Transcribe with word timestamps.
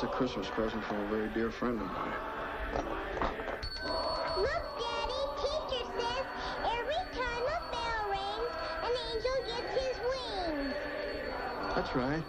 That's 0.00 0.14
a 0.14 0.16
Christmas 0.16 0.46
present 0.48 0.82
from 0.84 0.98
a 0.98 1.04
very 1.14 1.28
dear 1.28 1.50
friend 1.50 1.78
of 1.78 1.86
mine. 1.86 2.14
Look, 4.34 4.62
Daddy, 4.78 5.22
teacher 5.36 5.84
says 5.92 6.24
every 6.64 7.04
time 7.12 7.44
a 7.44 7.60
bell 7.70 8.02
rings, 8.08 8.52
an 8.80 8.94
angel 9.12 9.36
gets 9.44 9.70
his 9.76 9.96
wings. 10.08 10.74
That's 11.74 11.94
right. 11.94 12.24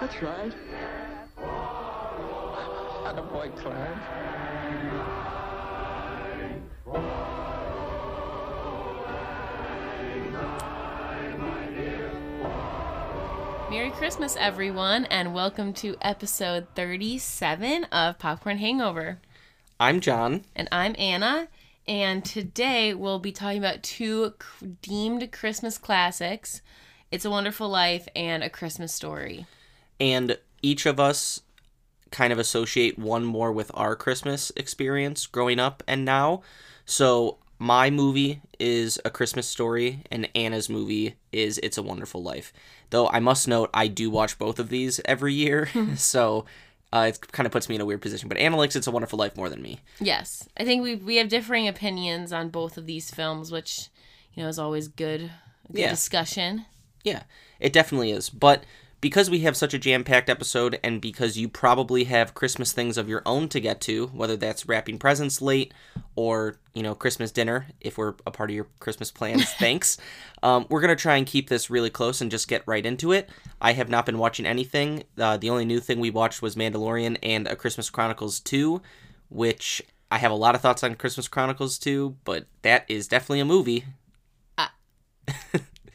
That's 0.00 0.22
right. 0.22 0.54
Attaboy, 3.06 3.50
Clarence. 3.56 4.04
Christmas, 14.00 14.34
everyone, 14.40 15.04
and 15.04 15.34
welcome 15.34 15.74
to 15.74 15.94
episode 16.00 16.66
37 16.74 17.84
of 17.92 18.18
Popcorn 18.18 18.56
Hangover. 18.56 19.20
I'm 19.78 20.00
John. 20.00 20.46
And 20.56 20.70
I'm 20.72 20.96
Anna, 20.98 21.48
and 21.86 22.24
today 22.24 22.94
we'll 22.94 23.18
be 23.18 23.30
talking 23.30 23.58
about 23.58 23.82
two 23.82 24.32
deemed 24.80 25.30
Christmas 25.32 25.76
classics 25.76 26.62
It's 27.10 27.26
a 27.26 27.30
Wonderful 27.30 27.68
Life 27.68 28.08
and 28.16 28.42
A 28.42 28.48
Christmas 28.48 28.94
Story. 28.94 29.44
And 30.00 30.38
each 30.62 30.86
of 30.86 30.98
us 30.98 31.42
kind 32.10 32.32
of 32.32 32.38
associate 32.38 32.98
one 32.98 33.26
more 33.26 33.52
with 33.52 33.70
our 33.74 33.94
Christmas 33.96 34.50
experience 34.56 35.26
growing 35.26 35.60
up 35.60 35.82
and 35.86 36.06
now. 36.06 36.40
So 36.86 37.36
my 37.60 37.90
movie 37.90 38.40
is 38.58 38.98
A 39.04 39.10
Christmas 39.10 39.46
Story, 39.46 40.00
and 40.10 40.28
Anna's 40.34 40.68
movie 40.70 41.14
is 41.30 41.58
It's 41.58 41.76
a 41.78 41.82
Wonderful 41.82 42.22
Life. 42.22 42.52
Though 42.88 43.06
I 43.08 43.20
must 43.20 43.46
note, 43.46 43.68
I 43.74 43.86
do 43.86 44.08
watch 44.10 44.38
both 44.38 44.58
of 44.58 44.70
these 44.70 44.98
every 45.04 45.34
year, 45.34 45.68
so 45.96 46.46
uh, 46.92 47.10
it 47.10 47.20
kind 47.32 47.46
of 47.46 47.52
puts 47.52 47.68
me 47.68 47.74
in 47.74 47.80
a 47.82 47.84
weird 47.84 48.00
position. 48.00 48.28
But 48.30 48.38
Anna 48.38 48.56
likes 48.56 48.74
It's 48.76 48.86
a 48.86 48.90
Wonderful 48.90 49.18
Life 49.18 49.36
more 49.36 49.50
than 49.50 49.60
me. 49.60 49.80
Yes, 50.00 50.48
I 50.56 50.64
think 50.64 50.82
we 50.82 50.96
we 50.96 51.16
have 51.16 51.28
differing 51.28 51.68
opinions 51.68 52.32
on 52.32 52.48
both 52.48 52.78
of 52.78 52.86
these 52.86 53.10
films, 53.10 53.52
which 53.52 53.88
you 54.34 54.42
know 54.42 54.48
is 54.48 54.58
always 54.58 54.88
good, 54.88 55.20
a 55.68 55.72
good 55.72 55.80
Yeah. 55.82 55.90
discussion. 55.90 56.64
Yeah, 57.04 57.24
it 57.60 57.72
definitely 57.74 58.10
is. 58.10 58.30
But 58.30 58.64
because 59.00 59.30
we 59.30 59.40
have 59.40 59.56
such 59.56 59.72
a 59.72 59.78
jam 59.78 60.04
packed 60.04 60.28
episode, 60.28 60.78
and 60.82 61.00
because 61.00 61.38
you 61.38 61.48
probably 61.48 62.04
have 62.04 62.34
Christmas 62.34 62.72
things 62.72 62.98
of 62.98 63.08
your 63.08 63.22
own 63.24 63.48
to 63.48 63.60
get 63.60 63.80
to, 63.82 64.08
whether 64.08 64.36
that's 64.36 64.66
wrapping 64.66 64.98
presents 64.98 65.40
late 65.40 65.72
or, 66.16 66.56
you 66.74 66.82
know, 66.82 66.94
Christmas 66.94 67.30
dinner, 67.30 67.66
if 67.80 67.96
we're 67.96 68.14
a 68.26 68.30
part 68.30 68.50
of 68.50 68.56
your 68.56 68.66
Christmas 68.78 69.10
plans, 69.10 69.50
thanks. 69.58 69.96
Um, 70.42 70.66
we're 70.68 70.80
going 70.80 70.94
to 70.94 71.00
try 71.00 71.16
and 71.16 71.26
keep 71.26 71.48
this 71.48 71.70
really 71.70 71.90
close 71.90 72.20
and 72.20 72.30
just 72.30 72.48
get 72.48 72.62
right 72.66 72.84
into 72.84 73.12
it. 73.12 73.30
I 73.60 73.72
have 73.72 73.88
not 73.88 74.06
been 74.06 74.18
watching 74.18 74.46
anything. 74.46 75.04
Uh, 75.16 75.36
the 75.36 75.50
only 75.50 75.64
new 75.64 75.80
thing 75.80 76.00
we 76.00 76.10
watched 76.10 76.42
was 76.42 76.56
Mandalorian 76.56 77.16
and 77.22 77.46
A 77.46 77.56
Christmas 77.56 77.88
Chronicles 77.88 78.40
2, 78.40 78.82
which 79.30 79.82
I 80.10 80.18
have 80.18 80.32
a 80.32 80.36
lot 80.36 80.54
of 80.54 80.60
thoughts 80.60 80.84
on 80.84 80.94
Christmas 80.94 81.28
Chronicles 81.28 81.78
2, 81.78 82.16
but 82.24 82.46
that 82.62 82.84
is 82.88 83.08
definitely 83.08 83.40
a 83.40 83.44
movie. 83.46 83.84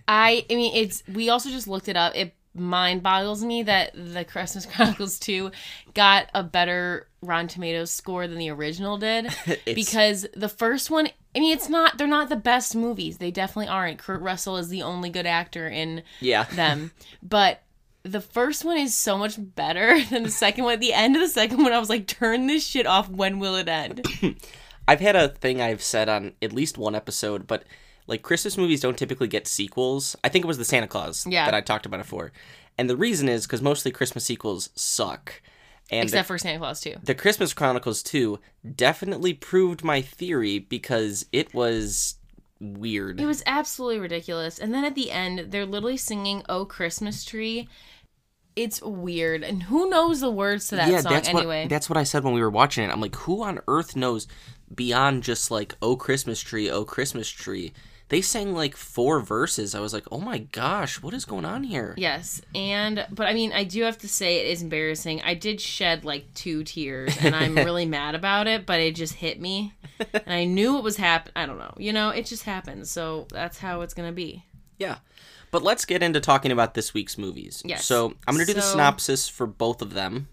I 0.07 0.45
I 0.49 0.55
mean 0.55 0.75
it's 0.75 1.03
we 1.07 1.29
also 1.29 1.49
just 1.49 1.67
looked 1.67 1.87
it 1.87 1.97
up. 1.97 2.15
It 2.15 2.33
mind 2.55 3.03
boggles 3.03 3.43
me 3.43 3.63
that 3.63 3.91
the 3.93 4.23
Christmas 4.23 4.65
Chronicles 4.75 5.19
2 5.19 5.51
got 5.93 6.29
a 6.33 6.41
better 6.43 7.07
Rotten 7.21 7.47
Tomatoes 7.47 7.91
score 7.91 8.27
than 8.27 8.37
the 8.37 8.49
original 8.49 8.97
did 8.97 9.27
because 9.65 10.25
the 10.35 10.49
first 10.49 10.89
one 10.89 11.09
I 11.35 11.39
mean 11.39 11.53
it's 11.55 11.69
not 11.69 11.97
they're 11.97 12.07
not 12.07 12.29
the 12.29 12.35
best 12.35 12.75
movies. 12.75 13.17
They 13.17 13.31
definitely 13.31 13.67
aren't. 13.67 13.99
Kurt 13.99 14.21
Russell 14.21 14.57
is 14.57 14.69
the 14.69 14.83
only 14.83 15.09
good 15.09 15.25
actor 15.25 15.67
in 15.67 16.03
Yeah. 16.21 16.43
them. 16.55 16.91
But 17.21 17.61
the 18.03 18.21
first 18.21 18.63
one 18.63 18.77
is 18.77 18.93
so 18.95 19.17
much 19.17 19.35
better 19.37 19.99
than 20.05 20.23
the 20.23 20.31
second 20.31 20.63
one. 20.63 20.73
At 20.73 20.79
the 20.79 20.93
end 20.93 21.15
of 21.15 21.21
the 21.21 21.27
second 21.27 21.61
one 21.61 21.73
I 21.73 21.79
was 21.79 21.89
like 21.89 22.07
turn 22.07 22.47
this 22.47 22.65
shit 22.65 22.87
off. 22.87 23.09
When 23.09 23.39
will 23.39 23.55
it 23.55 23.67
end? 23.67 24.05
I've 24.87 25.01
had 25.01 25.15
a 25.15 25.29
thing 25.29 25.61
I've 25.61 25.81
said 25.83 26.07
on 26.07 26.33
at 26.41 26.53
least 26.53 26.77
one 26.77 26.93
episode, 26.95 27.47
but 27.47 27.63
like 28.07 28.21
Christmas 28.21 28.57
movies 28.57 28.81
don't 28.81 28.97
typically 28.97 29.27
get 29.27 29.47
sequels. 29.47 30.15
I 30.23 30.29
think 30.29 30.45
it 30.45 30.47
was 30.47 30.57
the 30.57 30.65
Santa 30.65 30.87
Clause 30.87 31.25
Yeah. 31.27 31.45
that 31.45 31.53
I 31.55 31.61
talked 31.61 31.85
about 31.85 31.99
it 31.99 32.05
for. 32.05 32.31
And 32.77 32.89
the 32.89 32.97
reason 32.97 33.29
is 33.29 33.45
because 33.45 33.61
mostly 33.61 33.91
Christmas 33.91 34.25
sequels 34.25 34.69
suck. 34.75 35.41
And 35.91 36.03
Except 36.05 36.27
the, 36.27 36.33
for 36.33 36.37
Santa 36.37 36.59
Clause 36.59 36.81
2. 36.81 36.95
the 37.03 37.13
Christmas 37.15 37.53
Chronicles 37.53 38.01
2 38.03 38.39
definitely 38.75 39.33
proved 39.33 39.83
my 39.83 40.01
theory 40.01 40.57
because 40.59 41.25
it 41.31 41.53
was 41.53 42.15
weird. 42.59 43.21
It 43.21 43.25
was 43.25 43.43
absolutely 43.45 43.99
ridiculous. 43.99 44.57
And 44.59 44.73
then 44.73 44.83
at 44.83 44.95
the 44.95 45.11
end, 45.11 45.51
they're 45.51 45.65
literally 45.65 45.97
singing 45.97 46.43
"Oh 46.49 46.65
Christmas 46.65 47.23
Tree." 47.23 47.67
It's 48.55 48.81
weird, 48.81 49.43
and 49.43 49.63
who 49.63 49.89
knows 49.89 50.21
the 50.21 50.31
words 50.31 50.69
to 50.69 50.77
that 50.77 51.03
song 51.03 51.11
that's 51.11 51.27
anyway? 51.27 51.63
what 51.63 51.69
that's 51.69 51.89
what 51.89 51.97
I 51.97 52.03
said 52.03 52.23
when 52.23 52.33
we 52.33 52.41
were 52.41 52.49
watching 52.49 52.85
it. 52.85 52.89
I'm 52.91 53.01
like, 53.01 53.15
who 53.17 53.43
on 53.43 53.59
earth 53.67 53.95
knows 53.97 54.27
beyond 54.73 55.23
just 55.23 55.51
like 55.51 55.75
"Oh 55.81 55.95
Christmas 55.97 56.39
Tree, 56.39 56.69
Oh 56.69 56.85
Christmas 56.85 57.29
Tree"? 57.29 57.73
They 58.09 58.21
sang 58.21 58.53
like 58.53 58.75
four 58.75 59.19
verses. 59.19 59.73
I 59.73 59.79
was 59.79 59.91
like, 59.91 60.05
oh 60.11 60.19
my 60.19 60.37
gosh, 60.37 61.01
what 61.01 61.13
is 61.13 61.25
going 61.25 61.45
on 61.45 61.63
here? 61.63 61.95
yes, 61.97 62.41
and 62.53 63.05
but 63.09 63.27
I 63.27 63.33
mean, 63.33 63.51
I 63.51 63.63
do 63.63 63.81
have 63.83 63.97
to 63.99 64.07
say 64.07 64.37
it 64.37 64.51
is 64.51 64.61
embarrassing. 64.61 65.21
I 65.23 65.33
did 65.33 65.59
shed 65.59 66.05
like 66.05 66.31
two 66.35 66.63
tears, 66.63 67.17
and 67.19 67.35
I'm 67.35 67.55
really 67.67 67.85
mad 67.85 68.13
about 68.13 68.47
it. 68.47 68.65
But 68.65 68.79
it 68.79 68.95
just 68.95 69.15
hit 69.15 69.41
me, 69.41 69.73
and 70.13 70.33
I 70.33 70.45
knew 70.45 70.77
it 70.77 70.83
was 70.83 70.97
happen. 70.97 71.31
I 71.35 71.45
don't 71.47 71.57
know, 71.57 71.73
you 71.77 71.93
know, 71.93 72.09
it 72.09 72.27
just 72.27 72.43
happened. 72.43 72.87
So 72.87 73.27
that's 73.31 73.57
how 73.57 73.81
it's 73.81 73.95
gonna 73.95 74.11
be. 74.11 74.45
Yeah. 74.77 74.97
But 75.51 75.63
let's 75.63 75.85
get 75.85 76.03
into 76.03 76.19
talking 76.19 76.51
about 76.51 76.73
this 76.73 76.93
week's 76.93 77.17
movies. 77.17 77.61
Yes. 77.63 77.85
So 77.85 78.13
I'm 78.27 78.33
going 78.35 78.45
to 78.45 78.51
do 78.51 78.59
the 78.59 78.61
synopsis 78.61 79.29
for 79.29 79.47
both 79.47 79.81
of 79.81 79.93
them. 79.93 80.27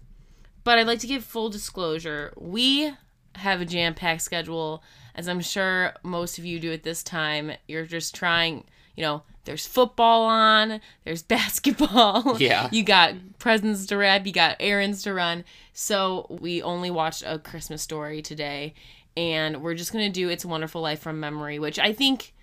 But 0.65 0.79
I'd 0.79 0.87
like 0.87 0.99
to 0.99 1.07
give 1.07 1.23
full 1.23 1.49
disclosure. 1.49 2.33
We 2.35 2.93
have 3.35 3.61
a 3.61 3.65
jam 3.65 3.93
packed 3.93 4.21
schedule, 4.21 4.83
as 5.15 5.27
I'm 5.27 5.41
sure 5.41 5.93
most 6.03 6.37
of 6.37 6.45
you 6.45 6.59
do 6.59 6.71
at 6.71 6.83
this 6.83 7.03
time. 7.03 7.51
You're 7.67 7.85
just 7.85 8.15
trying, 8.15 8.63
you 8.95 9.03
know, 9.03 9.23
there's 9.45 9.67
football 9.67 10.23
on, 10.23 10.79
there's 11.03 11.21
basketball. 11.37 12.37
Yeah. 12.39 12.69
You 12.71 12.83
got 12.83 13.15
presents 13.39 13.85
to 13.87 13.97
wrap, 13.97 14.25
you 14.25 14.33
got 14.33 14.57
errands 14.59 15.03
to 15.03 15.13
run. 15.13 15.43
So 15.73 16.27
we 16.29 16.61
only 16.61 16.89
watched 16.91 17.23
a 17.25 17.39
Christmas 17.39 17.81
story 17.81 18.21
today. 18.21 18.73
And 19.15 19.61
we're 19.61 19.75
just 19.75 19.93
going 19.93 20.05
to 20.05 20.11
do 20.11 20.29
It's 20.29 20.43
a 20.43 20.47
Wonderful 20.47 20.81
Life 20.81 20.99
from 20.99 21.19
memory, 21.19 21.59
which 21.59 21.77
I 21.77 21.93
think 21.93 22.33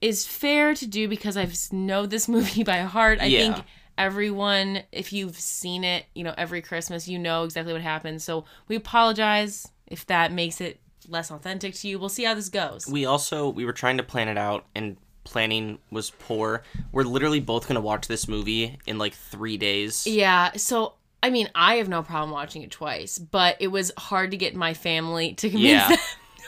is 0.00 0.24
fair 0.26 0.74
to 0.74 0.86
do 0.86 1.08
because 1.08 1.36
I've 1.36 1.54
know 1.72 2.06
this 2.06 2.28
movie 2.36 2.62
by 2.62 2.78
heart. 2.78 3.18
I 3.20 3.26
Yeah. 3.26 3.38
think 3.54 3.64
everyone, 3.98 4.82
if 4.92 5.12
you've 5.12 5.36
seen 5.36 5.84
it, 5.84 6.06
you 6.14 6.22
know, 6.24 6.34
every 6.38 6.62
Christmas, 6.62 7.08
you 7.08 7.18
know 7.18 7.44
exactly 7.44 7.72
what 7.72 7.82
happens. 7.82 8.22
So 8.24 8.44
we 8.68 8.76
apologize 8.76 9.68
if 9.88 10.06
that 10.06 10.32
makes 10.32 10.60
it 10.60 10.78
less 11.08 11.30
authentic 11.30 11.74
to 11.74 11.88
you. 11.88 11.98
We'll 11.98 12.08
see 12.08 12.24
how 12.24 12.34
this 12.34 12.48
goes. 12.48 12.86
We 12.86 13.04
also 13.06 13.48
we 13.48 13.64
were 13.64 13.72
trying 13.72 13.96
to 13.98 14.02
plan 14.02 14.28
it 14.28 14.38
out 14.38 14.66
and 14.74 14.96
planning 15.24 15.78
was 15.90 16.10
poor. 16.10 16.62
We're 16.92 17.02
literally 17.04 17.40
both 17.40 17.64
going 17.68 17.74
to 17.76 17.80
watch 17.80 18.08
this 18.08 18.26
movie 18.28 18.78
in 18.86 18.98
like 18.98 19.14
3 19.14 19.56
days. 19.58 20.06
yeah. 20.06 20.52
So, 20.56 20.94
I 21.22 21.30
mean, 21.30 21.48
I 21.54 21.74
have 21.76 21.88
no 21.88 22.02
problem 22.02 22.30
watching 22.30 22.62
it 22.62 22.70
twice, 22.70 23.18
but 23.18 23.56
it 23.60 23.68
was 23.68 23.92
hard 23.98 24.30
to 24.30 24.36
get 24.38 24.56
my 24.56 24.72
family 24.74 25.34
to 25.34 25.50
convince 25.50 25.70
Yeah. 25.70 25.88
them 25.88 25.98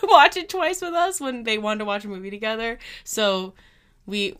to 0.00 0.06
watch 0.10 0.36
it 0.36 0.48
twice 0.48 0.80
with 0.80 0.94
us 0.94 1.20
when 1.20 1.44
they 1.44 1.58
wanted 1.58 1.80
to 1.80 1.84
watch 1.84 2.04
a 2.04 2.08
movie 2.08 2.30
together. 2.30 2.78
So 3.04 3.52
we 4.06 4.34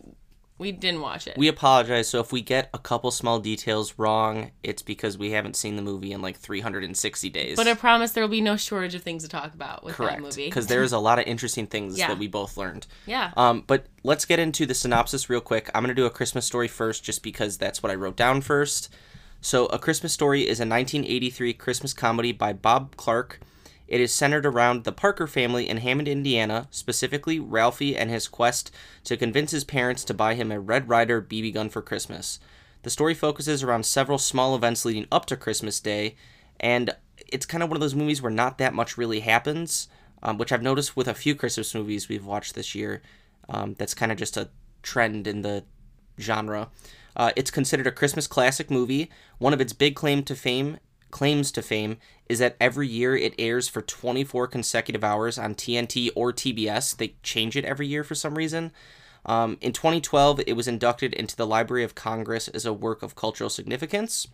we 0.63 0.71
didn't 0.71 1.01
watch 1.01 1.27
it. 1.27 1.37
We 1.37 1.47
apologize. 1.47 2.09
So 2.09 2.19
if 2.19 2.31
we 2.31 2.41
get 2.41 2.69
a 2.73 2.79
couple 2.79 3.11
small 3.11 3.39
details 3.39 3.93
wrong, 3.97 4.49
it's 4.63 4.81
because 4.81 5.17
we 5.17 5.29
haven't 5.31 5.55
seen 5.55 5.75
the 5.75 5.81
movie 5.83 6.11
in 6.11 6.21
like 6.23 6.37
360 6.37 7.29
days. 7.29 7.55
but 7.55 7.67
I 7.67 7.75
promise 7.75 8.13
there 8.13 8.23
will 8.23 8.29
be 8.29 8.41
no 8.41 8.57
shortage 8.57 8.95
of 8.95 9.03
things 9.03 9.21
to 9.23 9.29
talk 9.29 9.53
about 9.53 9.83
with 9.83 9.97
that 9.97 10.03
correct 10.03 10.21
movie. 10.21 10.45
because 10.45 10.65
there's 10.67 10.91
a 10.93 10.97
lot 10.99 11.19
of 11.19 11.25
interesting 11.27 11.67
things 11.67 11.97
Yeah. 11.99 12.07
that 12.07 12.17
we 12.17 12.27
both 12.27 12.57
learned. 12.57 12.87
yeah. 13.05 13.31
Um, 13.37 13.63
but 13.67 13.85
let's 14.03 14.25
get 14.25 14.39
into 14.39 14.65
the 14.65 14.73
synopsis 14.73 15.29
real 15.29 15.41
quick. 15.41 15.69
I'm 15.75 15.83
going 15.83 15.95
to 15.95 16.01
do 16.01 16.05
a 16.07 16.09
Christmas 16.09 16.45
story 16.45 16.67
first 16.67 17.03
just 17.03 17.21
because 17.21 17.57
that's 17.57 17.83
what 17.83 17.91
I 17.91 17.95
wrote 17.95 18.15
down 18.15 18.41
first. 18.41 18.89
So, 19.41 19.65
A 19.67 19.77
Christmas 19.77 20.13
Story 20.13 20.43
is 20.47 20.61
a 20.61 20.65
1983 20.65 21.53
Christmas 21.53 21.93
comedy 21.93 22.31
by 22.31 22.53
Bob 22.53 22.95
Clark. 22.95 23.41
It 23.93 24.01
is 24.01 24.11
centered 24.11 24.47
around 24.47 24.85
the 24.85 24.91
Parker 24.91 25.27
family 25.27 25.69
in 25.69 25.77
Hammond, 25.77 26.07
Indiana, 26.07 26.67
specifically 26.71 27.39
Ralphie 27.39 27.95
and 27.95 28.09
his 28.09 28.27
quest 28.27 28.71
to 29.03 29.15
convince 29.15 29.51
his 29.51 29.63
parents 29.63 30.03
to 30.05 30.15
buy 30.15 30.33
him 30.33 30.51
a 30.51 30.59
Red 30.59 30.89
Ryder 30.89 31.21
BB 31.21 31.53
gun 31.53 31.69
for 31.69 31.83
Christmas. 31.83 32.39
The 32.81 32.89
story 32.89 33.13
focuses 33.13 33.61
around 33.61 33.85
several 33.85 34.17
small 34.17 34.55
events 34.55 34.83
leading 34.83 35.05
up 35.11 35.27
to 35.27 35.37
Christmas 35.37 35.79
Day, 35.79 36.15
and 36.59 36.95
it's 37.27 37.45
kind 37.45 37.61
of 37.61 37.69
one 37.69 37.77
of 37.77 37.81
those 37.81 37.93
movies 37.93 38.19
where 38.19 38.31
not 38.31 38.57
that 38.57 38.73
much 38.73 38.97
really 38.97 39.19
happens, 39.19 39.87
um, 40.23 40.39
which 40.39 40.51
I've 40.51 40.63
noticed 40.63 40.97
with 40.97 41.07
a 41.07 41.13
few 41.13 41.35
Christmas 41.35 41.75
movies 41.75 42.09
we've 42.09 42.25
watched 42.25 42.55
this 42.55 42.73
year. 42.73 43.03
Um, 43.47 43.75
that's 43.77 43.93
kind 43.93 44.11
of 44.11 44.17
just 44.17 44.37
a 44.37 44.49
trend 44.81 45.27
in 45.27 45.43
the 45.43 45.65
genre. 46.19 46.71
Uh, 47.15 47.29
it's 47.35 47.51
considered 47.51 47.85
a 47.85 47.91
Christmas 47.91 48.25
classic 48.25 48.71
movie. 48.71 49.11
One 49.37 49.53
of 49.53 49.61
its 49.61 49.71
big 49.71 49.95
claim 49.95 50.23
to 50.23 50.35
fame 50.35 50.79
claims 51.13 51.51
to 51.51 51.61
fame 51.61 51.97
is 52.27 52.39
that 52.39 52.57
every 52.59 52.87
year 52.87 53.15
it 53.15 53.35
airs 53.37 53.69
for 53.69 53.83
24 53.83 54.47
consecutive 54.47 55.03
hours 55.03 55.37
on 55.37 55.53
TNT 55.53 56.09
or 56.15 56.33
TBS. 56.33 56.97
They 56.97 57.13
change 57.21 57.55
it 57.55 57.63
every 57.63 57.85
year 57.85 58.03
for 58.03 58.15
some 58.15 58.33
reason. 58.35 58.71
Um, 59.23 59.59
in 59.61 59.73
2012, 59.73 60.41
it 60.47 60.53
was 60.53 60.67
inducted 60.67 61.13
into 61.13 61.35
the 61.35 61.45
Library 61.45 61.83
of 61.83 61.93
Congress 61.93 62.47
as 62.47 62.65
a 62.65 62.73
work 62.73 63.03
of 63.03 63.15
cultural 63.15 63.51
significance. 63.51 64.27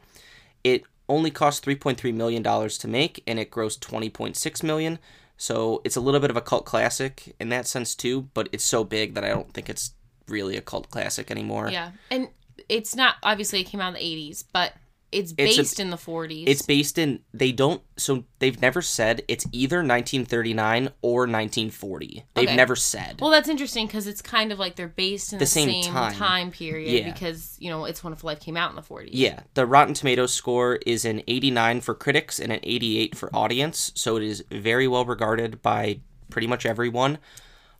It 0.63 0.83
only 1.09 1.31
cost 1.31 1.65
3.3 1.65 2.13
million 2.13 2.41
dollars 2.41 2.77
to 2.77 2.87
make 2.87 3.21
and 3.27 3.37
it 3.37 3.51
grossed 3.51 3.79
20.6 3.79 4.63
million. 4.63 4.99
So 5.35 5.81
it's 5.83 5.97
a 5.97 6.01
little 6.01 6.21
bit 6.21 6.29
of 6.29 6.37
a 6.37 6.41
cult 6.41 6.65
classic 6.65 7.35
in 7.41 7.49
that 7.49 7.67
sense 7.67 7.93
too, 7.93 8.29
but 8.33 8.47
it's 8.53 8.63
so 8.63 8.85
big 8.85 9.15
that 9.15 9.25
I 9.25 9.29
don't 9.29 9.53
think 9.53 9.69
it's 9.69 9.91
really 10.29 10.55
a 10.55 10.61
cult 10.61 10.89
classic 10.89 11.29
anymore. 11.29 11.69
Yeah, 11.69 11.91
and 12.09 12.29
it's 12.69 12.95
not 12.95 13.15
obviously 13.21 13.59
it 13.59 13.65
came 13.65 13.81
out 13.81 13.89
in 13.89 13.93
the 13.95 14.31
'80s, 14.31 14.45
but 14.53 14.73
it's 15.11 15.31
It's 15.37 15.57
a- 15.57 15.61
based 15.61 15.79
in 15.79 15.89
the 15.89 15.97
'40s. 15.97 16.43
It's 16.47 16.61
based 16.61 16.97
in 16.97 17.19
they 17.33 17.51
don't 17.51 17.81
so 17.97 18.23
they've 18.39 18.61
never 18.61 18.81
said 18.81 19.23
it's 19.27 19.45
either 19.51 19.77
1939 19.83 20.89
or 21.01 21.21
1940. 21.27 22.23
They've 22.33 22.45
Okay. 22.47 22.55
never 22.55 22.75
said. 22.75 23.19
well, 23.19 23.29
that's 23.31 23.49
interesting 23.49 23.87
because 23.87 24.07
it's 24.07 24.21
kind 24.21 24.51
of 24.51 24.59
like 24.59 24.75
they're 24.75 24.87
based 24.87 25.33
in 25.33 25.39
the, 25.39 25.43
The 25.45 25.49
same 25.49 25.83
same, 25.83 25.93
time. 25.93 26.13
time. 26.13 26.51
period 26.51 26.91
Yeah. 27.05 27.11
because 27.11 27.55
you 27.59 27.69
know 27.69 27.85
It's 27.85 28.03
Wonderful 28.03 28.27
Life 28.27 28.39
came 28.39 28.55
out 28.57 28.69
in 28.69 28.75
the 28.75 28.81
'40s. 28.81 29.09
Yeah, 29.13 29.41
the 29.55 29.65
Rotten 29.65 29.93
Tomatoes 29.93 30.33
score 30.33 30.75
is 30.85 31.05
an 31.05 31.21
89 31.27 31.81
for 31.81 31.93
critics 31.95 32.39
and 32.39 32.51
an 32.51 32.59
88 32.63 33.15
for 33.15 33.29
audience, 33.35 33.91
so 33.95 34.15
it 34.17 34.23
is 34.23 34.43
very 34.51 34.87
well 34.87 35.05
regarded 35.05 35.61
by 35.61 35.99
pretty 36.29 36.47
much 36.47 36.65
everyone. 36.65 37.17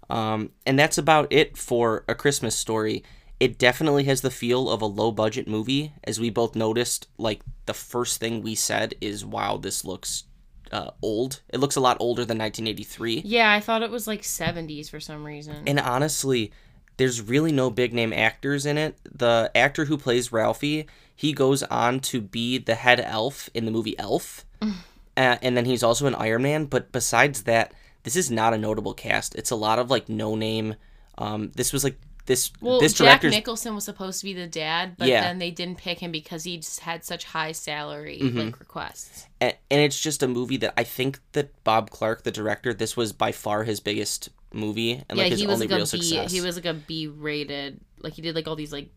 Um, 0.09 0.49
and 0.65 0.77
that's 0.79 0.97
about 0.97 1.31
it 1.31 1.55
for 1.55 2.03
A 2.07 2.15
Christmas 2.15 2.55
Story. 2.55 3.03
It 3.39 3.57
definitely 3.57 4.03
has 4.06 4.21
the 4.21 4.31
feel 4.31 4.69
of 4.69 4.81
a 4.81 4.86
low 4.86 5.12
budget 5.12 5.47
movie, 5.47 5.94
as 6.03 6.19
we 6.19 6.30
both 6.30 6.56
noticed. 6.56 7.07
Like, 7.18 7.41
the 7.65 7.74
first 7.74 8.19
thing 8.19 8.41
we 8.41 8.56
said 8.56 8.95
is, 9.00 9.25
wow, 9.25 9.57
this 9.57 9.86
looks 9.86 10.25
uh, 10.71 10.91
old. 11.01 11.41
It 11.50 11.59
looks 11.59 11.75
a 11.75 11.81
lot 11.81 11.97
older 12.00 12.25
than 12.25 12.38
1983. 12.38 13.24
Yeah, 13.25 13.51
I 13.51 13.59
thought 13.59 13.81
it 13.81 13.91
was 13.91 14.07
like 14.07 14.21
'70s 14.21 14.89
for 14.89 15.00
some 15.00 15.24
reason. 15.24 15.63
And 15.65 15.80
honestly, 15.80 16.51
there's 16.97 17.21
really 17.21 17.51
no 17.51 17.69
big 17.69 17.94
name 17.94 18.13
actors 18.13 18.65
in 18.65 18.77
it. 18.77 18.97
The 19.09 19.51
actor 19.56 19.85
who 19.85 19.97
plays 19.97 20.31
Ralphie, 20.31 20.88
he 21.15 21.33
goes 21.33 21.63
on 21.63 22.01
to 22.01 22.21
be 22.21 22.57
the 22.57 22.75
head 22.75 23.00
elf 23.00 23.50
in 23.53 23.65
the 23.65 23.71
movie 23.71 23.97
Elf. 23.97 24.45
uh, 24.62 24.68
and 25.15 25.56
then 25.56 25.65
he's 25.65 25.83
also 25.83 26.07
an 26.07 26.15
Iron 26.15 26.44
Man. 26.44 26.65
But 26.65 26.92
besides 26.92 27.44
that, 27.44 27.74
this 28.03 28.15
is 28.15 28.30
not 28.30 28.53
a 28.53 28.57
notable 28.57 28.94
cast. 28.94 29.35
It's 29.35 29.51
a 29.51 29.56
lot 29.56 29.80
of 29.80 29.89
like 29.89 30.09
no 30.09 30.35
name. 30.35 30.75
Um, 31.18 31.51
this 31.56 31.74
was 31.74 31.83
like 31.83 32.00
this. 32.29 32.51
well, 32.61 32.79
this 32.79 32.93
Jack 32.93 33.23
Nicholson 33.23 33.75
was 33.75 33.83
supposed 33.83 34.19
to 34.21 34.25
be 34.25 34.33
the 34.33 34.47
dad, 34.47 34.95
but 34.97 35.07
Yeah. 35.09 35.21
then 35.23 35.39
they 35.39 35.51
didn't 35.51 35.77
pick 35.77 35.99
him 35.99 36.11
because 36.11 36.45
he 36.45 36.55
just 36.57 36.79
had 36.79 37.03
such 37.03 37.25
high 37.25 37.51
salary 37.51 38.19
Mm-hmm. 38.21 38.39
like 38.39 38.59
requests. 38.59 39.27
and, 39.41 39.55
and 39.69 39.81
it's 39.81 39.99
just 39.99 40.23
a 40.23 40.27
movie 40.27 40.57
that 40.57 40.73
I 40.77 40.83
think 40.85 41.19
that 41.33 41.61
Bob 41.65 41.89
Clark, 41.89 42.23
the 42.23 42.31
director, 42.31 42.73
this 42.73 42.95
was 42.95 43.11
by 43.11 43.31
far 43.33 43.65
his 43.65 43.79
biggest 43.81 44.29
movie 44.53 45.03
and 45.09 45.17
yeah, 45.17 45.23
like 45.25 45.31
his 45.31 45.41
he 45.41 45.45
was 45.47 45.55
only 45.55 45.67
like 45.67 45.75
real 45.75 45.85
B. 45.85 45.89
success. 45.89 46.31
He 46.31 46.41
was 46.41 46.55
like 46.55 46.65
a 46.65 46.73
B 46.73 47.07
rated. 47.07 47.81
Like 48.01 48.13
he 48.13 48.21
did 48.21 48.33
like 48.35 48.47
all 48.47 48.55
these 48.55 48.71
like 48.71 48.89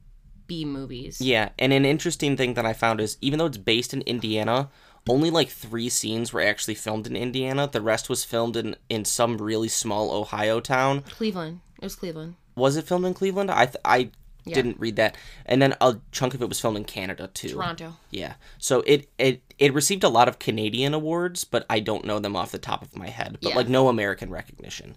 B 0.46 0.64
movies. 0.64 1.20
Yeah, 1.20 1.48
and 1.58 1.72
an 1.72 1.84
interesting 1.84 2.36
thing 2.36 2.54
that 2.54 2.66
I 2.66 2.72
found 2.72 3.00
is 3.00 3.16
even 3.20 3.38
though 3.38 3.46
it's 3.46 3.58
based 3.58 3.92
in 3.94 4.02
Indiana, 4.02 4.70
only 5.08 5.30
like 5.30 5.48
three 5.48 5.88
scenes 5.88 6.32
were 6.32 6.40
actually 6.42 6.74
filmed 6.74 7.06
in 7.06 7.16
Indiana. 7.16 7.68
The 7.70 7.80
rest 7.80 8.08
was 8.08 8.24
filmed 8.24 8.56
in 8.56 8.76
in 8.88 9.04
some 9.04 9.38
really 9.38 9.68
small 9.68 10.10
Ohio 10.12 10.60
town. 10.60 11.02
Cleveland. 11.02 11.60
It 11.80 11.84
was 11.84 11.96
Cleveland. 11.96 12.36
Was 12.54 12.76
it 12.76 12.86
filmed 12.86 13.06
in 13.06 13.14
Cleveland? 13.14 13.50
I 13.50 13.66
th- 13.66 13.76
I 13.84 14.10
Yeah. 14.44 14.54
didn't 14.56 14.80
read 14.80 14.96
that. 14.96 15.16
And 15.46 15.62
then 15.62 15.74
a 15.80 15.98
chunk 16.10 16.34
of 16.34 16.42
it 16.42 16.48
was 16.48 16.58
filmed 16.60 16.76
in 16.76 16.84
Canada 16.84 17.28
too. 17.32 17.50
Toronto. 17.50 17.96
Yeah. 18.10 18.34
So 18.58 18.82
it 18.86 19.08
it 19.18 19.40
it 19.58 19.72
received 19.72 20.02
a 20.04 20.08
lot 20.08 20.26
of 20.28 20.38
Canadian 20.40 20.94
awards, 20.94 21.44
but 21.44 21.64
I 21.70 21.78
don't 21.80 22.04
know 22.04 22.18
them 22.18 22.34
off 22.36 22.50
the 22.52 22.58
top 22.58 22.82
of 22.82 22.96
my 22.96 23.08
head. 23.08 23.38
But 23.40 23.50
Yeah. 23.50 23.56
like 23.56 23.68
no 23.68 23.88
American 23.88 24.30
recognition. 24.30 24.96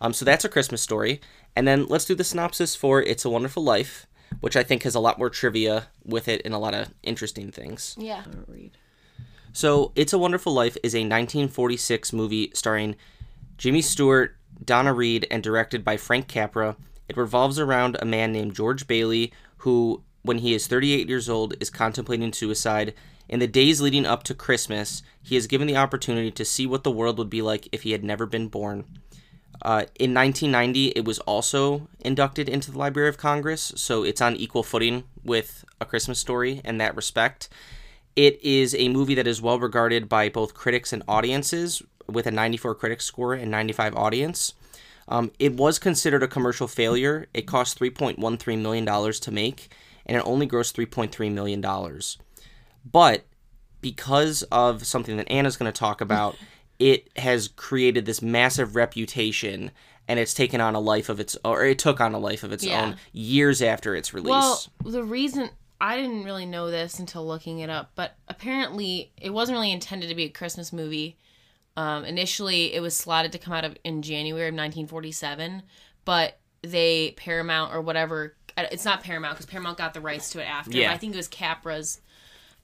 Um 0.00 0.12
so 0.12 0.24
that's 0.24 0.44
a 0.44 0.48
Christmas 0.50 0.82
story. 0.82 1.20
And 1.56 1.66
then 1.66 1.86
let's 1.86 2.04
do 2.04 2.14
the 2.14 2.24
synopsis 2.24 2.74
for 2.76 3.00
It's 3.02 3.24
a 3.24 3.30
Wonderful 3.30 3.62
Life, 3.64 4.06
which 4.40 4.56
I 4.56 4.62
think 4.62 4.82
has 4.82 4.94
a 4.94 5.00
lot 5.00 5.18
more 5.18 5.30
trivia 5.30 5.88
with 6.04 6.28
it 6.28 6.42
and 6.44 6.52
a 6.54 6.58
lot 6.58 6.74
of 6.74 6.88
interesting 7.02 7.50
things. 7.50 7.94
Yeah. 7.98 8.24
So, 9.54 9.92
It's 9.94 10.12
a 10.14 10.18
Wonderful 10.18 10.52
Life 10.54 10.76
is 10.82 10.94
a 10.94 11.04
1946 11.04 12.12
movie 12.14 12.50
starring 12.54 12.96
Jimmy 13.58 13.82
Stewart, 13.82 14.34
Donna 14.64 14.94
Reed, 14.94 15.26
and 15.30 15.42
directed 15.42 15.84
by 15.84 15.98
Frank 15.98 16.26
Capra. 16.26 16.76
It 17.08 17.16
revolves 17.16 17.58
around 17.58 17.96
a 18.00 18.06
man 18.06 18.32
named 18.32 18.54
George 18.54 18.86
Bailey 18.86 19.32
who, 19.58 20.02
when 20.22 20.38
he 20.38 20.54
is 20.54 20.66
38 20.66 21.08
years 21.08 21.28
old, 21.28 21.54
is 21.60 21.70
contemplating 21.70 22.32
suicide. 22.32 22.94
In 23.28 23.38
the 23.38 23.46
days 23.46 23.80
leading 23.80 24.06
up 24.06 24.22
to 24.24 24.34
Christmas, 24.34 25.02
he 25.22 25.36
is 25.36 25.46
given 25.46 25.66
the 25.66 25.76
opportunity 25.76 26.30
to 26.30 26.44
see 26.44 26.66
what 26.66 26.84
the 26.84 26.90
world 26.90 27.18
would 27.18 27.30
be 27.30 27.42
like 27.42 27.68
if 27.72 27.82
he 27.82 27.92
had 27.92 28.04
never 28.04 28.26
been 28.26 28.48
born. 28.48 28.84
Uh, 29.62 29.86
in 29.98 30.12
1990, 30.12 30.88
it 30.88 31.04
was 31.04 31.20
also 31.20 31.86
inducted 32.00 32.48
into 32.48 32.72
the 32.72 32.78
Library 32.78 33.08
of 33.08 33.16
Congress, 33.16 33.72
so 33.76 34.02
it's 34.02 34.20
on 34.20 34.34
equal 34.34 34.64
footing 34.64 35.04
with 35.22 35.64
A 35.80 35.86
Christmas 35.86 36.18
Story 36.18 36.60
in 36.64 36.78
that 36.78 36.96
respect. 36.96 37.48
It 38.16 38.42
is 38.42 38.74
a 38.74 38.88
movie 38.88 39.14
that 39.14 39.28
is 39.28 39.40
well 39.40 39.60
regarded 39.60 40.08
by 40.08 40.28
both 40.28 40.54
critics 40.54 40.92
and 40.92 41.04
audiences, 41.06 41.82
with 42.08 42.26
a 42.26 42.32
94 42.32 42.74
critic 42.74 43.00
score 43.00 43.34
and 43.34 43.50
95 43.50 43.94
audience. 43.94 44.54
Um, 45.08 45.32
it 45.38 45.54
was 45.54 45.78
considered 45.78 46.22
a 46.22 46.28
commercial 46.28 46.68
failure. 46.68 47.26
It 47.34 47.46
cost 47.46 47.78
3.13 47.78 48.60
million 48.60 48.84
dollars 48.84 49.18
to 49.20 49.30
make, 49.32 49.72
and 50.06 50.16
it 50.16 50.22
only 50.26 50.46
grossed 50.46 50.74
3.3 50.74 51.32
million 51.32 51.60
dollars. 51.60 52.18
But 52.84 53.24
because 53.80 54.42
of 54.52 54.86
something 54.86 55.16
that 55.16 55.30
Anna's 55.30 55.56
going 55.56 55.70
to 55.72 55.78
talk 55.78 56.00
about, 56.00 56.36
it 56.78 57.08
has 57.16 57.48
created 57.48 58.06
this 58.06 58.22
massive 58.22 58.76
reputation, 58.76 59.70
and 60.08 60.18
it's 60.18 60.34
taken 60.34 60.60
on 60.60 60.74
a 60.74 60.80
life 60.80 61.08
of 61.08 61.20
its, 61.20 61.36
or 61.44 61.64
it 61.64 61.78
took 61.78 62.00
on 62.00 62.14
a 62.14 62.18
life 62.18 62.42
of 62.42 62.52
its 62.52 62.64
Yeah. 62.64 62.82
own 62.84 62.96
years 63.12 63.60
after 63.62 63.94
its 63.94 64.14
release. 64.14 64.30
Well, 64.30 64.62
the 64.84 65.04
reason 65.04 65.50
I 65.80 65.96
didn't 65.96 66.22
really 66.24 66.46
know 66.46 66.70
this 66.70 66.98
until 67.00 67.26
looking 67.26 67.58
it 67.58 67.68
up, 67.70 67.90
but 67.96 68.14
apparently 68.28 69.10
it 69.20 69.30
wasn't 69.30 69.56
really 69.56 69.72
intended 69.72 70.08
to 70.08 70.14
be 70.14 70.24
a 70.24 70.28
Christmas 70.28 70.72
movie. 70.72 71.16
Um, 71.76 72.04
initially, 72.04 72.74
it 72.74 72.80
was 72.80 72.96
slotted 72.96 73.32
to 73.32 73.38
come 73.38 73.54
out 73.54 73.64
of 73.64 73.76
in 73.84 74.02
January 74.02 74.48
of 74.48 74.52
1947, 74.54 75.62
but 76.04 76.38
they 76.62 77.12
Paramount 77.16 77.74
or 77.74 77.80
whatever. 77.80 78.36
uh, 78.56 78.64
It's 78.70 78.84
not 78.84 79.02
Paramount 79.02 79.34
because 79.34 79.46
Paramount 79.46 79.78
got 79.78 79.94
the 79.94 80.00
rights 80.00 80.30
to 80.30 80.40
it 80.40 80.44
after. 80.48 80.76
Yeah. 80.76 80.92
I 80.92 80.98
think 80.98 81.14
it 81.14 81.16
was 81.16 81.28
Capra's 81.28 82.00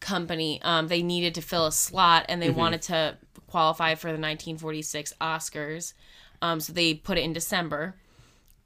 company. 0.01 0.61
Um, 0.63 0.89
they 0.89 1.03
needed 1.03 1.35
to 1.37 1.43
fill 1.43 1.67
a 1.67 1.73
slot 1.73 2.27
and 2.29 2.41
they 2.41 2.51
wanted 2.51 2.83
to 2.83 3.17
qualify 3.49 3.95
for 3.95 4.09
the 4.09 4.13
1946 4.21 5.15
Oscars. 5.21 5.95
Um, 6.43 6.61
so 6.61 6.73
they 6.73 6.95
put 6.95 7.19
it 7.19 7.23
in 7.23 7.33
December 7.33 7.97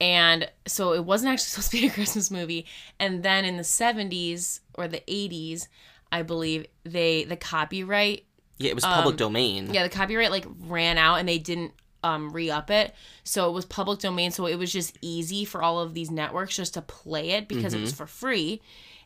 and 0.00 0.50
so 0.66 0.92
it 0.92 1.04
wasn't 1.04 1.32
actually 1.32 1.44
supposed 1.48 1.70
to 1.70 1.80
be 1.80 1.86
a 1.86 1.90
Christmas 1.90 2.30
movie. 2.30 2.66
And 2.98 3.22
then 3.22 3.44
in 3.44 3.56
the 3.56 3.64
seventies 3.64 4.60
or 4.74 4.88
the 4.88 5.02
eighties, 5.08 5.68
I 6.10 6.22
believe 6.22 6.66
they 6.84 7.24
the 7.24 7.36
copyright 7.36 8.26
yeah, 8.62 8.70
it 8.70 8.74
was 8.74 8.84
public 8.84 9.16
domain. 9.16 9.68
um, 9.68 9.74
yeah 9.74 9.82
the 9.82 9.88
copyright 9.88 10.30
like 10.30 10.46
ran 10.66 10.98
out 10.98 11.16
and 11.16 11.28
they 11.28 11.38
didn't 11.38 11.72
um 12.04 12.32
re-up 12.32 12.70
it 12.70 12.94
so 13.24 13.48
it 13.48 13.52
was 13.52 13.64
public 13.64 14.00
domain 14.00 14.30
so 14.30 14.46
it 14.46 14.56
was 14.56 14.72
just 14.72 14.96
easy 15.02 15.44
for 15.44 15.62
all 15.62 15.78
of 15.78 15.94
these 15.94 16.10
networks 16.10 16.56
just 16.56 16.74
to 16.74 16.82
play 16.82 17.30
it 17.30 17.46
because 17.48 17.74
it 17.74 17.80
was 17.80 17.92
for 17.92 18.06
free 18.06 18.60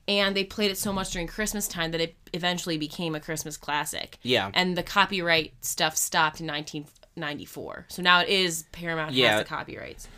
and 0.09 0.35
they 0.37 0.45
played 0.45 0.71
it 0.71 0.79
so 0.79 0.93
much 0.95 1.11
during 1.11 1.27
christmas 1.27 1.69
time 1.69 1.91
that 1.91 2.01
it 2.01 2.15
eventually 2.33 2.79
became 2.79 3.15
a 3.15 3.21
christmas 3.21 3.57
classic 3.59 4.19
Yeah. 4.23 4.51
and 4.55 4.77
the 4.79 4.83
copyright 4.83 5.53
stuff 5.61 5.95
stopped 5.97 6.41
in 6.41 6.47
1994 6.47 7.87
so 7.89 8.03
now 8.03 8.21
it 8.21 8.29
is 8.29 8.65
paramount 8.73 9.13
Yeah. 9.13 9.33
has 9.33 9.41
the 9.41 9.49
copyrights 9.49 10.09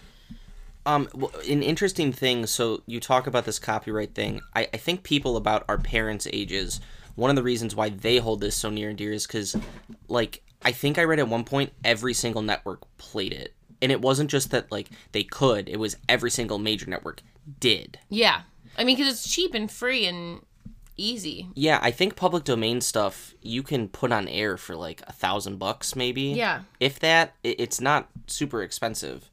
Um, 0.87 1.04
w- 1.12 1.30
an 1.52 1.62
interesting 1.62 2.12
thing. 2.12 2.47
So 2.47 2.83
you 2.87 2.99
talk 2.99 3.26
about 3.26 3.45
this 3.45 3.59
copyright 3.59 4.14
thing. 4.14 4.40
I, 4.54 4.68
I 4.73 4.78
think 4.78 5.02
people 5.02 5.37
about 5.37 5.64
our 5.68 5.76
parents' 5.76 6.26
ages. 6.33 6.80
One 7.19 7.31
of 7.31 7.37
the 7.37 7.43
reasons 7.43 7.75
why 7.75 7.89
they 7.89 8.19
hold 8.19 8.41
this 8.41 8.55
so 8.55 8.71
near 8.71 8.91
and 8.91 8.97
dear 8.97 9.13
is 9.13 9.27
because, 9.27 9.57
like, 10.07 10.43
I 10.63 10.71
think 10.71 10.99
I 10.99 11.03
read 11.03 11.19
at 11.19 11.27
one 11.29 11.43
point 11.45 11.73
every 11.85 12.15
single 12.15 12.43
network 12.43 12.81
played 12.97 13.33
it, 13.33 13.55
and 13.83 13.91
it 13.91 14.01
wasn't 14.01 14.31
just 14.31 14.53
that 14.53 14.71
like 14.71 14.89
they 15.11 15.25
could. 15.25 15.69
It 15.69 15.79
was 15.81 15.97
every 16.09 16.31
single 16.31 16.59
major 16.59 16.89
network 16.89 17.23
did. 17.59 17.99
Yeah. 18.09 18.43
I 18.77 18.85
mean, 18.85 18.97
because 18.97 19.13
it's 19.13 19.29
cheap 19.33 19.53
and 19.55 19.69
free 19.69 20.07
and 20.07 20.43
easy. 20.97 21.49
Yeah, 21.55 21.81
I 21.83 21.91
think 21.91 22.15
public 22.15 22.45
domain 22.45 22.81
stuff 22.81 23.35
you 23.43 23.65
can 23.65 23.89
put 23.89 24.13
on 24.13 24.29
air 24.29 24.57
for 24.57 24.77
like 24.77 25.03
a 25.09 25.13
thousand 25.13 25.59
bucks, 25.59 25.97
maybe. 25.97 26.23
Yeah. 26.23 26.61
If 26.79 27.01
that, 27.01 27.35
it- 27.43 27.59
it's 27.59 27.81
not 27.81 28.09
super 28.29 28.63
expensive. 28.63 29.29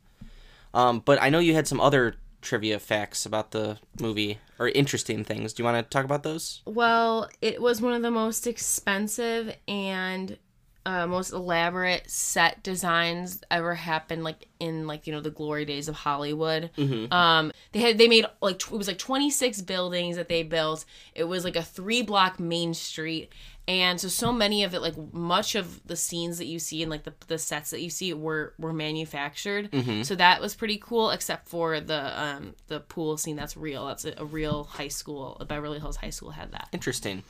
Um, 0.74 1.02
but 1.06 1.22
I 1.22 1.30
know 1.30 1.40
you 1.40 1.54
had 1.54 1.68
some 1.68 1.80
other 1.80 2.16
trivia 2.46 2.80
facts 2.80 3.26
about 3.26 3.52
the 3.52 3.78
movie 4.00 4.40
or 4.60 4.70
interesting 4.70 5.24
things. 5.26 5.52
Do 5.52 5.62
you 5.62 5.66
want 5.66 5.78
to 5.78 5.90
talk 5.90 6.06
about 6.06 6.24
those? 6.24 6.62
Well, 6.66 7.30
it 7.42 7.62
was 7.62 7.82
one 7.82 7.94
of 7.94 8.02
the 8.02 8.12
most 8.12 8.48
expensive 8.48 9.54
and 9.68 10.38
uh, 10.86 11.08
most 11.08 11.34
elaborate 11.34 12.10
set 12.10 12.62
designs 12.62 13.42
ever 13.50 13.74
happened, 13.74 14.24
like 14.24 14.48
in 14.60 14.86
like 14.86 15.08
you 15.08 15.14
know 15.14 15.20
the 15.20 15.32
glory 15.32 15.66
days 15.66 15.88
of 15.88 15.96
Hollywood. 15.96 16.70
Um, 17.12 17.52
they 17.72 17.80
had 17.80 17.98
they 17.98 18.08
made 18.08 18.26
like 18.40 18.60
tw- 18.60 18.74
it 18.74 18.78
was 18.78 18.88
like 18.88 19.00
twenty 19.00 19.32
six 19.32 19.62
buildings 19.62 20.16
that 20.16 20.30
they 20.30 20.44
built. 20.44 20.86
It 21.16 21.24
was 21.24 21.44
like 21.44 21.56
a 21.56 21.64
three 21.64 22.04
block 22.04 22.40
main 22.40 22.76
street, 22.76 23.34
and 23.68 24.00
so 24.00 24.08
so 24.08 24.32
many 24.32 24.64
of 24.64 24.74
it, 24.74 24.82
like 24.82 24.96
much 25.14 25.56
of 25.56 25.86
the 25.88 25.96
scenes 25.96 26.38
that 26.38 26.46
you 26.46 26.60
see 26.60 26.82
and 26.82 26.92
like 26.92 27.04
the, 27.04 27.14
the 27.28 27.38
sets 27.38 27.72
that 27.72 27.82
you 27.82 27.90
see 27.90 28.14
were 28.14 28.54
were 28.60 28.74
manufactured. 28.74 29.70
So 30.04 30.16
that 30.16 30.42
was 30.42 30.56
pretty 30.56 30.78
cool, 30.78 31.10
except 31.12 31.48
for 31.48 31.80
the 31.80 32.22
um 32.22 32.56
the 32.68 32.80
pool 32.80 33.18
scene 33.18 33.36
that's 33.36 33.58
real. 33.58 33.88
That's 33.88 34.06
a, 34.06 34.14
a 34.18 34.26
real 34.26 34.66
high 34.66 34.90
school. 34.90 35.42
Beverly 35.48 35.80
Hills 35.80 35.98
High 35.98 36.10
School 36.12 36.32
had 36.32 36.52
that. 36.52 36.70
Interesting. 36.72 37.24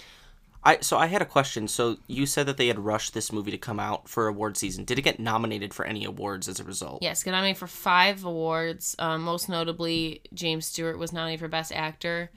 I 0.65 0.79
so 0.81 0.97
I 0.97 1.05
had 1.05 1.21
a 1.21 1.25
question. 1.25 1.67
So 1.67 1.97
you 2.07 2.25
said 2.25 2.47
that 2.47 2.57
they 2.57 2.67
had 2.67 2.79
rushed 2.79 3.13
this 3.13 3.31
movie 3.31 3.51
to 3.51 3.57
come 3.57 3.79
out 3.79 4.09
for 4.09 4.27
award 4.27 4.57
season. 4.57 4.83
Did 4.83 4.97
it 4.97 5.03
get 5.03 5.19
nominated 5.19 5.73
for 5.73 5.85
any 5.85 6.03
awards 6.03 6.47
as 6.47 6.59
a 6.59 6.63
result? 6.63 7.03
Yes, 7.03 7.23
got 7.23 7.31
nominated 7.31 7.59
for 7.59 7.67
five 7.67 8.25
awards. 8.25 8.95
Um, 8.97 9.21
most 9.21 9.47
notably, 9.47 10.21
James 10.33 10.65
Stewart 10.65 10.97
was 10.97 11.13
nominated 11.13 11.39
for 11.39 11.47
Best 11.47 11.71
Actor, 11.71 12.31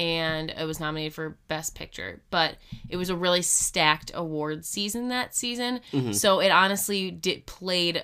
and 0.00 0.48
it 0.48 0.64
was 0.64 0.80
nominated 0.80 1.12
for 1.12 1.36
Best 1.46 1.74
Picture. 1.74 2.22
But 2.30 2.56
it 2.88 2.96
was 2.96 3.10
a 3.10 3.16
really 3.16 3.42
stacked 3.42 4.10
award 4.14 4.64
season 4.64 5.08
that 5.08 5.36
season, 5.36 5.82
mm-hmm. 5.92 6.12
so 6.12 6.40
it 6.40 6.48
honestly 6.48 7.10
did 7.10 7.44
played 7.44 8.02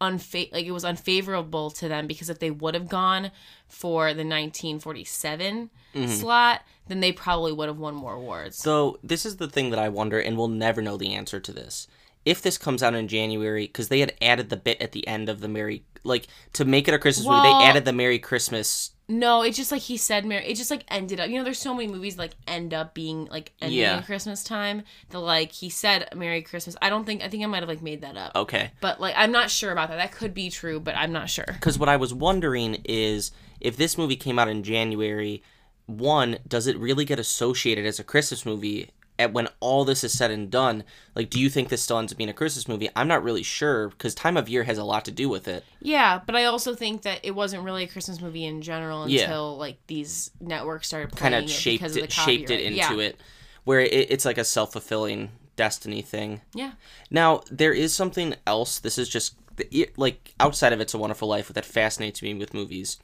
unfa- 0.00 0.52
like 0.52 0.66
it 0.66 0.72
was 0.72 0.84
unfavorable 0.84 1.70
to 1.70 1.88
them 1.88 2.08
because 2.08 2.28
if 2.28 2.40
they 2.40 2.50
would 2.50 2.74
have 2.74 2.88
gone 2.88 3.30
for 3.68 4.06
the 4.06 4.24
1947 4.24 5.70
mm-hmm. 5.94 6.08
slot, 6.08 6.62
then 6.88 6.98
they 6.98 7.12
probably 7.12 7.52
would 7.52 7.68
have 7.68 7.78
won 7.78 7.94
more 7.94 8.14
awards. 8.14 8.56
So 8.56 8.98
this 9.04 9.24
is 9.24 9.36
the 9.36 9.48
thing 9.48 9.70
that 9.70 9.78
I 9.78 9.88
wonder, 9.88 10.18
and 10.18 10.36
we'll 10.36 10.48
never 10.48 10.82
know 10.82 10.96
the 10.96 11.14
answer 11.14 11.38
to 11.38 11.52
this. 11.52 11.86
If 12.24 12.42
this 12.42 12.58
comes 12.58 12.82
out 12.82 12.96
in 12.96 13.06
January, 13.06 13.68
because 13.68 13.86
they 13.86 14.00
had 14.00 14.14
added 14.20 14.50
the 14.50 14.56
bit 14.56 14.82
at 14.82 14.90
the 14.90 15.06
end 15.06 15.28
of 15.28 15.40
the 15.40 15.46
Merry, 15.46 15.84
like 16.02 16.26
to 16.54 16.64
make 16.64 16.88
it 16.88 16.94
a 16.94 16.98
Christmas 16.98 17.28
movie, 17.28 17.42
they 17.42 17.64
added 17.64 17.84
the 17.84 17.92
Merry 17.92 18.18
Christmas. 18.18 18.90
No, 19.08 19.42
it's 19.42 19.56
just 19.56 19.70
like 19.70 19.82
he 19.82 19.96
said, 19.96 20.24
Mary. 20.24 20.44
It 20.46 20.56
just 20.56 20.70
like 20.70 20.84
ended 20.88 21.20
up. 21.20 21.28
You 21.28 21.38
know, 21.38 21.44
there's 21.44 21.60
so 21.60 21.72
many 21.72 21.86
movies 21.86 22.18
like 22.18 22.32
end 22.48 22.74
up 22.74 22.92
being 22.92 23.26
like 23.26 23.52
ending 23.60 23.78
Yeah. 23.78 24.02
Christmas 24.02 24.42
time. 24.42 24.82
The 25.10 25.20
like 25.20 25.52
he 25.52 25.68
said, 25.70 26.08
"Merry 26.14 26.42
Christmas." 26.42 26.76
I 26.82 26.90
don't 26.90 27.04
think. 27.04 27.22
I 27.22 27.28
think 27.28 27.44
I 27.44 27.46
might 27.46 27.60
have 27.60 27.68
like 27.68 27.82
made 27.82 28.00
that 28.00 28.16
up. 28.16 28.32
Okay. 28.34 28.72
But 28.80 29.00
like, 29.00 29.14
I'm 29.16 29.30
not 29.30 29.48
sure 29.50 29.70
about 29.70 29.90
that. 29.90 29.96
That 29.96 30.10
could 30.12 30.34
be 30.34 30.50
true, 30.50 30.80
but 30.80 30.96
I'm 30.96 31.12
not 31.12 31.30
sure. 31.30 31.44
Because 31.46 31.78
what 31.78 31.88
I 31.88 31.96
was 31.96 32.12
wondering 32.12 32.82
is 32.84 33.30
if 33.60 33.76
this 33.76 33.96
movie 33.96 34.16
came 34.16 34.40
out 34.40 34.48
in 34.48 34.64
January, 34.64 35.40
one, 35.86 36.38
does 36.48 36.66
it 36.66 36.76
really 36.76 37.04
get 37.04 37.20
associated 37.20 37.86
as 37.86 38.00
a 38.00 38.04
Christmas 38.04 38.44
movie 38.44 38.90
at 39.18 39.32
when 39.32 39.48
all 39.60 39.84
this 39.84 40.04
is 40.04 40.16
said 40.16 40.30
and 40.30 40.50
done? 40.50 40.84
Like, 41.14 41.30
do 41.30 41.40
you 41.40 41.48
think 41.50 41.68
this 41.68 41.82
still 41.82 41.98
ends 41.98 42.12
up 42.12 42.18
being 42.18 42.30
a 42.30 42.34
Christmas 42.34 42.68
movie? 42.68 42.88
I'm 42.96 43.08
not 43.08 43.22
really 43.22 43.42
sure 43.42 43.88
because 43.88 44.14
time 44.14 44.36
of 44.36 44.48
year 44.48 44.64
has 44.64 44.78
a 44.78 44.84
lot 44.84 45.04
to 45.06 45.10
do 45.10 45.28
with 45.28 45.48
it. 45.48 45.64
Yeah, 45.80 46.20
but 46.24 46.34
I 46.36 46.44
also 46.44 46.74
think 46.74 47.02
that 47.02 47.20
it 47.22 47.32
wasn't 47.34 47.62
really 47.62 47.84
a 47.84 47.88
Christmas 47.88 48.20
movie 48.20 48.44
in 48.44 48.62
general 48.62 49.04
until 49.04 49.16
Yeah. 49.18 49.36
like 49.58 49.78
these 49.86 50.30
networks 50.40 50.88
started 50.88 51.16
Kind 51.16 51.34
of 51.34 51.44
it 51.44 51.50
shaped 51.50 51.84
of 51.84 51.96
it, 51.96 52.12
shaped 52.12 52.50
it 52.50 52.60
into 52.60 52.76
yeah. 52.76 53.08
it, 53.08 53.20
where 53.64 53.80
it, 53.80 53.92
it's 54.10 54.24
like 54.24 54.38
a 54.38 54.44
self 54.44 54.72
fulfilling 54.72 55.30
destiny 55.56 56.02
thing. 56.02 56.42
Yeah. 56.54 56.72
Now 57.10 57.42
there 57.50 57.72
is 57.72 57.94
something 57.94 58.34
else. 58.46 58.78
This 58.78 58.98
is 58.98 59.08
just 59.08 59.34
it- 59.70 59.96
like 59.98 60.34
outside 60.38 60.72
of 60.72 60.80
It's 60.80 60.92
a 60.94 60.98
Wonderful 60.98 61.28
Life 61.28 61.48
that 61.48 61.64
fascinates 61.64 62.20
me 62.22 62.34
with 62.34 62.52
movies. 62.52 62.98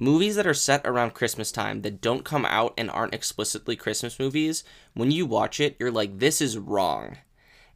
Movies 0.00 0.36
that 0.36 0.46
are 0.46 0.54
set 0.54 0.86
around 0.86 1.14
Christmas 1.14 1.50
time 1.50 1.82
that 1.82 2.00
don't 2.00 2.24
come 2.24 2.44
out 2.44 2.72
and 2.78 2.88
aren't 2.88 3.14
explicitly 3.14 3.74
Christmas 3.74 4.20
movies. 4.20 4.62
When 4.94 5.10
you 5.10 5.26
watch 5.26 5.58
it, 5.58 5.74
you're 5.80 5.90
like, 5.90 6.20
this 6.20 6.40
is 6.40 6.56
wrong. 6.56 7.16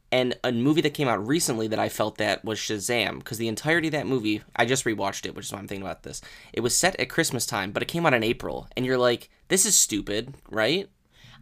And 0.09 0.37
a 0.41 0.51
movie 0.53 0.79
that 0.81 0.93
came 0.93 1.09
out 1.09 1.27
recently 1.27 1.67
that 1.67 1.79
I 1.79 1.89
felt 1.89 2.19
that 2.19 2.45
was 2.45 2.59
Shazam, 2.59 3.17
because 3.17 3.39
the 3.39 3.49
entirety 3.49 3.89
of 3.89 3.93
that 3.93 4.07
movie, 4.07 4.41
I 4.55 4.65
just 4.65 4.85
rewatched 4.85 5.25
it, 5.25 5.35
which 5.35 5.47
is 5.47 5.51
why 5.51 5.59
I'm 5.59 5.67
thinking 5.67 5.85
about 5.85 6.03
this. 6.03 6.21
It 6.53 6.61
was 6.61 6.77
set 6.77 6.97
at 6.99 7.09
Christmas 7.09 7.45
time, 7.45 7.71
but 7.71 7.83
it 7.83 7.87
came 7.87 8.05
out 8.05 8.13
in 8.13 8.23
April, 8.23 8.69
and 8.77 8.85
you're 8.85 8.97
like, 8.97 9.29
this 9.49 9.65
is 9.65 9.75
stupid, 9.75 10.35
right? 10.49 10.87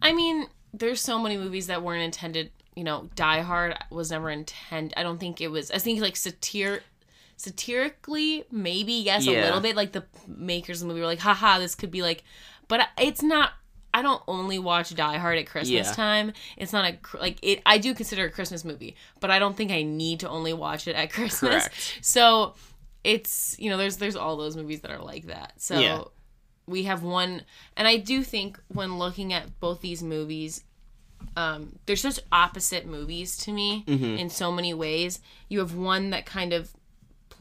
I 0.01 0.13
mean, 0.13 0.47
there's 0.73 1.01
so 1.01 1.19
many 1.19 1.37
movies 1.37 1.67
that 1.67 1.83
weren't 1.83 2.01
intended. 2.01 2.49
You 2.73 2.85
know, 2.85 3.09
Die 3.13 3.41
Hard 3.41 3.77
was 3.91 4.09
never 4.09 4.29
intended. 4.29 4.97
I 4.97 5.03
don't 5.03 5.19
think 5.19 5.41
it 5.41 5.49
was. 5.49 5.69
I 5.69 5.77
think 5.77 5.99
like 5.99 6.15
satir, 6.15 6.79
satirically, 7.41 8.45
maybe 8.51 8.93
yes, 8.93 9.25
a 9.27 9.31
little 9.31 9.59
bit. 9.59 9.75
Like 9.75 9.91
the 9.91 10.05
makers 10.27 10.81
of 10.81 10.87
the 10.87 10.93
movie 10.93 11.01
were 11.01 11.07
like, 11.07 11.19
haha, 11.19 11.59
this 11.59 11.75
could 11.75 11.91
be 11.91 12.01
like, 12.01 12.23
but 12.67 12.87
it's 12.99 13.21
not. 13.21 13.51
I 13.93 14.01
don't 14.01 14.23
only 14.25 14.57
watch 14.57 14.95
Die 14.95 15.17
Hard 15.17 15.37
at 15.37 15.47
Christmas 15.47 15.87
Yeah. 15.89 15.93
time. 15.93 16.31
It's 16.55 16.71
not 16.71 16.85
a 16.85 17.17
like 17.17 17.39
it. 17.41 17.61
I 17.65 17.77
do 17.77 17.93
consider 17.93 18.25
a 18.25 18.29
Christmas 18.31 18.63
movie, 18.63 18.95
but 19.19 19.29
I 19.31 19.37
don't 19.39 19.55
think 19.57 19.69
I 19.71 19.81
need 19.83 20.21
to 20.21 20.29
only 20.29 20.53
watch 20.53 20.87
it 20.87 20.95
at 20.95 21.11
Christmas. 21.11 21.67
Correct. 21.67 21.97
So 22.01 22.53
it's 23.03 23.55
you 23.59 23.69
know 23.69 23.77
there's 23.77 23.97
there's 23.97 24.15
all 24.15 24.37
those 24.37 24.55
movies 24.55 24.81
that 24.81 24.91
are 24.91 25.01
like 25.03 25.25
that. 25.27 25.53
So 25.57 25.79
Yeah. 25.79 26.03
we 26.67 26.83
have 26.83 27.03
one, 27.03 27.41
and 27.75 27.85
I 27.87 27.97
do 27.97 28.23
think 28.23 28.59
when 28.69 28.97
looking 28.97 29.33
at 29.33 29.59
both 29.59 29.81
these 29.81 30.01
movies, 30.01 30.63
um, 31.35 31.77
they're 31.85 31.95
such 31.97 32.19
opposite 32.31 32.85
movies 32.85 33.35
to 33.39 33.51
me 33.51 33.83
in 33.87 34.29
so 34.29 34.51
many 34.53 34.73
ways. 34.73 35.19
You 35.49 35.59
have 35.59 35.75
one 35.75 36.11
that 36.11 36.25
kind 36.25 36.53
of 36.53 36.71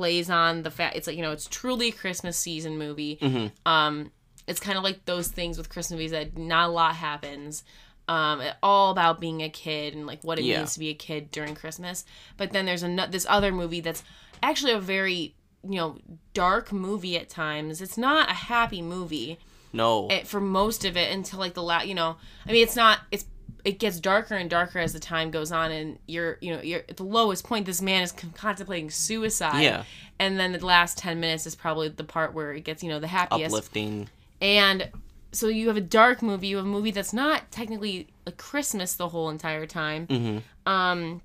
plays 0.01 0.31
on 0.31 0.63
the 0.63 0.71
fact 0.71 0.97
it's 0.97 1.07
like 1.07 1.17
you 1.17 1.23
know 1.23 1.31
it's 1.33 1.47
truly 1.47 1.89
a 1.89 1.93
Christmas 1.93 2.39
season 2.39 2.79
movie. 2.79 3.19
Um, 3.67 4.11
it's 4.47 4.59
kind 4.61 4.79
of 4.79 4.83
like 4.85 5.05
those 5.05 5.29
things 5.29 5.59
with 5.59 5.69
Christmas 5.69 5.93
movies 5.97 6.11
that 6.13 6.39
not 6.39 6.69
a 6.71 6.73
lot 6.73 6.95
happens. 6.97 7.63
Um, 8.09 8.41
all 8.63 8.91
about 8.91 9.21
being 9.21 9.43
a 9.43 9.51
kid 9.51 9.95
and 9.95 10.07
like 10.07 10.23
what 10.25 10.39
it 10.39 10.45
Yeah. 10.45 10.59
means 10.59 10.73
to 10.75 10.81
be 10.81 10.89
a 10.89 10.95
kid 10.95 11.31
during 11.31 11.55
Christmas. 11.55 12.05
But 12.39 12.51
then 12.53 12.65
there's 12.67 12.83
a 12.83 13.07
this 13.11 13.27
other 13.29 13.53
movie 13.53 13.81
that's 13.83 14.03
actually 14.43 14.73
a 14.73 14.81
very 14.81 15.35
you 15.63 15.77
know 15.77 15.99
dark 16.35 16.73
movie 16.73 17.17
at 17.19 17.29
times. 17.29 17.83
It's 17.83 17.99
not 17.99 18.31
a 18.31 18.35
happy 18.35 18.81
movie 18.81 19.39
No. 19.73 20.09
it, 20.09 20.27
for 20.27 20.41
most 20.41 20.85
of 20.87 20.97
it 20.97 21.13
until 21.13 21.39
like 21.39 21.53
the 21.55 21.63
last 21.63 21.87
you 21.87 21.95
know 21.95 22.17
i 22.49 22.53
mean 22.53 22.63
it's 22.63 22.75
not 22.75 23.01
it's 23.13 23.27
it 23.65 23.79
gets 23.79 24.01
darker 24.01 24.35
and 24.35 24.49
darker 24.49 24.79
as 24.79 24.93
the 24.93 24.99
time 25.01 25.31
goes 25.31 25.53
on 25.53 25.71
and 25.71 25.99
you're 26.07 26.39
you 26.41 26.55
know 26.55 26.63
you're 26.63 26.83
at 26.89 26.97
the 26.97 27.03
lowest 27.05 27.45
point 27.45 27.67
this 27.67 27.83
man 27.83 28.03
is 28.03 28.13
contemplating 28.35 28.91
suicide. 28.91 29.61
Yeah. 29.63 29.85
and 30.19 30.39
then 30.39 30.53
the 30.53 30.65
last 30.65 30.99
10 30.99 31.21
minutes 31.21 31.47
is 31.47 31.55
probably 31.55 31.89
the 31.89 32.05
part 32.05 32.35
where 32.35 32.53
it 32.53 32.65
gets 32.65 32.83
you 32.83 32.89
know 32.89 33.01
the 33.01 33.07
happiest. 33.09 33.55
Uplifting. 33.55 34.09
and 34.41 34.89
so 35.33 35.47
you 35.47 35.69
have 35.69 35.77
a 35.77 35.81
dark 35.81 36.23
movie. 36.23 36.49
You 36.49 36.57
have 36.57 36.67
a 36.67 36.69
movie 36.69 36.91
that's 36.91 37.13
not 37.13 37.53
technically 37.53 38.09
a 38.27 38.33
christmas 38.33 38.95
the 38.95 39.09
whole 39.09 39.31
entire 39.31 39.67
time. 39.67 40.43
Um 40.67 41.23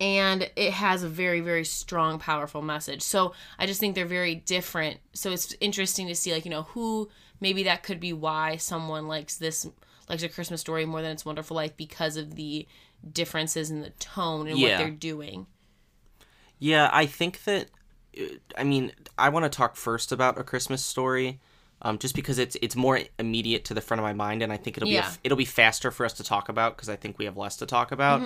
and 0.00 0.48
it 0.54 0.72
has 0.72 1.02
a 1.02 1.08
very 1.08 1.40
very 1.40 1.64
strong 1.64 2.18
powerful 2.18 2.62
message. 2.62 3.02
So 3.02 3.32
i 3.58 3.66
just 3.66 3.80
think 3.80 3.94
they're 3.94 4.06
very 4.06 4.34
different. 4.36 4.98
So 5.12 5.32
it's 5.32 5.54
interesting 5.60 6.06
to 6.08 6.14
see 6.14 6.32
like 6.32 6.44
you 6.44 6.50
know 6.50 6.62
who 6.62 7.08
maybe 7.40 7.64
that 7.64 7.82
could 7.82 8.00
be 8.00 8.12
why 8.12 8.56
someone 8.56 9.08
likes 9.08 9.36
this 9.36 9.66
likes 10.08 10.22
a 10.22 10.28
christmas 10.28 10.60
story 10.60 10.84
more 10.84 11.02
than 11.02 11.12
it's 11.12 11.24
wonderful 11.24 11.54
life 11.56 11.76
because 11.76 12.16
of 12.16 12.34
the 12.34 12.66
differences 13.12 13.70
in 13.70 13.80
the 13.80 13.90
tone 13.90 14.48
and 14.48 14.60
what 14.60 14.78
they're 14.78 14.90
doing 14.90 15.46
Yeah, 16.58 16.90
I 16.92 17.06
think 17.06 17.44
that. 17.44 17.68
I 18.56 18.64
mean, 18.64 18.92
I 19.16 19.28
want 19.28 19.44
to 19.44 19.48
talk 19.48 19.76
first 19.76 20.10
about 20.10 20.38
a 20.38 20.42
Christmas 20.42 20.84
story, 20.84 21.38
um, 21.82 21.98
just 21.98 22.14
because 22.16 22.38
it's 22.38 22.56
it's 22.60 22.74
more 22.74 23.00
immediate 23.18 23.64
to 23.66 23.74
the 23.74 23.80
front 23.80 24.00
of 24.00 24.04
my 24.04 24.12
mind, 24.12 24.42
and 24.42 24.52
I 24.52 24.56
think 24.56 24.76
it'll 24.76 24.88
be 24.88 24.96
a 24.96 25.00
f 25.00 25.18
it'll 25.22 25.36
be 25.36 25.44
faster 25.44 25.90
for 25.90 26.04
us 26.04 26.14
to 26.14 26.24
talk 26.24 26.48
about 26.48 26.76
because 26.76 26.88
I 26.88 26.96
think 26.96 27.18
we 27.18 27.26
have 27.26 27.36
less 27.36 27.56
to 27.58 27.66
talk 27.66 27.92
about. 27.92 28.20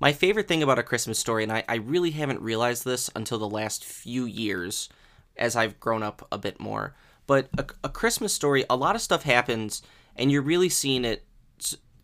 My 0.00 0.12
favorite 0.12 0.48
thing 0.48 0.62
about 0.62 0.78
a 0.78 0.82
Christmas 0.82 1.18
story, 1.18 1.42
and 1.42 1.52
I, 1.52 1.64
I 1.68 1.76
really 1.76 2.12
haven't 2.12 2.40
realized 2.40 2.84
this 2.84 3.10
until 3.16 3.38
the 3.38 3.48
last 3.48 3.84
few 3.84 4.24
years, 4.24 4.88
as 5.36 5.56
I've 5.56 5.78
grown 5.80 6.02
up 6.02 6.26
a 6.32 6.38
bit 6.38 6.60
more. 6.60 6.94
But 7.26 7.48
a, 7.58 7.66
a 7.84 7.88
Christmas 7.88 8.32
story, 8.32 8.64
a 8.70 8.76
lot 8.76 8.94
of 8.96 9.02
stuff 9.02 9.22
happens, 9.24 9.82
and 10.18 10.30
you're 10.30 10.42
really 10.42 10.68
seeing 10.68 11.04
it 11.04 11.24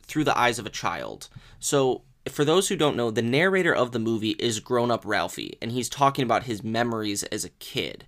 through 0.03 0.25
the 0.25 0.39
eyes 0.39 0.59
of 0.59 0.67
a 0.67 0.71
child. 0.71 1.29
So, 1.59 2.03
for 2.29 2.45
those 2.45 2.69
who 2.69 2.77
don't 2.77 2.97
know, 2.97 3.11
the 3.11 3.23
narrator 3.23 3.75
of 3.75 3.93
the 3.93 3.99
movie 3.99 4.37
is 4.39 4.61
grown 4.61 4.91
up 4.91 5.05
Ralphie, 5.05 5.59
and 5.61 5.73
he's 5.73 5.89
talking 5.89 6.23
about 6.23 6.45
his 6.45 6.63
memories 6.63 7.23
as 7.25 7.45
a 7.45 7.51
kid. 7.51 8.07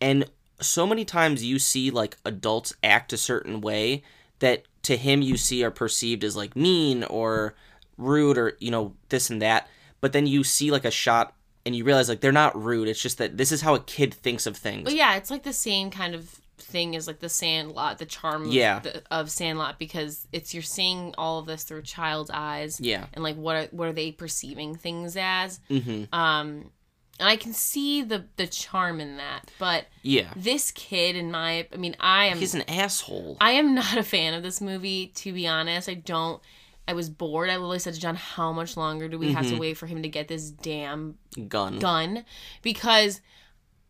And 0.00 0.26
so 0.60 0.86
many 0.86 1.04
times 1.04 1.44
you 1.44 1.58
see 1.58 1.90
like 1.90 2.16
adults 2.24 2.74
act 2.82 3.12
a 3.12 3.16
certain 3.16 3.60
way 3.60 4.02
that 4.40 4.64
to 4.82 4.96
him 4.96 5.22
you 5.22 5.36
see 5.36 5.64
are 5.64 5.70
perceived 5.70 6.24
as 6.24 6.36
like 6.36 6.56
mean 6.56 7.04
or 7.04 7.54
rude 7.96 8.38
or, 8.38 8.56
you 8.60 8.70
know, 8.70 8.94
this 9.08 9.30
and 9.30 9.40
that. 9.42 9.68
But 10.00 10.12
then 10.12 10.26
you 10.26 10.44
see 10.44 10.70
like 10.70 10.84
a 10.84 10.90
shot 10.90 11.34
and 11.66 11.76
you 11.76 11.84
realize 11.84 12.08
like 12.08 12.20
they're 12.20 12.32
not 12.32 12.60
rude. 12.60 12.88
It's 12.88 13.02
just 13.02 13.18
that 13.18 13.36
this 13.36 13.52
is 13.52 13.60
how 13.60 13.74
a 13.74 13.80
kid 13.80 14.14
thinks 14.14 14.46
of 14.46 14.56
things. 14.56 14.84
But 14.84 14.94
yeah, 14.94 15.16
it's 15.16 15.30
like 15.30 15.42
the 15.42 15.52
same 15.52 15.90
kind 15.90 16.14
of 16.14 16.40
thing 16.62 16.94
is 16.94 17.06
like 17.06 17.20
the 17.20 17.28
Sandlot, 17.28 17.98
the 17.98 18.06
charm 18.06 18.46
of, 18.46 18.52
Yeah. 18.52 18.80
the, 18.80 19.02
of 19.10 19.30
Sandlot, 19.30 19.78
because 19.78 20.26
it's 20.32 20.52
you're 20.54 20.62
seeing 20.62 21.14
all 21.18 21.38
of 21.38 21.46
this 21.46 21.64
through 21.64 21.78
a 21.78 21.82
child's 21.82 22.30
eyes. 22.32 22.80
Yeah. 22.80 23.06
and 23.12 23.22
like 23.22 23.36
what 23.36 23.56
are 23.56 23.68
what 23.72 23.88
are 23.88 23.92
they 23.92 24.12
perceiving 24.12 24.74
things 24.74 25.16
as? 25.16 25.60
Mm-hmm. 25.70 26.14
Um, 26.14 26.70
and 27.18 27.28
I 27.28 27.36
can 27.36 27.52
see 27.52 28.00
the 28.02 28.24
the 28.36 28.46
charm 28.46 28.98
in 29.00 29.18
that, 29.18 29.50
but 29.58 29.86
Yeah. 30.02 30.32
this 30.36 30.70
kid, 30.70 31.16
in 31.16 31.30
my, 31.30 31.66
I 31.72 31.76
mean, 31.76 31.94
I 32.00 32.26
am 32.26 32.38
He's 32.38 32.54
an 32.54 32.62
asshole. 32.68 33.36
I 33.40 33.52
am 33.52 33.74
not 33.74 33.96
a 33.98 34.02
fan 34.02 34.32
of 34.34 34.42
this 34.42 34.60
movie, 34.60 35.08
to 35.16 35.32
be 35.32 35.46
honest. 35.46 35.88
I 35.88 35.94
don't. 35.94 36.40
I 36.88 36.92
was 36.94 37.08
bored. 37.10 37.50
I 37.50 37.54
literally 37.56 37.78
said 37.78 37.94
to 37.94 38.00
John, 38.00 38.16
"How 38.16 38.52
much 38.52 38.76
longer 38.76 39.06
do 39.06 39.18
we 39.18 39.32
have 39.32 39.44
Mm-hmm. 39.44 39.54
to 39.54 39.60
wait 39.60 39.76
for 39.76 39.86
him 39.86 40.02
to 40.02 40.08
get 40.08 40.26
this 40.28 40.50
damn 40.50 41.18
Gun. 41.46 41.78
gun?" 41.78 42.24
Because 42.62 43.20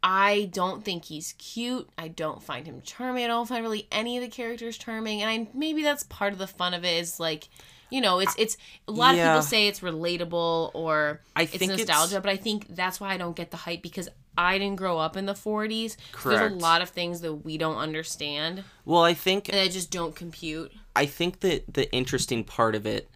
I 0.02 0.48
don't 0.52 0.82
think 0.84 1.04
he's 1.04 1.34
cute. 1.38 1.88
I 1.98 2.08
don't 2.08 2.42
find 2.42 2.66
him 2.66 2.80
charming. 2.82 3.24
I 3.24 3.28
don't 3.28 3.46
find 3.48 3.62
really 3.62 3.86
any 3.92 4.16
of 4.16 4.22
the 4.22 4.28
characters 4.30 4.78
charming. 4.78 5.20
And 5.22 5.30
I 5.30 5.48
maybe 5.56 5.82
that's 5.82 6.04
part 6.04 6.32
of 6.32 6.38
the 6.38 6.46
fun 6.46 6.72
of 6.74 6.84
it 6.84 6.98
is 7.00 7.20
like, 7.20 7.48
you 7.90 8.00
know, 8.00 8.18
it's 8.18 8.34
it's 8.38 8.56
a 8.88 8.92
lot 8.92 9.14
Yeah. 9.16 9.30
of 9.32 9.36
people 9.36 9.48
say 9.48 9.66
it's 9.68 9.80
relatable 9.80 10.70
or 10.74 11.20
I 11.36 11.42
it's 11.42 11.52
think 11.52 11.72
it's- 11.72 11.86
nostalgia, 11.86 12.20
but 12.20 12.30
I 12.30 12.36
think 12.36 12.68
that's 12.74 12.98
why 13.00 13.12
I 13.12 13.16
don't 13.18 13.36
get 13.36 13.50
the 13.50 13.58
hype 13.58 13.82
because 13.82 14.08
I 14.38 14.56
didn't 14.58 14.76
grow 14.76 14.96
up 14.98 15.16
in 15.18 15.26
the 15.26 15.34
40s. 15.34 15.96
There's 15.96 15.96
Correct. 16.12 16.54
a 16.54 16.56
lot 16.56 16.80
of 16.80 16.88
things 16.88 17.20
that 17.20 17.34
we 17.34 17.58
don't 17.58 17.76
understand 17.76 18.64
Well, 18.86 19.02
I 19.02 19.12
think 19.12 19.46
that 19.46 19.60
I 19.60 19.68
just 19.68 19.90
don't 19.90 20.14
compute. 20.16 20.72
I 20.96 21.04
think 21.04 21.40
that 21.40 21.74
the 21.74 21.92
interesting 21.92 22.44
part 22.44 22.74
of 22.74 22.86
it 22.86 23.10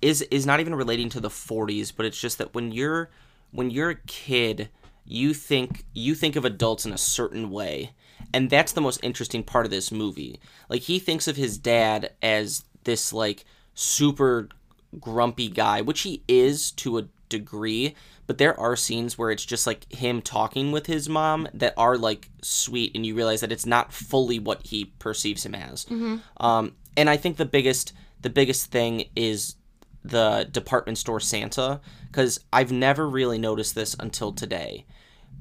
is 0.00 0.22
is 0.22 0.46
not 0.46 0.60
even 0.60 0.74
relating 0.74 1.08
to 1.10 1.20
the 1.20 1.28
40s, 1.28 1.92
but 1.94 2.06
it's 2.06 2.18
just 2.18 2.38
that 2.38 2.54
when 2.54 2.72
you're 2.72 3.10
when 3.50 3.70
you're 3.70 3.90
a 3.90 3.96
kid, 4.06 4.70
you 5.04 5.34
think 5.34 5.84
you 5.92 6.14
think 6.14 6.36
of 6.36 6.44
adults 6.44 6.86
in 6.86 6.92
a 6.92 6.98
certain 6.98 7.50
way. 7.50 7.92
And 8.32 8.48
that's 8.48 8.72
the 8.72 8.80
most 8.80 9.00
interesting 9.02 9.42
part 9.42 9.66
of 9.66 9.70
this 9.70 9.92
movie. 9.92 10.40
Like 10.68 10.82
he 10.82 10.98
thinks 10.98 11.28
of 11.28 11.36
his 11.36 11.58
dad 11.58 12.12
as 12.22 12.64
this 12.84 13.12
like 13.12 13.44
super 13.74 14.48
grumpy 15.00 15.48
guy, 15.48 15.80
which 15.80 16.02
he 16.02 16.22
is 16.28 16.70
to 16.72 16.98
a 16.98 17.08
degree, 17.28 17.94
but 18.26 18.38
there 18.38 18.58
are 18.58 18.76
scenes 18.76 19.18
where 19.18 19.30
it's 19.30 19.44
just 19.44 19.66
like 19.66 19.90
him 19.92 20.22
talking 20.22 20.70
with 20.72 20.86
his 20.86 21.08
mom 21.08 21.48
that 21.52 21.74
are 21.76 21.96
like 21.98 22.28
sweet 22.42 22.92
and 22.94 23.04
you 23.04 23.14
realize 23.14 23.40
that 23.40 23.52
it's 23.52 23.66
not 23.66 23.92
fully 23.92 24.38
what 24.38 24.66
he 24.66 24.86
perceives 24.98 25.44
him 25.44 25.54
as. 25.54 25.84
Um, 26.38 26.76
and 26.96 27.10
I 27.10 27.16
think 27.16 27.36
the 27.36 27.44
biggest 27.44 27.92
the 28.20 28.30
biggest 28.30 28.70
thing 28.70 29.06
is 29.16 29.56
the 30.04 30.48
department 30.50 30.98
store 30.98 31.20
Santa 31.20 31.80
because 32.06 32.40
I've 32.52 32.72
never 32.72 33.08
really 33.08 33.38
noticed 33.38 33.74
this 33.74 33.96
until 33.98 34.32
today. 34.32 34.84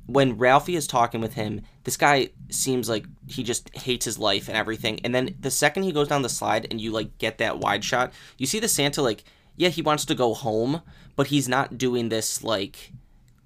When 0.06 0.38
Ralphie 0.38 0.76
is 0.76 0.88
talking 0.88 1.22
with 1.22 1.34
him, 1.34 1.62
this 1.84 1.98
guy 1.98 2.30
seems 2.50 2.90
like 2.90 3.06
he 3.28 3.44
just 3.44 3.76
hates 3.76 4.06
his 4.06 4.18
life 4.18 4.48
and 4.48 4.58
everything. 4.58 5.00
And 5.04 5.14
then 5.14 5.36
the 5.40 5.52
second 5.52 5.84
he 5.84 5.92
goes 5.92 6.08
down 6.08 6.22
the 6.22 6.30
slide 6.30 6.68
and 6.70 6.80
you 6.80 6.92
like 6.92 7.18
get 7.18 7.38
that 7.40 7.60
wide 7.60 7.84
shot, 7.84 8.14
you 8.38 8.46
see 8.46 8.60
the 8.60 8.68
Santa 8.68 9.02
like, 9.02 9.24
yeah, 9.56 9.70
he 9.70 9.82
wants 9.82 10.06
to 10.06 10.16
go 10.16 10.34
home, 10.34 10.82
but 11.16 11.28
he's 11.28 11.48
not 11.48 11.78
doing 11.78 12.10
this 12.10 12.44
like 12.44 12.92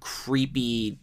creepy 0.00 0.98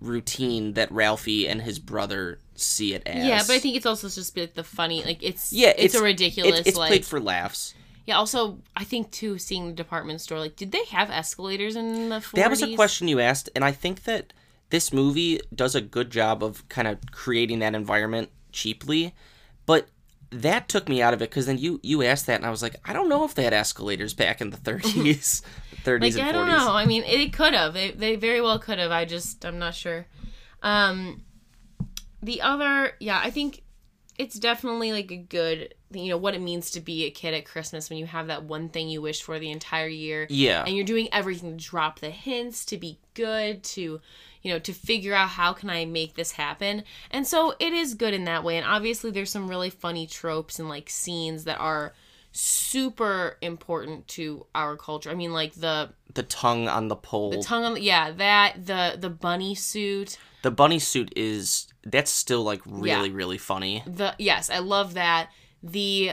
routine 0.00 0.74
that 0.74 0.90
Ralphie 0.92 1.48
and 1.48 1.62
his 1.62 1.78
brother 1.78 2.38
see 2.54 2.94
it 2.94 3.02
as. 3.06 3.26
Yeah, 3.26 3.42
but 3.46 3.50
I 3.50 3.58
think 3.58 3.76
it's 3.76 3.86
also 3.86 4.08
just 4.08 4.36
like 4.36 4.54
the 4.54 4.64
funny, 4.64 5.04
like 5.04 5.22
it's 5.22 5.52
yeah, 5.52 5.72
it's, 5.76 5.94
a 5.94 6.02
ridiculous 6.02 6.60
It's, 6.60 6.68
it's 6.70 6.78
like 6.78 6.88
played 6.88 7.06
for 7.06 7.20
laughs. 7.20 7.74
Yeah. 8.06 8.16
Also, 8.16 8.58
I 8.74 8.84
think 8.84 9.10
too 9.10 9.38
seeing 9.38 9.66
the 9.66 9.72
department 9.72 10.20
store, 10.20 10.38
like 10.38 10.56
did 10.56 10.72
they 10.72 10.84
have 10.86 11.10
escalators 11.10 11.76
in 11.76 12.08
the 12.08 12.16
40s? 12.16 12.32
That 12.32 12.50
was 12.50 12.62
a 12.62 12.74
question 12.74 13.08
you 13.08 13.20
asked, 13.20 13.50
and 13.54 13.64
I 13.64 13.72
think 13.72 14.04
that 14.04 14.32
this 14.70 14.92
movie 14.92 15.40
does 15.54 15.74
a 15.74 15.80
good 15.80 16.10
job 16.10 16.42
of 16.42 16.68
kind 16.68 16.88
of 16.88 16.98
creating 17.10 17.60
that 17.60 17.74
environment 17.74 18.30
cheaply, 18.52 19.14
but 19.64 19.88
that 20.30 20.68
took 20.68 20.88
me 20.88 21.00
out 21.00 21.14
of 21.14 21.22
it 21.22 21.30
because 21.30 21.46
then 21.46 21.58
you 21.58 21.80
you 21.82 22.02
asked 22.02 22.26
that, 22.26 22.36
and 22.36 22.46
I 22.46 22.50
was 22.50 22.62
like, 22.62 22.76
I 22.84 22.92
don't 22.92 23.08
know 23.08 23.24
if 23.24 23.34
they 23.34 23.44
had 23.44 23.52
escalators 23.52 24.14
back 24.14 24.40
in 24.40 24.50
the 24.50 24.56
30s, 24.56 25.42
30s 25.84 26.00
Like 26.00 26.12
and 26.14 26.20
40s. 26.20 26.24
I 26.24 26.32
don't 26.32 26.48
know. 26.48 26.72
I 26.72 26.86
mean, 26.86 27.04
it 27.04 27.32
could 27.32 27.54
have. 27.54 27.74
They 27.74 27.90
they 27.92 28.16
very 28.16 28.40
well 28.40 28.58
could 28.58 28.78
have. 28.78 28.90
I 28.90 29.04
just 29.04 29.44
I'm 29.44 29.58
not 29.58 29.74
sure. 29.74 30.06
Um, 30.62 31.22
the 32.22 32.42
other, 32.42 32.92
yeah, 32.98 33.20
I 33.22 33.30
think 33.30 33.62
it's 34.18 34.38
definitely 34.38 34.92
like 34.92 35.12
a 35.12 35.16
good, 35.16 35.74
you 35.92 36.08
know, 36.08 36.16
what 36.16 36.34
it 36.34 36.40
means 36.40 36.70
to 36.72 36.80
be 36.80 37.04
a 37.04 37.10
kid 37.10 37.32
at 37.34 37.44
Christmas 37.44 37.88
when 37.88 37.98
you 37.98 38.06
have 38.06 38.26
that 38.26 38.42
one 38.44 38.68
thing 38.68 38.88
you 38.88 39.00
wish 39.00 39.22
for 39.22 39.38
the 39.38 39.50
entire 39.50 39.86
year. 39.86 40.26
Yeah. 40.28 40.64
And 40.66 40.74
you're 40.74 40.84
doing 40.84 41.08
everything 41.12 41.56
to 41.56 41.64
drop 41.64 42.00
the 42.00 42.10
hints, 42.10 42.64
to 42.66 42.76
be 42.76 42.98
good, 43.14 43.62
to, 43.64 44.00
you 44.42 44.52
know, 44.52 44.58
to 44.58 44.72
figure 44.72 45.14
out 45.14 45.28
how 45.30 45.52
can 45.52 45.70
I 45.70 45.84
make 45.84 46.14
this 46.14 46.32
happen. 46.32 46.82
And 47.12 47.26
so 47.26 47.54
it 47.60 47.72
is 47.72 47.94
good 47.94 48.14
in 48.14 48.24
that 48.24 48.42
way. 48.42 48.56
And 48.56 48.66
obviously 48.66 49.10
there's 49.12 49.30
some 49.30 49.48
really 49.48 49.70
funny 49.70 50.06
tropes 50.08 50.58
and 50.58 50.68
like 50.68 50.90
scenes 50.90 51.44
that 51.44 51.58
are 51.60 51.94
super 52.32 53.38
important 53.40 54.06
to 54.08 54.46
our 54.54 54.76
culture. 54.76 55.10
I 55.10 55.14
mean, 55.14 55.32
like 55.32 55.54
the 55.54 55.90
The 56.14 56.22
tongue 56.22 56.68
on 56.68 56.88
the 56.88 56.96
pole. 56.96 57.30
the 57.30 57.42
tongue 57.42 57.64
on 57.64 57.74
the, 57.74 57.80
yeah, 57.80 58.10
that 58.12 58.66
the 58.66 58.96
the 58.98 59.10
bunny 59.10 59.54
suit. 59.54 60.18
the 60.42 60.50
bunny 60.50 60.78
suit 60.78 61.12
is 61.16 61.66
that's 61.84 62.10
still 62.10 62.42
like 62.42 62.60
really 62.66 63.08
Yeah. 63.08 63.14
really 63.16 63.38
funny. 63.38 63.82
The 63.86 64.14
yes, 64.18 64.50
I 64.50 64.58
love 64.58 64.94
that. 64.94 65.30
The 65.62 66.12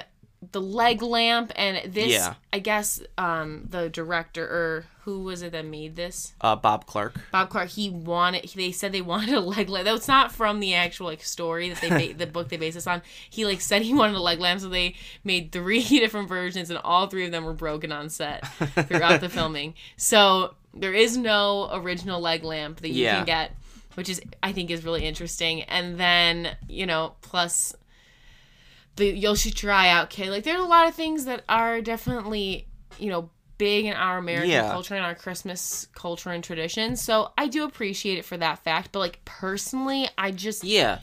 the 0.52 0.60
leg 0.62 1.02
lamp 1.02 1.54
and 1.56 1.94
this 1.94 2.12
Yeah. 2.12 2.34
I 2.52 2.60
guess 2.60 3.02
um 3.18 3.66
the 3.70 3.90
director 3.90 4.44
or 4.44 4.86
who 5.06 5.20
was 5.24 5.42
it 5.42 5.52
that 5.54 5.66
made 5.66 5.96
this? 5.98 6.34
Uh, 6.42 6.56
Bob 6.56 6.86
Clark. 6.86 7.14
Bob 7.32 7.50
Clark, 7.50 7.70
he 7.70 7.90
wanted. 7.90 8.50
They 8.56 8.72
said 8.72 8.92
they 8.94 9.02
wanted 9.14 9.34
a 9.36 9.40
leg 9.42 9.68
lamp. 9.70 9.86
That's 9.86 10.08
not 10.08 10.32
from 10.34 10.60
the 10.60 10.74
actual 10.76 11.08
like 11.08 11.24
story 11.24 11.70
that 11.70 11.82
they 11.82 11.90
ba- 12.14 12.14
the 12.18 12.28
book 12.28 12.50
they 12.50 12.58
based 12.58 12.76
this 12.76 12.88
on. 12.88 13.02
He 13.30 13.46
like 13.46 13.62
said 13.62 13.82
he 13.84 13.94
wanted 13.94 14.16
a 14.16 14.22
leg 14.22 14.40
lamp, 14.40 14.60
so 14.62 14.70
they 14.70 14.96
made 15.24 15.52
three 15.52 15.82
different 15.88 16.28
versions, 16.30 16.70
and 16.70 16.80
all 16.84 17.08
three 17.08 17.26
of 17.26 17.32
them 17.32 17.44
were 17.46 17.54
broken 17.54 17.92
on 17.92 18.10
set 18.10 18.46
throughout 18.88 19.20
the 19.22 19.30
filming. 19.30 19.74
So 19.98 20.56
there 20.74 20.94
is 20.94 21.16
no 21.18 21.70
original 21.74 22.20
leg 22.20 22.44
lamp 22.44 22.80
that 22.82 22.90
you 22.90 23.04
Yeah. 23.04 23.18
can 23.18 23.26
get, 23.26 23.52
which 23.96 24.10
is 24.10 24.22
I 24.42 24.52
think 24.54 24.72
is 24.72 24.84
really 24.86 25.06
interesting. 25.06 25.64
And 25.64 25.98
then 25.98 26.56
you 26.70 26.86
know, 26.86 27.14
plus 27.22 27.76
the 28.96 29.12
Yoshi 29.12 29.52
tryout 29.52 30.10
kid. 30.10 30.30
Like 30.30 30.44
there's 30.44 30.62
a 30.62 30.66
lot 30.66 30.88
of 30.88 30.96
things 30.96 31.26
that 31.26 31.44
are 31.50 31.82
definitely 31.82 32.68
you 33.00 33.10
know 33.10 33.30
big 33.58 33.86
in 33.86 33.94
our 33.94 34.18
American 34.18 34.50
Yeah. 34.50 34.72
culture 34.72 34.96
and 34.96 35.06
our 35.06 35.16
Christmas 35.16 35.88
culture 35.96 36.30
and 36.32 36.44
tradition. 36.44 36.96
So 36.96 37.32
I 37.38 37.48
do 37.48 37.64
appreciate 37.66 38.18
it 38.18 38.26
for 38.26 38.36
that 38.38 38.64
fact. 38.64 38.92
But 38.92 39.00
like 39.00 39.24
personally, 39.26 40.08
I 40.18 40.32
just 40.32 40.64
Yeah. 40.64 41.00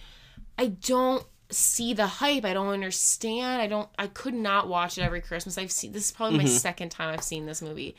I 0.59 0.67
don't 0.67 1.25
see 1.51 1.95
the 1.95 2.07
hype. 2.07 2.45
I 2.45 2.53
don't 2.53 2.69
understand. 2.69 3.61
I 3.63 3.67
don't. 3.67 3.89
I 3.99 4.07
could 4.09 4.35
not 4.35 4.69
watch 4.69 4.99
it 4.99 5.03
every 5.03 5.21
Christmas. 5.21 5.59
I've 5.59 5.73
seen 5.73 5.93
this 5.93 6.07
is 6.07 6.13
probably 6.13 6.39
my 6.39 6.45
second 6.45 6.91
time 6.91 7.13
I've 7.15 7.25
seen 7.25 7.47
this 7.47 7.61
movie, 7.63 7.97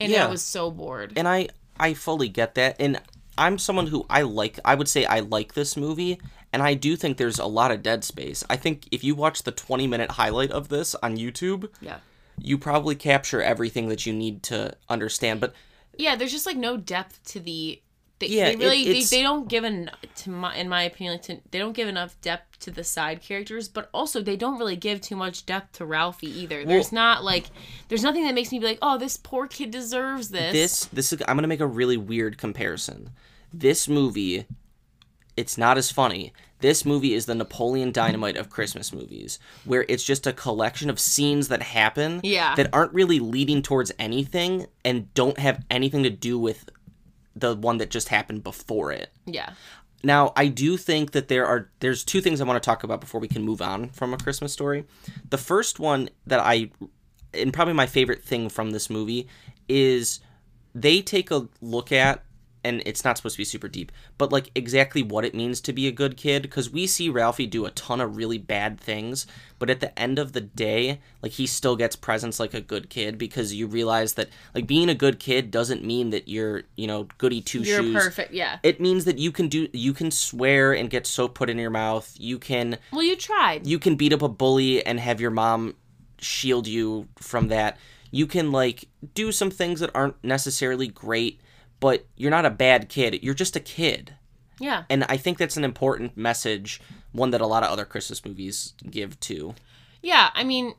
and 0.00 0.10
Mm-hmm. 0.10 0.20
Yeah. 0.20 0.26
I 0.26 0.30
was 0.30 0.42
so 0.42 0.70
bored. 0.70 1.12
and 1.16 1.26
I 1.28 1.48
I 1.78 1.94
fully 1.94 2.28
get 2.28 2.56
that, 2.56 2.76
and 2.80 3.00
I'm 3.38 3.58
someone 3.58 3.86
who 3.86 4.04
I 4.10 4.22
like. 4.22 4.58
I 4.64 4.74
would 4.74 4.88
say 4.88 5.04
I 5.06 5.20
like 5.20 5.54
this 5.54 5.76
movie, 5.76 6.18
and 6.52 6.62
I 6.62 6.74
do 6.74 6.96
think 6.96 7.16
there's 7.16 7.38
a 7.38 7.46
lot 7.46 7.70
of 7.70 7.82
dead 7.82 8.04
space. 8.04 8.44
I 8.50 8.56
think 8.56 8.88
if 8.90 9.04
you 9.04 9.14
watch 9.14 9.42
the 9.42 9.52
20 9.52 9.86
minute 9.86 10.12
highlight 10.12 10.50
of 10.50 10.68
this 10.68 10.94
on 10.96 11.16
YouTube, 11.16 11.68
yeah. 11.80 11.98
you 12.38 12.58
probably 12.58 12.94
capture 12.94 13.42
everything 13.42 13.88
that 13.88 14.06
you 14.06 14.12
need 14.12 14.42
to 14.44 14.74
understand. 14.88 15.40
But 15.40 15.54
yeah 16.00 16.16
there's 16.16 16.32
just 16.32 16.46
like 16.46 16.56
no 16.56 16.76
depth 16.76 17.22
to 17.26 17.40
the 17.40 17.80
they, 18.18 18.26
Yeah, 18.26 18.46
they 18.46 18.52
it- 18.52 18.58
really 18.58 18.84
they, 18.84 19.02
they 19.02 19.22
don't 19.22 19.48
give 19.48 19.64
en 19.64 19.90
to 20.16 20.30
my 20.30 20.54
in 20.56 20.68
my 20.68 20.82
opinion 20.82 21.14
like, 21.14 21.22
to, 21.22 21.40
they 21.50 21.58
don't 21.58 21.72
give 21.72 21.88
enough 21.88 22.20
depth 22.20 22.58
to 22.60 22.70
the 22.70 22.84
side 22.84 23.22
characters 23.22 23.68
but 23.68 23.88
also 23.92 24.20
they 24.22 24.36
don't 24.36 24.58
really 24.58 24.76
give 24.76 25.00
too 25.00 25.16
much 25.16 25.46
depth 25.46 25.72
to 25.78 25.86
ralphie 25.86 26.30
either 26.30 26.64
there's 26.64 26.92
not 26.92 27.24
like 27.24 27.46
there's 27.88 28.02
nothing 28.02 28.24
that 28.24 28.34
makes 28.34 28.52
me 28.52 28.58
be 28.58 28.66
like 28.66 28.78
oh 28.82 28.98
this 28.98 29.16
poor 29.16 29.46
kid 29.46 29.70
deserves 29.70 30.28
this 30.30 30.52
this 30.52 30.84
this 30.86 31.12
is 31.12 31.22
I'm 31.26 31.36
gonna 31.36 31.48
make 31.48 31.60
a 31.60 31.66
really 31.66 31.96
weird 31.96 32.36
comparison. 32.38 33.10
This 33.52 33.88
movie, 33.88 34.46
it's 35.36 35.56
not 35.58 35.78
as 35.78 35.90
funny. 35.90 36.32
This 36.60 36.84
movie 36.84 37.14
is 37.14 37.24
the 37.26 37.34
Napoleon 37.34 37.90
Dynamite 37.90 38.36
of 38.36 38.50
Christmas 38.50 38.92
movies, 38.92 39.38
where 39.64 39.86
it's 39.88 40.04
just 40.04 40.26
a 40.26 40.32
collection 40.32 40.90
of 40.90 41.00
scenes 41.00 41.48
that 41.48 41.62
happen 41.62 42.20
Yeah. 42.22 42.54
that 42.56 42.68
aren't 42.72 42.92
really 42.92 43.18
leading 43.18 43.62
towards 43.62 43.92
anything 43.98 44.66
and 44.84 45.12
don't 45.14 45.38
have 45.38 45.64
anything 45.70 46.02
to 46.02 46.10
do 46.10 46.38
with 46.38 46.68
the 47.34 47.54
one 47.56 47.78
that 47.78 47.90
just 47.90 48.08
happened 48.08 48.42
before 48.42 48.92
it. 48.92 49.10
yeah 49.24 49.52
Now, 50.02 50.32
I 50.36 50.48
do 50.48 50.76
think 50.76 51.12
that 51.12 51.28
there 51.28 51.46
are 51.46 51.70
there's 51.80 52.04
two 52.04 52.20
things 52.20 52.40
I 52.40 52.44
want 52.44 52.62
to 52.62 52.66
talk 52.66 52.82
about 52.84 53.00
before 53.00 53.20
we 53.20 53.28
can 53.28 53.42
move 53.44 53.62
on 53.62 53.90
from 53.90 54.12
a 54.12 54.18
Christmas 54.18 54.52
story. 54.52 54.84
The 55.30 55.38
first 55.38 55.78
one 55.78 56.08
that 56.26 56.40
I 56.40 56.70
and 57.32 57.52
probably 57.52 57.74
my 57.74 57.86
favorite 57.86 58.24
thing 58.24 58.48
from 58.48 58.70
this 58.72 58.90
movie 58.90 59.28
is 59.68 60.20
they 60.74 61.00
take 61.02 61.30
a 61.30 61.48
look 61.62 61.92
at 61.92 62.24
and 62.62 62.82
it's 62.84 63.04
not 63.04 63.16
supposed 63.16 63.34
to 63.34 63.40
be 63.40 63.44
super 63.44 63.68
deep, 63.68 63.90
but 64.18 64.32
like 64.32 64.50
exactly 64.54 65.02
what 65.02 65.24
it 65.24 65.34
means 65.34 65.60
to 65.62 65.72
be 65.72 65.86
a 65.86 65.92
good 65.92 66.16
kid 66.16 66.42
because 66.42 66.70
we 66.70 66.86
see 66.86 67.08
Ralphie 67.08 67.46
do 67.46 67.64
a 67.64 67.70
ton 67.70 68.00
of 68.00 68.16
really 68.16 68.38
bad 68.38 68.78
things, 68.78 69.26
but 69.58 69.70
at 69.70 69.80
the 69.80 69.96
end 69.98 70.18
of 70.18 70.32
the 70.32 70.40
day, 70.40 71.00
like 71.22 71.32
he 71.32 71.46
still 71.46 71.76
gets 71.76 71.96
presents 71.96 72.38
like 72.38 72.54
a 72.54 72.60
good 72.60 72.90
kid 72.90 73.18
because 73.18 73.54
you 73.54 73.66
realize 73.66 74.14
that 74.14 74.28
like 74.54 74.66
being 74.66 74.88
a 74.88 74.94
good 74.94 75.18
kid 75.18 75.50
doesn't 75.50 75.84
mean 75.84 76.10
that 76.10 76.28
you're, 76.28 76.62
you 76.76 76.86
know, 76.86 77.08
goody 77.18 77.40
two 77.40 77.64
shoes. 77.64 77.92
you're 77.92 78.02
perfect 78.02 78.32
yeah. 78.32 78.58
It 78.62 78.80
means 78.80 79.04
that 79.04 79.18
you 79.18 79.32
can 79.32 79.48
do 79.48 79.68
you 79.72 79.92
can 79.92 80.10
swear 80.10 80.72
and 80.72 80.90
get 80.90 81.06
soap 81.06 81.34
put 81.34 81.50
in 81.50 81.58
your 81.58 81.70
mouth. 81.70 82.14
You 82.18 82.38
can 82.38 82.78
well 82.92 83.02
you 83.02 83.16
tried. 83.16 83.66
You 83.66 83.78
can 83.78 83.96
beat 83.96 84.12
up 84.12 84.22
a 84.22 84.28
bully 84.28 84.84
and 84.84 85.00
have 85.00 85.20
your 85.20 85.30
mom 85.30 85.76
shield 86.18 86.66
you 86.66 87.08
from 87.18 87.48
that. 87.48 87.78
You 88.10 88.26
can 88.26 88.52
like 88.52 88.86
do 89.14 89.32
some 89.32 89.50
things 89.50 89.80
that 89.80 89.90
aren't 89.94 90.22
necessarily 90.22 90.88
great 90.88 91.40
but 91.80 92.06
you're 92.16 92.30
not 92.30 92.46
a 92.46 92.50
bad 92.50 92.88
kid 92.88 93.18
you're 93.22 93.34
just 93.34 93.56
a 93.56 93.60
kid 93.60 94.14
yeah 94.58 94.84
and 94.90 95.04
i 95.08 95.16
think 95.16 95.38
that's 95.38 95.56
an 95.56 95.64
important 95.64 96.16
message 96.16 96.80
one 97.12 97.30
that 97.30 97.40
a 97.40 97.46
lot 97.46 97.62
of 97.62 97.70
other 97.70 97.84
christmas 97.84 98.24
movies 98.24 98.74
give 98.88 99.18
too 99.20 99.54
Yeah, 100.02 100.30
I 100.34 100.44
mean, 100.44 100.74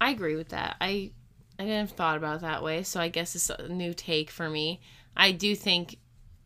I 0.00 0.10
agree 0.10 0.36
with 0.36 0.50
that. 0.50 0.76
I 0.80 1.10
I 1.58 1.62
didn't 1.64 1.88
have 1.88 1.96
thought 1.96 2.16
about 2.16 2.36
it 2.36 2.40
that 2.42 2.62
way, 2.62 2.82
so 2.82 3.00
I 3.00 3.08
guess 3.08 3.34
it's 3.34 3.48
a 3.50 3.68
new 3.68 3.94
take 3.94 4.30
for 4.30 4.48
me. 4.50 4.80
I 5.16 5.32
do 5.32 5.54
think, 5.56 5.96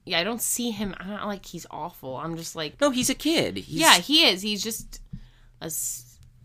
yeah, 0.06 0.18
I 0.20 0.24
don't 0.24 0.40
see 0.40 0.70
him. 0.70 0.94
I'm 0.98 1.08
not 1.10 1.26
like 1.26 1.44
he's 1.46 1.66
awful. 1.70 2.16
I'm 2.16 2.36
just 2.36 2.54
like, 2.56 2.80
no 2.80 2.90
he's 2.90 3.10
a 3.10 3.14
kid 3.14 3.56
he's, 3.56 3.80
yeah, 3.80 3.98
he 3.98 4.24
is. 4.26 4.40
He's 4.42 4.62
just 4.62 5.00
a 5.60 5.70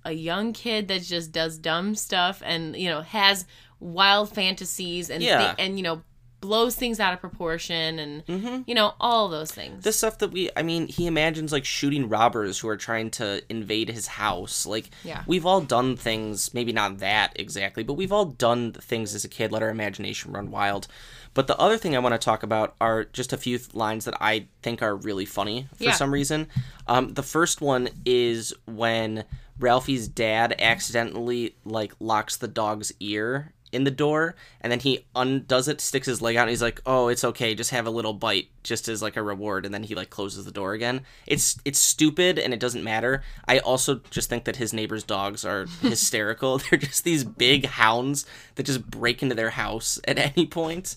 a 0.05 0.11
young 0.11 0.51
kid 0.53 0.87
that 0.89 1.01
just 1.03 1.31
does 1.31 1.57
dumb 1.57 1.95
stuff 1.95 2.41
and 2.45 2.75
you 2.75 2.89
know 2.89 3.01
has 3.01 3.45
wild 3.79 4.33
fantasies 4.33 5.09
and 5.09 5.21
Yeah. 5.23 5.53
thi- 5.53 5.63
and 5.63 5.77
you 5.77 5.83
know 5.83 6.01
blows 6.43 6.75
things 6.75 6.99
out 6.99 7.13
of 7.13 7.19
proportion 7.21 7.97
and 7.99 8.63
you 8.67 8.75
know 8.75 8.93
all 8.99 9.29
those 9.29 9.49
things. 9.51 9.83
the 9.85 9.93
stuff 9.93 10.17
that 10.19 10.29
we 10.31 10.49
i 10.57 10.61
mean 10.61 10.87
he 10.87 11.07
imagines 11.07 11.53
like 11.53 11.63
shooting 11.63 12.09
robbers 12.09 12.59
who 12.59 12.67
are 12.67 12.75
trying 12.75 13.09
to 13.09 13.41
invade 13.49 13.87
his 13.89 14.07
house 14.07 14.65
like 14.65 14.89
Yeah. 15.05 15.23
we've 15.25 15.45
all 15.45 15.61
done 15.61 15.95
things 15.95 16.53
maybe 16.53 16.73
not 16.73 16.97
that 16.99 17.31
exactly 17.37 17.83
but 17.83 17.93
we've 17.93 18.11
all 18.11 18.25
done 18.25 18.73
things 18.73 19.15
as 19.15 19.23
a 19.23 19.29
kid 19.29 19.51
let 19.53 19.63
our 19.63 19.69
imagination 19.69 20.33
run 20.33 20.51
wild 20.51 20.87
but 21.33 21.47
the 21.47 21.57
other 21.57 21.77
thing 21.77 21.95
i 21.95 21.99
want 21.99 22.13
to 22.13 22.19
talk 22.19 22.43
about 22.43 22.75
are 22.81 23.05
just 23.05 23.31
a 23.31 23.37
few 23.37 23.57
lines 23.73 24.03
that 24.03 24.15
i 24.19 24.45
think 24.61 24.81
are 24.81 24.95
really 24.97 25.25
funny 25.25 25.67
for 25.77 25.85
Yeah. 25.85 25.91
some 25.93 26.11
reason 26.13 26.47
um, 26.87 27.13
the 27.13 27.23
first 27.23 27.61
one 27.61 27.87
is 28.05 28.53
when 28.65 29.23
ralphie's 29.59 30.09
dad 30.09 30.53
accidentally 30.59 31.55
like 31.63 31.93
locks 32.01 32.35
the 32.35 32.47
dog's 32.49 32.91
ear 32.99 33.53
in 33.73 33.83
the 33.83 33.91
door 33.91 34.35
and 34.61 34.71
then 34.71 34.79
he 34.79 35.05
undoes 35.15 35.67
it 35.67 35.81
sticks 35.81 36.07
his 36.07 36.21
leg 36.21 36.35
out 36.35 36.43
and 36.43 36.49
he's 36.49 36.61
like 36.61 36.81
oh 36.85 37.07
it's 37.07 37.23
okay 37.23 37.55
just 37.55 37.71
have 37.71 37.87
a 37.87 37.91
little 37.91 38.13
bite 38.13 38.47
just 38.63 38.87
as 38.87 39.01
like 39.01 39.17
a 39.17 39.23
reward 39.23 39.65
and 39.65 39.73
then 39.73 39.83
he 39.83 39.95
like 39.95 40.09
closes 40.09 40.45
the 40.45 40.51
door 40.51 40.73
again 40.73 41.01
it's 41.27 41.59
it's 41.65 41.79
stupid 41.79 42.37
and 42.37 42.53
it 42.53 42.59
doesn't 42.59 42.83
matter 42.83 43.23
i 43.47 43.59
also 43.59 43.95
just 44.09 44.29
think 44.29 44.45
that 44.45 44.57
his 44.57 44.73
neighbor's 44.73 45.03
dogs 45.03 45.43
are 45.43 45.65
hysterical 45.81 46.57
they're 46.69 46.79
just 46.79 47.03
these 47.03 47.23
big 47.23 47.65
hounds 47.65 48.25
that 48.55 48.65
just 48.65 48.89
break 48.89 49.21
into 49.23 49.35
their 49.35 49.51
house 49.51 49.99
at 50.07 50.17
any 50.17 50.45
point 50.45 50.95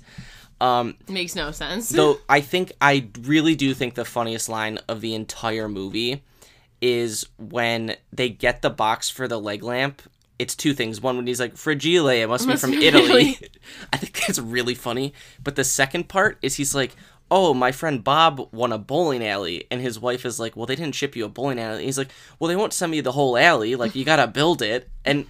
um 0.60 0.96
Makes 1.08 1.34
no 1.36 1.50
sense. 1.50 1.90
Though 1.90 2.18
I 2.28 2.40
think 2.40 2.72
I 2.80 3.08
really 3.20 3.54
do 3.54 3.74
think 3.74 3.94
the 3.94 4.06
funniest 4.06 4.48
line 4.48 4.78
of 4.88 5.00
the 5.02 5.14
entire 5.14 5.68
movie 5.68 6.22
is 6.80 7.26
when 7.38 7.96
they 8.12 8.28
get 8.28 8.62
the 8.62 8.70
box 8.70 9.10
for 9.10 9.28
the 9.28 9.38
leg 9.38 9.62
lamp. 9.62 10.02
It's 10.38 10.54
two 10.54 10.74
things. 10.74 11.00
One 11.00 11.16
when 11.16 11.26
he's 11.26 11.40
like 11.40 11.56
fragile, 11.56 12.08
it 12.08 12.26
must 12.26 12.46
be 12.46 12.52
Must 12.52 12.60
from 12.60 12.72
be 12.72 12.86
Italy. 12.86 13.04
Italy. 13.04 13.38
I 13.92 13.96
think 13.96 14.20
that's 14.26 14.38
really 14.38 14.74
funny. 14.74 15.14
But 15.42 15.56
the 15.56 15.64
second 15.64 16.08
part 16.08 16.38
is 16.42 16.56
he's 16.56 16.74
like, 16.74 16.94
"Oh, 17.30 17.54
my 17.54 17.72
friend 17.72 18.04
Bob 18.04 18.48
won 18.52 18.72
a 18.72 18.78
bowling 18.78 19.24
alley," 19.24 19.66
and 19.70 19.80
his 19.80 19.98
wife 19.98 20.26
is 20.26 20.38
like, 20.38 20.54
"Well, 20.56 20.66
they 20.66 20.76
didn't 20.76 20.94
ship 20.94 21.16
you 21.16 21.24
a 21.24 21.28
bowling 21.28 21.58
alley." 21.58 21.84
He's 21.86 21.98
like, 21.98 22.10
"Well, 22.38 22.48
they 22.48 22.56
won't 22.56 22.74
send 22.74 22.92
me 22.92 23.00
the 23.00 23.12
whole 23.12 23.38
alley. 23.38 23.76
Like, 23.76 23.94
you 23.94 24.04
gotta 24.04 24.26
build 24.26 24.60
it." 24.60 24.90
And 25.04 25.26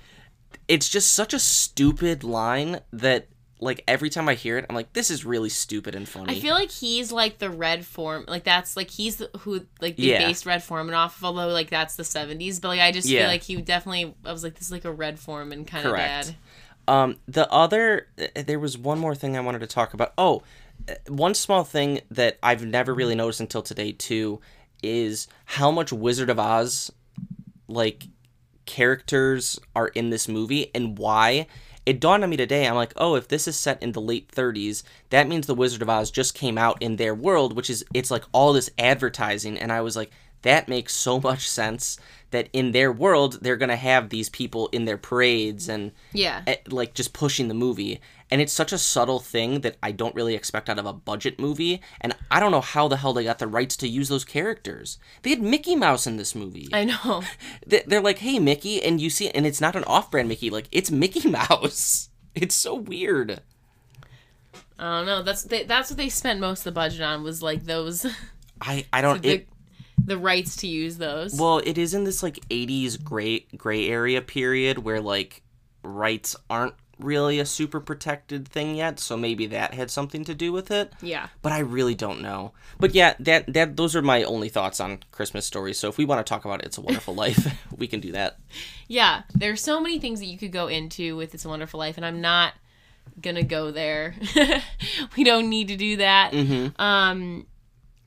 it's 0.66 0.88
just 0.88 1.12
such 1.12 1.32
a 1.32 1.38
stupid 1.38 2.24
line 2.24 2.80
that, 2.92 3.28
like, 3.58 3.82
every 3.88 4.10
time 4.10 4.28
I 4.28 4.34
hear 4.34 4.58
it, 4.58 4.66
I'm 4.68 4.76
like, 4.76 4.92
"This 4.92 5.10
is 5.10 5.24
really 5.24 5.48
stupid 5.48 5.94
and 5.94 6.08
funny." 6.08 6.36
I 6.36 6.40
feel 6.40 6.54
like 6.54 6.70
he's 6.70 7.10
like 7.10 7.38
the 7.38 7.50
Red 7.50 7.84
Form, 7.86 8.24
like 8.28 8.44
that's 8.44 8.76
like 8.76 8.90
he's 8.90 9.16
the, 9.16 9.30
who 9.40 9.66
like 9.80 9.96
they 9.96 10.02
Yeah. 10.04 10.26
based 10.26 10.44
Red 10.46 10.62
Foreman 10.62 10.94
off 10.94 11.16
of. 11.18 11.24
Although 11.24 11.48
like 11.48 11.70
that's 11.70 11.96
the 11.96 12.04
seventies, 12.04 12.60
but 12.60 12.68
like 12.68 12.80
I 12.80 12.92
just 12.92 13.08
Yeah. 13.08 13.20
feel 13.20 13.28
like 13.28 13.42
he 13.42 13.56
definitely. 13.56 14.14
I 14.24 14.32
was 14.32 14.42
like, 14.44 14.54
this 14.54 14.66
is 14.66 14.72
like 14.72 14.84
a 14.84 14.92
Red 14.92 15.18
Foreman 15.18 15.64
kind 15.64 15.86
of 15.86 15.96
dad. 15.96 16.34
Um, 16.88 17.16
the 17.26 17.50
other, 17.50 18.06
uh, 18.36 18.42
there 18.46 18.60
was 18.60 18.78
one 18.78 18.98
more 19.00 19.14
thing 19.16 19.36
I 19.36 19.40
wanted 19.40 19.58
to 19.60 19.66
talk 19.66 19.92
about. 19.92 20.12
Oh, 20.16 20.42
uh, 20.88 20.94
one 21.08 21.34
small 21.34 21.64
thing 21.64 22.00
that 22.12 22.38
I've 22.44 22.64
never 22.64 22.94
really 22.94 23.16
noticed 23.16 23.40
until 23.40 23.62
today 23.62 23.90
too 23.90 24.40
is 24.84 25.26
how 25.46 25.72
much 25.72 25.92
Wizard 25.92 26.30
of 26.30 26.38
Oz, 26.38 26.92
like, 27.66 28.04
characters 28.66 29.58
are 29.74 29.88
in 29.88 30.10
this 30.10 30.28
movie 30.28 30.70
and 30.74 30.98
why. 30.98 31.46
It 31.86 32.00
dawned 32.00 32.24
on 32.24 32.30
me 32.30 32.36
today. 32.36 32.66
I'm 32.66 32.74
like, 32.74 32.92
oh, 32.96 33.14
if 33.14 33.28
this 33.28 33.46
is 33.46 33.56
set 33.56 33.80
in 33.82 33.92
the 33.92 34.00
late 34.00 34.28
30s, 34.32 34.82
that 35.10 35.28
means 35.28 35.46
the 35.46 35.54
Wizard 35.54 35.82
of 35.82 35.88
Oz 35.88 36.10
just 36.10 36.34
came 36.34 36.58
out 36.58 36.82
in 36.82 36.96
their 36.96 37.14
world, 37.14 37.54
which 37.56 37.70
is 37.70 37.84
it's 37.94 38.10
like 38.10 38.24
all 38.32 38.52
this 38.52 38.68
advertising. 38.76 39.56
And 39.56 39.70
I 39.72 39.80
was 39.82 39.94
like, 39.96 40.10
that 40.42 40.68
makes 40.68 40.94
so 40.94 41.20
much 41.20 41.48
sense 41.48 41.98
that 42.32 42.48
in 42.52 42.72
their 42.72 42.92
world 42.92 43.38
they're 43.40 43.56
gonna 43.56 43.76
have 43.76 44.08
these 44.10 44.28
people 44.28 44.68
in 44.72 44.84
their 44.84 44.98
parades 44.98 45.68
and 45.68 45.92
Yeah. 46.12 46.42
eh, 46.46 46.56
like 46.68 46.92
just 46.94 47.12
pushing 47.12 47.48
the 47.48 47.54
movie 47.54 48.00
and 48.30 48.40
it's 48.40 48.52
such 48.52 48.72
a 48.72 48.78
subtle 48.78 49.18
thing 49.20 49.60
that 49.60 49.76
i 49.82 49.90
don't 49.92 50.14
really 50.14 50.34
expect 50.34 50.68
out 50.68 50.78
of 50.78 50.86
a 50.86 50.92
budget 50.92 51.38
movie 51.38 51.80
and 52.00 52.14
i 52.30 52.40
don't 52.40 52.50
know 52.50 52.60
how 52.60 52.88
the 52.88 52.96
hell 52.96 53.12
they 53.12 53.24
got 53.24 53.38
the 53.38 53.46
rights 53.46 53.76
to 53.76 53.86
use 53.88 54.08
those 54.08 54.24
characters 54.24 54.98
they 55.22 55.30
had 55.30 55.40
mickey 55.40 55.76
mouse 55.76 56.06
in 56.06 56.16
this 56.16 56.34
movie 56.34 56.68
I 56.72 56.84
know. 56.84 57.22
They- 57.66 57.84
they're 57.86 58.00
like 58.00 58.18
hey 58.18 58.38
mickey 58.38 58.82
and 58.82 59.00
you 59.00 59.10
see 59.10 59.30
and 59.30 59.46
it's 59.46 59.60
not 59.60 59.76
an 59.76 59.84
off-brand 59.84 60.28
mickey 60.28 60.50
like 60.50 60.66
it's 60.72 60.90
mickey 60.90 61.28
mouse 61.30 62.08
it's 62.34 62.54
so 62.54 62.74
weird 62.74 63.40
I 64.78 64.98
don't 64.98 65.06
know. 65.06 65.22
That's 65.22 65.42
they, 65.44 65.64
that's 65.64 65.90
what 65.90 65.96
they 65.96 66.10
spent 66.10 66.38
most 66.38 66.60
of 66.60 66.64
the 66.64 66.72
budget 66.72 67.00
on 67.00 67.22
was 67.22 67.42
like 67.42 67.64
those 67.64 68.04
i 68.60 68.84
i 68.92 69.00
don't 69.00 69.22
the, 69.22 69.28
it 69.30 69.48
the 70.04 70.18
rights 70.18 70.56
to 70.56 70.66
use 70.66 70.98
those. 70.98 71.34
well 71.40 71.58
it 71.64 71.78
is 71.78 71.94
in 71.94 72.04
this 72.04 72.22
like 72.22 72.36
80s 72.50 73.02
gray 73.02 73.40
gray 73.56 73.88
area 73.88 74.20
period 74.20 74.78
where 74.78 75.00
like 75.00 75.42
rights 75.82 76.36
aren't 76.50 76.74
really 76.98 77.38
a 77.38 77.46
super 77.46 77.78
protected 77.78 78.48
thing 78.48 78.76
yet 78.76 78.98
so 78.98 79.16
maybe 79.16 79.46
that 79.46 79.74
had 79.74 79.90
something 79.90 80.24
to 80.24 80.34
do 80.34 80.50
with 80.50 80.70
it 80.70 80.92
yeah. 81.02 81.28
but 81.42 81.52
I 81.52 81.58
really 81.58 81.94
don't 81.94 82.20
know. 82.20 82.52
But 82.78 82.94
yeah, 82.94 83.14
that 83.20 83.52
that 83.52 83.76
those 83.76 83.96
are 83.96 84.02
my 84.02 84.22
only 84.24 84.48
thoughts 84.48 84.80
on 84.80 85.00
Christmas 85.10 85.46
stories. 85.46 85.78
So 85.78 85.88
if 85.88 85.98
we 85.98 86.04
want 86.04 86.24
to 86.24 86.28
talk 86.28 86.44
about 86.44 86.64
It's 86.64 86.78
a 86.78 86.80
Wonderful 86.80 87.14
Life, 87.24 87.46
we 87.76 87.86
can 87.86 88.00
do 88.00 88.12
that. 88.12 88.38
Yeah. 88.88 89.22
There's 89.34 89.62
so 89.62 89.80
many 89.80 89.98
things 89.98 90.20
that 90.20 90.26
you 90.26 90.38
could 90.38 90.52
go 90.52 90.68
into 90.68 91.16
with 91.16 91.34
It's 91.34 91.44
a 91.44 91.48
Wonderful 91.48 91.78
Life, 91.78 91.96
and 91.96 92.06
I'm 92.06 92.20
not 92.20 92.54
gonna 93.20 93.42
go 93.42 93.70
there. 93.70 94.14
we 95.16 95.24
don't 95.24 95.48
need 95.48 95.68
to 95.68 95.76
do 95.76 95.96
that. 95.98 96.32
Mm-hmm. 96.32 96.80
Um, 96.80 97.46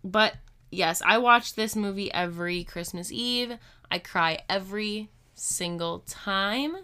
but 0.03 0.35
yes, 0.71 1.01
I 1.05 1.17
watch 1.17 1.55
this 1.55 1.75
movie 1.75 2.11
every 2.11 2.63
Christmas 2.63 3.11
Eve. 3.11 3.57
I 3.91 3.99
cry 3.99 4.43
every 4.47 5.09
single 5.33 5.99
time, 6.07 6.75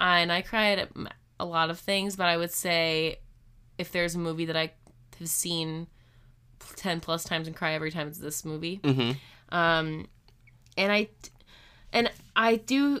and 0.00 0.30
I 0.30 0.42
cry 0.42 0.72
at 0.72 0.90
a 1.40 1.44
lot 1.44 1.70
of 1.70 1.78
things. 1.78 2.16
But 2.16 2.26
I 2.26 2.36
would 2.36 2.52
say, 2.52 3.18
if 3.78 3.90
there's 3.90 4.14
a 4.14 4.18
movie 4.18 4.44
that 4.44 4.56
I 4.56 4.72
have 5.18 5.28
seen 5.28 5.88
ten 6.76 7.00
plus 7.00 7.24
times 7.24 7.46
and 7.46 7.56
cry 7.56 7.72
every 7.72 7.90
time, 7.90 8.06
it's 8.08 8.18
this 8.18 8.44
movie. 8.44 8.80
Mm-hmm. 8.82 9.56
Um, 9.56 10.06
and 10.76 10.92
I, 10.92 11.08
and 11.92 12.10
I 12.36 12.56
do 12.56 13.00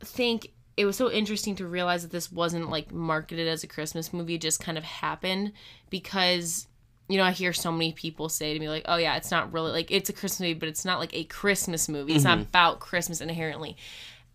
think 0.00 0.52
it 0.76 0.84
was 0.84 0.96
so 0.96 1.10
interesting 1.10 1.56
to 1.56 1.66
realize 1.66 2.02
that 2.02 2.12
this 2.12 2.30
wasn't 2.30 2.70
like 2.70 2.92
marketed 2.92 3.48
as 3.48 3.64
a 3.64 3.66
Christmas 3.66 4.12
movie. 4.12 4.34
It 4.34 4.40
just 4.40 4.60
kind 4.60 4.76
of 4.76 4.84
happened 4.84 5.52
because, 5.88 6.66
you 7.08 7.16
know, 7.16 7.24
I 7.24 7.30
hear 7.30 7.52
so 7.52 7.72
many 7.72 7.92
people 7.92 8.28
say 8.28 8.52
to 8.52 8.60
me 8.60 8.68
like, 8.68 8.84
"Oh 8.86 8.96
yeah, 8.96 9.16
it's 9.16 9.30
not 9.30 9.52
really 9.52 9.72
like 9.72 9.90
it's 9.90 10.10
a 10.10 10.12
Christmas 10.12 10.40
movie, 10.40 10.54
but 10.54 10.68
it's 10.68 10.84
not 10.84 10.98
like 10.98 11.14
a 11.14 11.24
Christmas 11.24 11.88
movie. 11.88 12.14
It's 12.14 12.24
not 12.24 12.40
about 12.40 12.80
Christmas 12.80 13.20
inherently." 13.20 13.76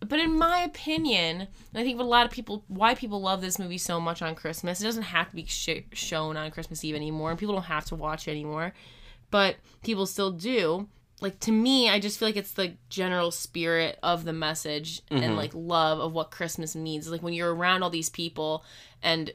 But 0.05 0.19
in 0.19 0.37
my 0.37 0.61
opinion, 0.61 1.41
and 1.41 1.47
I 1.75 1.83
think 1.83 1.97
what 1.97 2.05
a 2.05 2.09
lot 2.09 2.25
of 2.25 2.31
people, 2.31 2.63
why 2.67 2.95
people 2.95 3.21
love 3.21 3.39
this 3.39 3.59
movie 3.59 3.77
so 3.77 3.99
much 3.99 4.21
on 4.21 4.33
Christmas, 4.33 4.81
it 4.81 4.83
doesn't 4.83 5.03
have 5.03 5.29
to 5.29 5.35
be 5.35 5.45
sh- 5.45 5.85
shown 5.93 6.37
on 6.37 6.49
Christmas 6.49 6.83
Eve 6.83 6.95
anymore, 6.95 7.29
and 7.29 7.39
people 7.39 7.53
don't 7.53 7.65
have 7.65 7.85
to 7.85 7.95
watch 7.95 8.27
it 8.27 8.31
anymore, 8.31 8.73
but 9.29 9.57
people 9.83 10.07
still 10.07 10.31
do. 10.31 10.87
Like 11.21 11.39
to 11.41 11.51
me, 11.51 11.87
I 11.87 11.99
just 11.99 12.17
feel 12.17 12.27
like 12.27 12.35
it's 12.35 12.53
the 12.53 12.73
general 12.89 13.29
spirit 13.29 13.99
of 14.01 14.25
the 14.25 14.33
message 14.33 15.03
and 15.11 15.21
mm-hmm. 15.21 15.35
like 15.35 15.51
love 15.53 15.99
of 15.99 16.13
what 16.13 16.31
Christmas 16.31 16.75
means. 16.75 17.07
Like 17.07 17.21
when 17.21 17.35
you're 17.35 17.53
around 17.53 17.83
all 17.83 17.91
these 17.91 18.09
people 18.09 18.65
and 19.03 19.31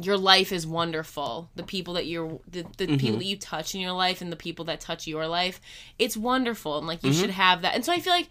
your 0.00 0.16
life 0.16 0.52
is 0.52 0.64
wonderful. 0.64 1.50
The 1.56 1.64
people 1.64 1.94
that 1.94 2.06
you're, 2.06 2.38
the, 2.48 2.64
the 2.78 2.86
mm-hmm. 2.86 2.96
people 2.98 3.18
that 3.18 3.24
you 3.24 3.36
touch 3.36 3.74
in 3.74 3.80
your 3.80 3.92
life 3.92 4.20
and 4.20 4.30
the 4.30 4.36
people 4.36 4.64
that 4.66 4.80
touch 4.80 5.08
your 5.08 5.26
life, 5.26 5.60
it's 5.98 6.16
wonderful. 6.16 6.78
And 6.78 6.86
like 6.86 7.02
you 7.02 7.10
mm-hmm. 7.10 7.20
should 7.20 7.30
have 7.30 7.62
that. 7.62 7.74
And 7.74 7.84
so 7.84 7.92
I 7.92 7.98
feel 7.98 8.12
like 8.12 8.30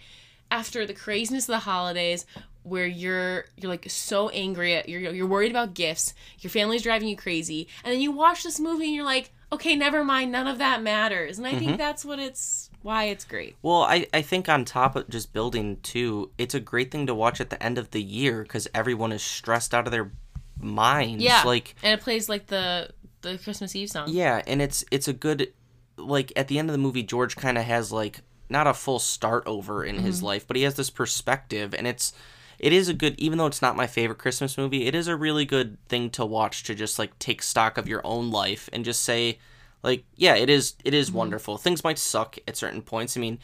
after 0.52 0.86
the 0.86 0.94
craziness 0.94 1.46
of 1.46 1.54
the 1.54 1.60
holidays 1.60 2.26
where 2.64 2.86
you're 2.86 3.46
you're 3.58 3.70
like 3.70 3.86
so 3.90 4.30
angry 4.30 4.76
at 4.76 4.88
you're 4.88 5.14
you're 5.14 5.28
worried 5.28 5.52
about 5.52 5.74
gifts 5.74 6.14
your 6.40 6.50
family's 6.50 6.82
driving 6.82 7.10
you 7.10 7.16
crazy 7.16 7.68
and 7.84 7.92
then 7.92 8.00
you 8.00 8.10
watch 8.10 8.44
this 8.44 8.60
movie 8.60 8.86
and 8.86 8.96
you're 8.96 9.04
like 9.04 9.32
okay 9.52 9.76
never 9.76 10.04
mind 10.04 10.32
none 10.32 10.48
of 10.48 10.58
that 10.58 10.82
matters. 10.82 11.38
And 11.38 11.46
i 11.46 11.52
think 11.52 11.72
mm-hmm. 11.72 11.78
that's 11.78 12.06
what 12.06 12.20
it's 12.20 12.70
why 12.84 13.06
it's 13.06 13.24
great. 13.24 13.56
Well, 13.62 13.84
I, 13.84 14.06
I 14.14 14.22
think 14.22 14.50
on 14.50 14.66
top 14.66 14.98
of 14.98 15.10
just 15.10 15.32
building 15.32 15.78
too, 15.84 16.32
it's 16.38 16.54
a 16.54 16.60
great 16.60 16.92
thing 16.92 17.08
to 17.08 17.16
watch 17.16 17.40
at 17.40 17.50
the 17.50 17.62
end 17.64 17.78
of 17.78 17.92
the 17.92 18.02
year 18.02 18.44
because 18.44 18.68
everyone 18.76 19.14
is 19.14 19.24
stressed 19.24 19.74
out 19.74 19.88
of 19.88 19.92
their 19.92 20.12
minds. 20.60 21.24
yeah 21.24 21.44
Like 21.44 21.76
and 21.82 21.98
it 21.98 22.04
plays 22.04 22.30
like 22.30 22.48
the 22.48 22.90
the 23.22 23.38
christmas 23.38 23.76
eve 23.76 23.90
song. 23.90 24.10
Yeah, 24.10 24.42
and 24.46 24.62
it's 24.62 24.84
it's 24.92 25.08
a 25.08 25.14
good 25.14 25.54
like 25.98 26.34
at 26.36 26.50
the 26.50 26.60
end 26.60 26.70
of 26.70 26.74
the 26.74 26.80
movie, 26.80 27.04
George 27.04 27.36
kind 27.36 27.58
of 27.58 27.64
has 27.64 27.92
like 27.92 28.22
not 28.50 28.68
a 28.68 28.74
full 28.74 29.00
start 29.00 29.44
over 29.46 29.84
in 29.84 30.00
his 30.00 30.18
mm-hmm. 30.18 30.28
life, 30.28 30.48
but 30.48 30.58
he 30.58 30.64
has 30.64 30.76
this 30.76 30.90
perspective, 30.90 31.74
and 31.74 31.88
it's 31.88 32.14
it 32.60 32.72
is 32.72 32.88
a 32.88 32.94
good 32.94 33.16
even 33.20 33.38
though 33.38 33.48
it's 33.48 33.62
not 33.62 33.76
my 33.76 33.88
favorite 33.88 34.20
christmas 34.20 34.58
movie 34.58 34.86
it 34.86 34.96
is 34.96 35.08
a 35.08 35.16
really 35.18 35.44
good 35.44 35.76
thing 35.90 36.10
to 36.10 36.24
watch 36.24 36.64
to 36.64 36.74
just 36.74 36.98
like 36.98 37.18
take 37.20 37.42
stock 37.42 37.78
of 37.78 37.90
your 37.90 38.00
own 38.06 38.32
life 38.32 38.70
and 38.72 38.86
just 38.86 39.02
say 39.02 39.38
like 39.84 40.06
yeah 40.16 40.36
it 40.36 40.50
is 40.50 40.76
it 40.84 40.94
is 40.94 41.10
mm-hmm. 41.10 41.20
wonderful. 41.20 41.58
Things 41.58 41.84
might 41.84 42.00
suck 42.00 42.38
at 42.48 42.58
certain 42.58 42.82
points. 42.82 43.18
I 43.18 43.20
mean 43.20 43.40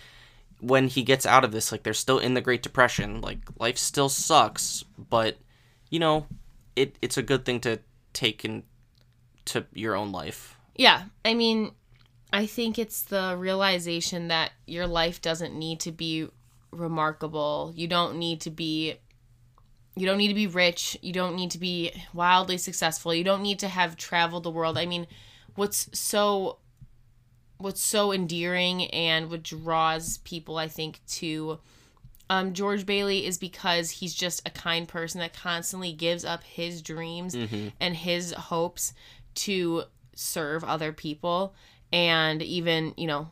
when 0.62 0.88
he 0.88 1.04
gets 1.04 1.26
out 1.26 1.44
of 1.44 1.52
this 1.52 1.72
like 1.72 1.84
they're 1.84 1.94
still 1.94 2.20
in 2.20 2.34
the 2.34 2.42
great 2.42 2.64
depression. 2.64 3.22
Like 3.22 3.40
life 3.60 3.78
still 3.78 4.10
sucks 4.10 4.86
but 4.98 5.38
you 5.90 6.00
know 6.00 6.26
it 6.76 6.98
it's 7.02 7.18
a 7.18 7.24
good 7.24 7.46
thing 7.46 7.60
to 7.62 7.80
take 8.14 8.46
in 8.46 8.64
to 9.46 9.66
your 9.74 9.96
own 9.96 10.12
life. 10.12 10.56
Yeah, 10.76 11.04
I 11.26 11.34
mean, 11.34 11.72
I 12.32 12.46
think 12.46 12.78
it's 12.78 13.04
the 13.04 13.36
realization 13.38 14.28
that 14.28 14.52
your 14.68 14.88
life 14.88 15.22
doesn't 15.22 15.58
need 15.58 15.80
to 15.82 15.92
be 15.92 16.28
remarkable. 16.72 17.74
You 17.76 17.88
don't 17.88 18.18
need 18.18 18.42
to 18.42 18.50
be 18.52 18.96
you 19.96 20.06
don't 20.06 20.18
need 20.18 20.30
to 20.30 20.34
be 20.36 20.48
rich. 20.48 20.98
You 21.02 21.12
don't 21.12 21.36
need 21.36 21.52
to 21.52 21.58
be 21.58 21.92
wildly 22.14 22.58
successful. 22.58 23.14
You 23.14 23.24
don't 23.24 23.42
need 23.42 23.60
to 23.60 23.68
have 23.68 23.98
traveled 23.98 24.44
the 24.44 24.52
world. 24.52 24.78
I 24.78 24.86
mean, 24.86 25.08
what's 25.56 25.90
so 25.98 26.60
what's 27.58 27.82
so 27.82 28.14
endearing 28.14 28.86
and 28.86 29.30
what 29.30 29.44
draws 29.44 30.20
people, 30.20 30.58
I 30.58 30.70
think, 30.70 31.02
to 31.08 31.60
um, 32.30 32.54
George 32.54 32.86
Bailey 32.86 33.26
is 33.26 33.38
because 33.38 33.90
he's 33.90 34.14
just 34.14 34.48
a 34.48 34.52
kind 34.52 34.88
person 34.88 35.20
that 35.20 35.34
constantly 35.34 35.92
gives 35.92 36.24
up 36.24 36.44
his 36.44 36.82
dreams 36.82 37.36
and 37.80 37.96
his 37.96 38.32
hopes 38.34 38.94
to 39.36 39.84
serve 40.16 40.64
other 40.64 40.94
people, 40.94 41.54
and 41.92 42.42
even 42.42 42.94
you 42.98 43.08
know 43.08 43.30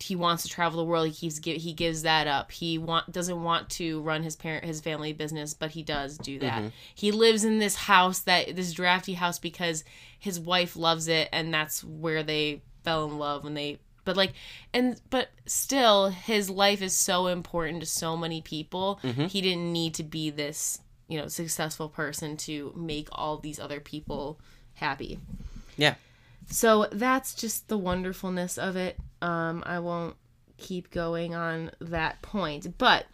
he 0.00 0.14
wants 0.14 0.44
to 0.44 0.48
travel 0.48 0.78
the 0.78 0.84
world. 0.84 1.08
He 1.08 1.12
keeps 1.12 1.44
he 1.44 1.72
gives 1.72 2.02
that 2.02 2.26
up. 2.26 2.52
He 2.52 2.78
want 2.78 3.10
doesn't 3.10 3.42
want 3.42 3.68
to 3.70 4.00
run 4.02 4.22
his 4.22 4.36
parent 4.36 4.64
his 4.64 4.80
family 4.80 5.12
business, 5.12 5.54
but 5.54 5.72
he 5.72 5.82
does 5.82 6.18
do 6.18 6.38
that. 6.38 6.60
Mm-hmm. 6.60 6.68
He 6.94 7.10
lives 7.10 7.44
in 7.44 7.58
this 7.58 7.74
house 7.74 8.20
that 8.20 8.54
this 8.54 8.72
drafty 8.72 9.14
house 9.14 9.38
because 9.38 9.84
his 10.18 10.38
wife 10.38 10.76
loves 10.76 11.08
it, 11.08 11.28
and 11.32 11.52
that's 11.52 11.82
where 11.82 12.22
they 12.22 12.62
fell 12.84 13.06
in 13.06 13.18
love 13.18 13.44
when 13.44 13.54
they. 13.54 13.78
But 14.04 14.16
like, 14.16 14.32
and 14.72 15.00
but 15.10 15.30
still, 15.46 16.08
his 16.08 16.48
life 16.48 16.80
is 16.80 16.96
so 16.96 17.26
important 17.26 17.80
to 17.80 17.86
so 17.86 18.16
many 18.16 18.40
people. 18.40 19.00
Mm-hmm. 19.02 19.26
He 19.26 19.40
didn't 19.40 19.72
need 19.72 19.94
to 19.94 20.04
be 20.04 20.30
this 20.30 20.80
you 21.08 21.18
know 21.18 21.26
successful 21.26 21.88
person 21.88 22.36
to 22.36 22.72
make 22.76 23.08
all 23.10 23.38
these 23.38 23.58
other 23.58 23.80
people 23.80 24.38
happy. 24.74 25.18
Yeah. 25.76 25.94
So 26.50 26.86
that's 26.90 27.34
just 27.34 27.68
the 27.68 27.78
wonderfulness 27.78 28.58
of 28.58 28.76
it. 28.76 28.98
Um, 29.20 29.62
I 29.66 29.80
won't 29.80 30.16
keep 30.56 30.90
going 30.90 31.34
on 31.34 31.70
that 31.80 32.22
point, 32.22 32.78
but 32.78 33.06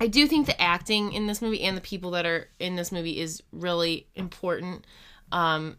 I 0.00 0.06
do 0.06 0.26
think 0.26 0.46
the 0.46 0.60
acting 0.60 1.12
in 1.12 1.26
this 1.26 1.42
movie 1.42 1.62
and 1.62 1.76
the 1.76 1.82
people 1.82 2.10
that 2.12 2.26
are 2.26 2.48
in 2.58 2.76
this 2.76 2.92
movie 2.92 3.18
is 3.18 3.42
really 3.52 4.06
important. 4.14 4.86
Um, 5.32 5.78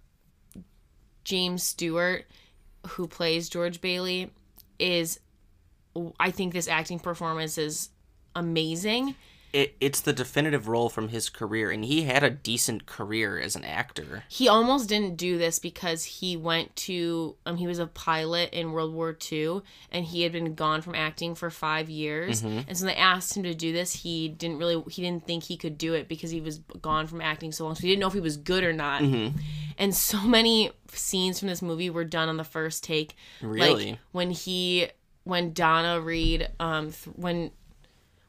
James 1.23 1.63
Stewart, 1.63 2.25
who 2.87 3.07
plays 3.07 3.49
George 3.49 3.81
Bailey, 3.81 4.31
is 4.79 5.19
I 6.19 6.31
think 6.31 6.53
this 6.53 6.67
acting 6.67 6.99
performance 6.99 7.57
is 7.57 7.89
amazing. 8.35 9.15
It, 9.51 9.75
it's 9.79 9.99
the 10.01 10.13
definitive 10.13 10.67
role 10.67 10.89
from 10.89 11.09
his 11.09 11.29
career, 11.29 11.71
and 11.71 11.83
he 11.83 12.03
had 12.03 12.23
a 12.23 12.29
decent 12.29 12.85
career 12.85 13.39
as 13.39 13.55
an 13.55 13.63
actor. 13.65 14.23
he 14.29 14.47
almost 14.47 14.87
didn't 14.89 15.15
do 15.15 15.37
this 15.37 15.57
because 15.59 16.03
he 16.05 16.37
went 16.37 16.75
to 16.75 17.35
um 17.45 17.57
he 17.57 17.65
was 17.67 17.79
a 17.79 17.87
pilot 17.87 18.53
in 18.53 18.71
World 18.71 18.93
War 18.93 19.17
II 19.31 19.61
and 19.91 20.05
he 20.05 20.21
had 20.21 20.31
been 20.31 20.53
gone 20.55 20.81
from 20.81 20.93
acting 20.95 21.33
for 21.35 21.49
five 21.49 21.89
years. 21.89 22.41
And 22.43 22.77
so 22.77 22.85
they 22.85 22.95
asked 22.95 23.35
him 23.35 23.43
to 23.43 23.53
do 23.55 23.73
this 23.73 23.93
he 23.93 24.27
didn't 24.29 24.57
really 24.59 24.83
he 24.89 25.01
didn't 25.01 25.25
think 25.25 25.43
he 25.45 25.57
could 25.57 25.77
do 25.77 25.93
it 25.93 26.07
because 26.07 26.29
he 26.31 26.41
was 26.41 26.59
gone 26.81 27.07
from 27.07 27.21
acting 27.21 27.51
so 27.51 27.65
long. 27.65 27.75
So 27.75 27.81
he 27.81 27.87
didn't 27.89 28.01
know 28.01 28.07
if 28.07 28.13
he 28.13 28.19
was 28.19 28.37
good 28.37 28.63
or 28.63 28.73
not. 28.73 29.01
And 29.77 29.95
so 29.95 30.21
many 30.21 30.71
scenes 30.91 31.39
from 31.39 31.47
this 31.47 31.61
movie 31.61 31.89
were 31.89 32.03
done 32.03 32.29
on 32.29 32.37
the 32.37 32.43
first 32.43 32.83
take. 32.83 33.15
Really? 33.41 33.91
like 33.91 33.99
when 34.11 34.31
he 34.31 34.89
when 35.23 35.53
Donna 35.53 35.99
Reed 36.01 36.49
um 36.59 36.91
th- 36.91 37.15
when 37.15 37.51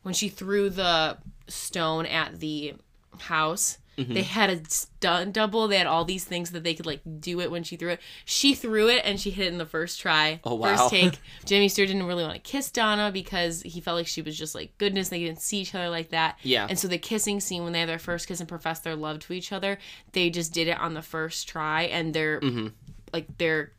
when 0.02 0.14
she 0.14 0.28
threw 0.28 0.70
the 0.70 1.16
stone 1.48 2.06
at 2.06 2.40
the 2.40 2.74
house 3.18 3.78
Mm-hmm. 3.98 4.14
they 4.14 4.22
had 4.22 4.48
a 4.48 4.64
stunt 4.70 5.34
double 5.34 5.68
they 5.68 5.76
had 5.76 5.86
all 5.86 6.06
these 6.06 6.24
things 6.24 6.52
that 6.52 6.62
they 6.64 6.72
could 6.72 6.86
like 6.86 7.00
do 7.18 7.38
it 7.40 7.50
when 7.50 7.64
she 7.64 7.76
threw 7.76 7.90
it 7.90 8.00
she 8.24 8.54
threw 8.54 8.88
it 8.88 9.02
and 9.04 9.20
she 9.20 9.30
hit 9.30 9.46
it 9.46 9.52
in 9.52 9.58
the 9.58 9.66
first 9.66 10.00
try 10.00 10.40
Oh, 10.42 10.54
wow. 10.54 10.74
first 10.74 10.90
take 10.90 11.18
jimmy 11.44 11.68
stewart 11.68 11.88
didn't 11.88 12.06
really 12.06 12.22
want 12.22 12.34
to 12.36 12.40
kiss 12.40 12.70
donna 12.70 13.10
because 13.12 13.60
he 13.60 13.78
felt 13.82 13.96
like 13.98 14.06
she 14.06 14.22
was 14.22 14.38
just 14.38 14.54
like 14.54 14.78
goodness 14.78 15.10
they 15.10 15.18
didn't 15.18 15.42
see 15.42 15.58
each 15.58 15.74
other 15.74 15.90
like 15.90 16.10
that 16.10 16.38
Yeah. 16.42 16.66
and 16.70 16.78
so 16.78 16.88
the 16.88 16.96
kissing 16.96 17.40
scene 17.40 17.62
when 17.62 17.74
they 17.74 17.80
have 17.80 17.88
their 17.88 17.98
first 17.98 18.26
kiss 18.26 18.40
and 18.40 18.48
profess 18.48 18.80
their 18.80 18.96
love 18.96 19.18
to 19.18 19.34
each 19.34 19.52
other 19.52 19.76
they 20.12 20.30
just 20.30 20.54
did 20.54 20.68
it 20.68 20.78
on 20.80 20.94
the 20.94 21.02
first 21.02 21.46
try 21.46 21.82
and 21.82 22.14
their 22.14 22.40
Mm-hmm. 22.40 22.68
like 23.12 23.36
their 23.36 23.72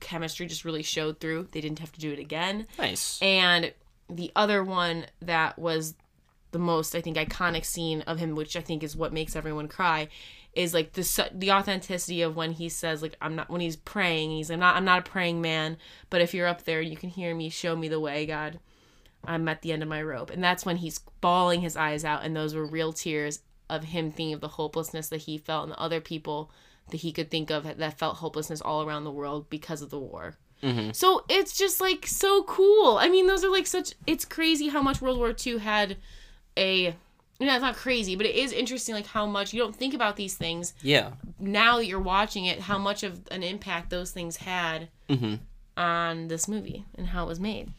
chemistry 0.00 0.46
just 0.46 0.64
really 0.64 0.82
showed 0.82 1.20
through 1.20 1.46
they 1.52 1.60
didn't 1.60 1.78
have 1.78 1.92
to 1.92 2.00
do 2.00 2.10
it 2.10 2.18
again 2.18 2.66
Nice. 2.78 3.20
and 3.22 3.72
the 4.16 4.32
other 4.36 4.62
one 4.62 5.06
that 5.20 5.58
was 5.58 5.94
the 6.52 6.58
most, 6.58 6.94
I 6.94 7.00
think, 7.00 7.16
iconic 7.16 7.64
scene 7.64 8.02
of 8.02 8.18
him, 8.18 8.34
which 8.34 8.56
I 8.56 8.60
think 8.60 8.82
is 8.82 8.96
what 8.96 9.12
makes 9.12 9.34
everyone 9.34 9.68
cry, 9.68 10.08
is 10.54 10.74
like 10.74 10.92
the 10.92 11.30
the 11.34 11.50
authenticity 11.50 12.20
of 12.20 12.36
when 12.36 12.52
he 12.52 12.68
says 12.68 13.00
like 13.00 13.16
I'm 13.22 13.34
not 13.34 13.48
when 13.48 13.62
he's 13.62 13.76
praying. 13.76 14.30
He's 14.30 14.50
I'm 14.50 14.60
not 14.60 14.76
I'm 14.76 14.84
not 14.84 15.06
a 15.06 15.10
praying 15.10 15.40
man, 15.40 15.78
but 16.10 16.20
if 16.20 16.34
you're 16.34 16.46
up 16.46 16.64
there, 16.64 16.80
you 16.80 16.96
can 16.96 17.08
hear 17.08 17.34
me. 17.34 17.48
Show 17.48 17.74
me 17.74 17.88
the 17.88 18.00
way, 18.00 18.26
God. 18.26 18.60
I'm 19.24 19.48
at 19.48 19.62
the 19.62 19.72
end 19.72 19.82
of 19.82 19.88
my 19.88 20.02
rope, 20.02 20.30
and 20.30 20.42
that's 20.42 20.66
when 20.66 20.76
he's 20.76 20.98
bawling 21.20 21.60
his 21.60 21.76
eyes 21.76 22.04
out, 22.04 22.24
and 22.24 22.34
those 22.36 22.54
were 22.54 22.66
real 22.66 22.92
tears 22.92 23.40
of 23.70 23.84
him 23.84 24.10
thinking 24.10 24.34
of 24.34 24.40
the 24.40 24.48
hopelessness 24.48 25.08
that 25.08 25.22
he 25.22 25.38
felt 25.38 25.64
and 25.64 25.72
the 25.72 25.80
other 25.80 26.00
people 26.00 26.50
that 26.90 26.98
he 26.98 27.12
could 27.12 27.30
think 27.30 27.50
of 27.50 27.78
that 27.78 27.98
felt 27.98 28.16
hopelessness 28.16 28.60
all 28.60 28.82
around 28.82 29.04
the 29.04 29.10
world 29.10 29.48
because 29.48 29.80
of 29.80 29.90
the 29.90 29.98
war. 29.98 30.36
So 30.92 31.24
it's 31.28 31.56
just 31.56 31.80
like 31.80 32.06
so 32.06 32.44
cool. 32.44 32.96
I 32.98 33.08
mean, 33.08 33.26
those 33.26 33.44
are 33.44 33.50
like 33.50 33.66
such. 33.66 33.94
It's 34.06 34.24
crazy 34.24 34.68
how 34.68 34.80
much 34.82 35.00
World 35.00 35.18
War 35.18 35.34
II 35.46 35.58
had 35.58 35.96
a. 36.56 36.94
You 37.40 37.48
know, 37.48 37.54
it's 37.54 37.62
not 37.62 37.74
crazy, 37.74 38.14
but 38.14 38.24
it 38.26 38.36
is 38.36 38.52
interesting, 38.52 38.94
like 38.94 39.06
how 39.08 39.26
much 39.26 39.52
you 39.52 39.58
don't 39.60 39.74
think 39.74 39.94
about 39.94 40.14
these 40.14 40.36
things 40.36 40.74
Yeah. 40.82 41.10
now 41.40 41.78
that 41.78 41.86
you're 41.86 41.98
watching 41.98 42.44
it. 42.44 42.60
How 42.60 42.78
much 42.78 43.02
of 43.02 43.20
an 43.32 43.42
impact 43.42 43.90
those 43.90 44.12
things 44.12 44.36
had 44.36 44.88
Mhm. 45.08 45.40
on 45.76 46.28
this 46.28 46.46
movie 46.46 46.84
and 46.94 47.08
how 47.08 47.24
it 47.24 47.28
was 47.28 47.40
made. 47.40 47.72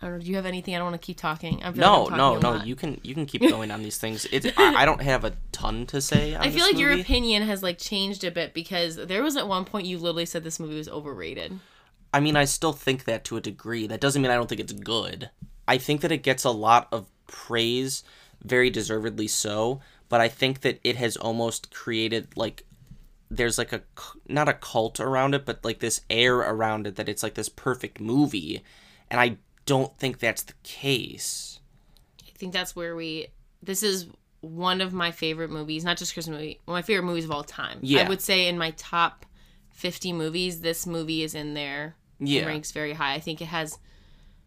I 0.00 0.06
don't 0.06 0.14
know. 0.18 0.20
Do 0.24 0.26
you 0.30 0.36
have 0.36 0.46
anything? 0.46 0.74
I 0.74 0.78
don't 0.78 0.90
want 0.90 1.00
to 1.00 1.06
keep 1.06 1.16
talking. 1.16 1.62
I 1.62 1.72
feel 1.72 1.80
No, 1.80 2.02
like 2.04 2.12
I'm 2.12 2.18
no, 2.18 2.28
talking 2.34 2.42
no. 2.42 2.50
lot. 2.52 2.66
You 2.66 2.76
can 2.76 3.00
you 3.02 3.14
can 3.14 3.26
keep 3.26 3.40
going 3.48 3.70
on 3.70 3.82
these 3.82 3.96
things. 3.98 4.26
It's 4.30 4.46
I, 4.56 4.82
I 4.82 4.84
don't 4.84 5.00
have 5.00 5.24
a 5.24 5.32
ton 5.52 5.86
to 5.86 6.00
say. 6.00 6.36
I 6.36 6.50
feel 6.50 6.64
like 6.64 6.78
your 6.78 6.92
opinion 6.92 7.42
has 7.44 7.62
like 7.62 7.78
changed 7.78 8.22
a 8.24 8.30
bit 8.30 8.52
because 8.52 8.96
there 8.96 9.22
was 9.22 9.36
at 9.36 9.48
one 9.48 9.64
point 9.64 9.86
you 9.86 9.98
literally 9.98 10.26
said 10.26 10.44
this 10.44 10.60
movie 10.60 10.76
was 10.76 10.88
overrated. 10.88 11.58
I 12.12 12.20
mean, 12.20 12.36
I 12.36 12.44
still 12.44 12.72
think 12.72 13.04
that 13.04 13.24
to 13.24 13.36
a 13.36 13.40
degree. 13.40 13.86
That 13.86 14.00
doesn't 14.00 14.20
mean 14.22 14.30
I 14.30 14.36
don't 14.36 14.48
think 14.48 14.60
it's 14.60 14.72
good. 14.72 15.30
I 15.68 15.78
think 15.78 16.00
that 16.02 16.12
it 16.12 16.22
gets 16.22 16.44
a 16.44 16.50
lot 16.50 16.88
of 16.92 17.06
praise, 17.26 18.04
very 18.44 18.70
deservedly 18.70 19.26
so, 19.26 19.80
but 20.08 20.20
I 20.20 20.28
think 20.28 20.60
that 20.60 20.78
it 20.84 20.96
has 20.96 21.16
almost 21.16 21.74
created 21.74 22.28
like 22.36 22.64
there's 23.30 23.58
like 23.58 23.72
a 23.72 23.82
not 24.28 24.48
a 24.48 24.52
cult 24.54 25.00
around 25.00 25.34
it, 25.34 25.44
but 25.44 25.64
like 25.64 25.80
this 25.80 26.02
air 26.08 26.36
around 26.36 26.86
it 26.86 26.96
that 26.96 27.08
it's 27.08 27.22
like 27.22 27.34
this 27.34 27.48
perfect 27.48 28.00
movie, 28.00 28.62
and 29.10 29.20
I 29.20 29.38
don't 29.66 29.96
think 29.98 30.18
that's 30.18 30.42
the 30.42 30.54
case. 30.62 31.60
I 32.26 32.30
think 32.38 32.52
that's 32.52 32.74
where 32.74 32.96
we. 32.96 33.28
This 33.62 33.82
is 33.82 34.06
one 34.40 34.80
of 34.80 34.92
my 34.92 35.10
favorite 35.10 35.50
movies, 35.50 35.84
not 35.84 35.96
just 35.96 36.14
Christmas 36.14 36.34
movie, 36.38 36.60
one 36.64 36.78
of 36.78 36.82
my 36.84 36.86
favorite 36.86 37.06
movies 37.06 37.24
of 37.24 37.30
all 37.30 37.44
time. 37.44 37.78
Yeah. 37.82 38.02
I 38.04 38.08
would 38.08 38.20
say 38.20 38.48
in 38.48 38.56
my 38.58 38.70
top 38.72 39.26
fifty 39.70 40.12
movies, 40.12 40.60
this 40.60 40.86
movie 40.86 41.22
is 41.22 41.34
in 41.34 41.54
there. 41.54 41.96
Yeah. 42.18 42.46
ranks 42.46 42.72
very 42.72 42.94
high. 42.94 43.14
I 43.14 43.20
think 43.20 43.42
it 43.42 43.46
has 43.46 43.78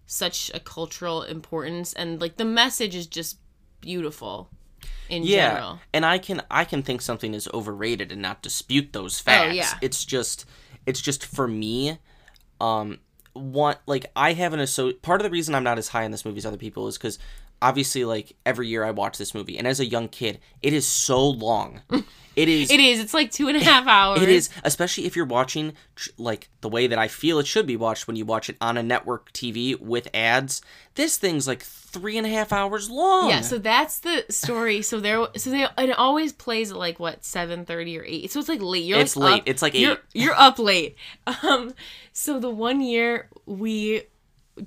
such 0.08 0.49
a 0.55 0.60
cultural 0.60 1.21
importance, 1.21 1.93
and 1.93 2.19
like 2.19 2.38
the 2.38 2.45
message 2.45 2.95
is 2.95 3.05
just 3.08 3.38
beautiful. 3.82 4.49
In 5.10 5.23
yeah 5.23 5.49
general, 5.55 5.79
and 5.91 6.05
i 6.05 6.19
can 6.19 6.41
i 6.51 6.63
can 6.63 6.84
think 6.84 7.01
something 7.01 7.34
is 7.34 7.49
overrated 7.53 8.12
and 8.12 8.21
not 8.21 8.43
dispute 8.43 8.93
those 8.93 9.19
facts 9.19 9.49
Oh, 9.49 9.53
yeah. 9.53 9.73
it's 9.82 10.05
just 10.05 10.45
it's 10.86 11.01
just 11.01 11.25
for 11.25 11.47
me 11.47 11.97
um 12.62 12.99
one 13.39 13.75
like 13.86 14.06
i 14.15 14.34
have 14.34 14.54
an 14.54 14.65
so 14.67 14.93
part 14.93 15.21
of 15.21 15.23
the 15.23 15.30
reason 15.30 15.56
i'm 15.56 15.63
not 15.63 15.78
as 15.78 15.88
high 15.89 16.06
on 16.06 16.12
this 16.12 16.25
movie 16.25 16.38
as 16.38 16.45
other 16.45 16.58
people 16.58 16.88
is 16.88 16.97
because 16.97 17.17
obviously 17.62 18.06
like 18.06 18.36
every 18.45 18.67
year 18.67 18.84
i 18.84 18.91
watch 18.91 19.17
this 19.17 19.34
movie 19.34 19.58
and 19.58 19.67
as 19.67 19.80
a 19.80 19.86
young 19.86 20.08
kid 20.08 20.39
it 20.62 20.74
is 20.74 20.88
so 20.88 21.28
long 21.30 21.82
it 22.36 22.48
is 22.48 22.72
it 22.72 22.80
is. 22.80 23.00
It's 23.00 23.13
like 23.13 23.32
two 23.32 23.48
and 23.50 23.58
a 23.58 23.63
half 23.63 23.86
hours. 23.88 24.22
it 24.22 24.30
is 24.30 24.50
especially 24.63 25.06
if 25.06 25.15
you're 25.15 25.26
watching 25.26 25.74
like 26.17 26.50
the 26.62 26.69
way 26.69 26.88
that 26.88 26.98
i 26.98 27.08
feel 27.08 27.39
it 27.39 27.48
should 27.48 27.65
be 27.67 27.76
watched 27.76 28.08
when 28.08 28.15
you 28.15 28.26
watch 28.26 28.50
it 28.50 28.56
on 28.62 28.78
a 28.78 28.84
network 28.84 29.32
tv 29.34 29.80
with 29.80 30.08
ads 30.13 30.62
this 30.95 31.17
thing's 31.17 31.48
like 31.48 31.62
three 31.63 32.17
and 32.17 32.26
a 32.28 32.30
half 32.30 32.54
hours 32.54 32.89
long 32.89 33.30
Yeah, 33.30 33.41
so 33.41 33.58
that's 33.58 34.00
the 34.00 34.24
story. 34.30 34.84
So 34.84 35.00
there, 35.00 35.26
so 35.38 35.50
they, 35.50 35.63
it 35.80 35.91
always 35.98 36.32
plays 36.32 36.69
at 36.72 36.78
like 36.78 37.00
what 37.00 37.26
seven 37.26 37.65
thirty 37.65 37.98
or 37.98 38.04
eight. 38.04 38.30
So 38.32 38.39
it's 38.39 38.48
like 38.50 38.62
late. 38.62 38.84
You're 38.84 39.00
It's 39.00 39.15
like 39.17 39.32
late. 39.32 39.41
up- 39.41 39.48
It's 39.48 39.62
like 39.63 39.74
you're, 39.74 39.93
eight. 39.93 40.00
You're 40.13 40.36
up 40.36 40.60
late. 40.60 40.98
Um, 41.41 41.74
so 42.13 42.39
the 42.39 42.50
one 42.52 42.80
year 42.82 43.30
we 43.48 44.04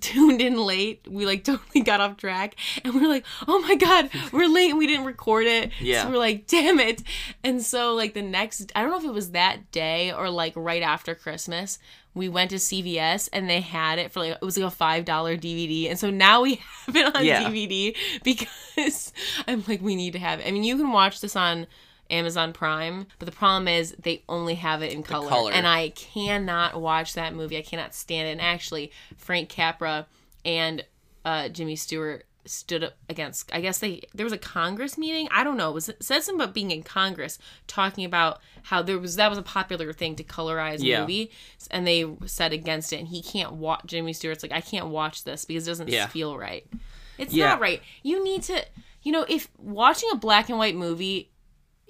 tuned 0.01 0.41
in 0.41 0.57
late, 0.57 1.07
we 1.09 1.27
like 1.27 1.45
totally 1.45 1.81
got 1.83 2.01
off 2.01 2.17
track, 2.17 2.55
and 2.85 2.95
we're 2.95 3.09
like, 3.09 3.25
oh 3.49 3.61
my 3.61 3.75
god, 3.77 4.11
we're 4.33 4.49
late, 4.49 4.71
and 4.71 4.79
we 4.79 4.87
didn't 4.87 5.07
record 5.07 5.47
it. 5.47 5.71
Yeah. 5.81 6.05
So 6.05 6.11
we're 6.11 6.19
like, 6.19 6.47
damn 6.47 6.79
it. 6.81 7.03
And 7.45 7.63
so 7.63 7.95
like 7.95 8.15
the 8.15 8.23
next, 8.23 8.73
I 8.75 8.83
don't 8.83 8.91
know 8.91 8.99
if 8.99 9.05
it 9.05 9.13
was 9.13 9.31
that 9.33 9.71
day 9.73 10.13
or 10.13 10.31
like 10.31 10.53
right 10.57 10.83
after 10.83 11.15
Christmas. 11.15 11.79
We 12.15 12.29
went 12.29 12.51
to 12.51 12.57
CVS 12.57 13.31
and 13.33 13.49
they 13.49 13.63
had 13.63 13.99
it 13.99 14.13
for 14.13 14.21
like 14.21 14.33
it 14.33 14.43
was 14.43 14.59
like 14.59 14.67
a 14.67 14.71
five 14.71 15.07
dollar 15.07 15.37
DVD, 15.37 15.89
and 15.89 15.99
so 15.99 16.11
now 16.11 16.43
we 16.43 16.57
have 16.87 16.95
it 16.97 17.17
on 17.17 17.25
Yeah. 17.25 17.45
DVD 17.45 17.97
because 18.23 19.13
I'm 19.49 19.65
like 19.67 19.81
we 19.81 19.97
need 19.97 20.13
to 20.13 20.19
have 20.19 20.41
it. 20.41 20.47
I 20.47 20.51
mean, 20.51 20.63
you 20.65 20.77
can 20.77 20.93
watch 20.93 21.21
this 21.23 21.37
on 21.37 21.67
Amazon 22.13 22.53
Prime, 22.53 23.07
but 23.19 23.27
the 23.27 23.33
problem 23.33 23.67
is 23.67 23.95
they 23.99 24.23
only 24.29 24.55
have 24.57 24.83
it 24.83 24.93
in 24.93 25.03
color, 25.03 25.29
color. 25.29 25.53
and 25.53 25.67
I 25.67 25.89
cannot 25.91 26.81
watch 26.81 27.15
that 27.15 27.35
movie. 27.35 27.57
I 27.59 27.63
cannot 27.63 27.95
stand 27.95 28.29
it. 28.29 28.33
And 28.33 28.41
actually, 28.41 28.93
Frank 29.17 29.49
Capra 29.49 30.07
and 30.45 30.85
uh, 31.25 31.49
Jimmy 31.49 31.77
Stewart 31.77 32.27
stood 32.45 32.83
up 32.83 32.95
against 33.09 33.49
i 33.55 33.61
guess 33.61 33.79
they 33.79 34.01
there 34.15 34.27
was 34.27 34.33
a 34.33 34.37
congress 34.37 34.99
meeting 34.99 35.29
i 35.31 35.45
don't 35.45 35.57
know 35.57 35.71
it 35.71 35.75
was 35.75 35.89
it 35.89 36.03
said 36.03 36.21
something 36.25 36.43
about 36.43 36.53
being 36.53 36.73
in 36.73 36.83
congress 36.83 37.39
talking 37.69 38.05
about 38.05 38.41
how 38.65 38.83
there 38.83 38.99
was 38.99 39.15
that 39.15 39.29
was 39.29 39.39
a 39.39 39.43
popular 39.43 39.93
thing 39.93 40.17
to 40.17 40.25
colorize 40.25 40.79
Yeah. 40.81 41.03
movie 41.03 41.31
and 41.71 41.87
they 41.87 42.05
said 42.27 42.53
against 42.53 42.93
it 42.93 42.97
and 42.99 43.07
he 43.07 43.23
can't 43.23 43.53
watch 43.53 43.83
jimmy 43.87 44.13
stewart's 44.13 44.43
like 44.43 44.51
i 44.51 44.61
can't 44.61 44.89
watch 44.89 45.23
this 45.23 45.45
because 45.45 45.69
it 45.69 45.71
doesn't 45.71 45.89
Yeah. 45.89 46.09
feel 46.09 46.37
right 46.37 46.67
it's 47.17 47.33
Yeah. 47.33 47.51
not 47.51 47.61
right 47.61 47.81
you 48.03 48.25
need 48.25 48.43
to 48.43 48.65
you 49.05 49.13
know 49.13 49.25
if 49.29 49.47
watching 49.59 50.09
a 50.13 50.17
black 50.17 50.49
and 50.49 50.59
white 50.59 50.75
movie 50.75 51.31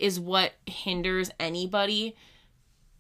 is 0.03 0.19
what 0.21 0.53
hinders 0.67 1.31
anybody 1.41 2.15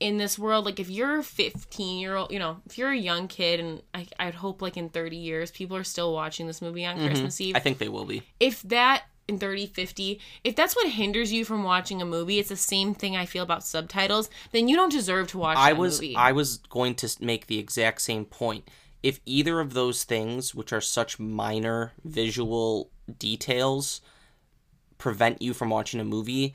in 0.00 0.16
this 0.16 0.38
world 0.38 0.64
like 0.64 0.80
if 0.80 0.88
you're 0.90 1.18
a 1.18 1.22
15 1.22 1.98
year 1.98 2.16
old 2.16 2.32
you 2.32 2.38
know 2.38 2.56
if 2.66 2.76
you're 2.78 2.90
a 2.90 2.96
young 2.96 3.28
kid 3.28 3.60
and 3.60 3.82
I, 3.94 4.06
i'd 4.18 4.34
hope 4.34 4.60
like 4.62 4.76
in 4.76 4.88
30 4.88 5.16
years 5.16 5.50
people 5.50 5.76
are 5.76 5.84
still 5.84 6.12
watching 6.12 6.46
this 6.46 6.60
movie 6.62 6.84
on 6.84 6.96
christmas 6.98 7.40
eve 7.40 7.50
Mm-hmm. 7.50 7.56
I 7.56 7.60
think 7.60 7.78
they 7.78 7.88
will 7.88 8.04
be. 8.04 8.22
if 8.40 8.62
that 8.62 9.04
in 9.28 9.38
30 9.38 9.66
50 9.68 10.18
if 10.42 10.56
that's 10.56 10.74
what 10.74 10.88
hinders 10.90 11.32
you 11.32 11.44
from 11.44 11.62
watching 11.62 12.02
a 12.02 12.04
movie 12.04 12.40
it's 12.40 12.48
the 12.48 12.56
same 12.56 12.94
thing 12.94 13.16
i 13.16 13.24
feel 13.26 13.44
about 13.44 13.62
subtitles 13.64 14.28
then 14.50 14.66
you 14.66 14.74
don't 14.74 14.90
deserve 14.90 15.28
to 15.28 15.38
watch 15.38 15.56
I 15.56 15.72
was 15.72 16.00
movie 16.00 16.16
I 16.16 16.32
was 16.32 16.56
going 16.58 16.96
to 16.96 17.16
make 17.20 17.46
the 17.46 17.58
exact 17.60 18.02
same 18.02 18.24
point. 18.24 18.68
If 19.04 19.18
either 19.26 19.58
of 19.60 19.74
those 19.74 20.04
things, 20.04 20.54
which 20.54 20.72
are 20.72 20.80
such 20.80 21.18
minor 21.18 21.92
visual 22.04 22.88
details, 23.18 24.00
prevent 24.98 25.42
you 25.42 25.54
from 25.54 25.70
watching 25.70 25.98
a 26.00 26.04
movie, 26.04 26.54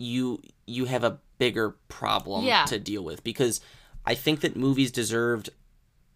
you 0.00 0.40
you 0.66 0.86
have 0.86 1.04
a 1.04 1.18
bigger 1.38 1.76
problem 1.88 2.44
Yeah. 2.44 2.64
to 2.66 2.78
deal 2.78 3.04
with 3.04 3.22
because 3.22 3.60
I 4.06 4.14
think 4.14 4.40
that 4.40 4.56
movies 4.56 4.90
deserved 4.90 5.50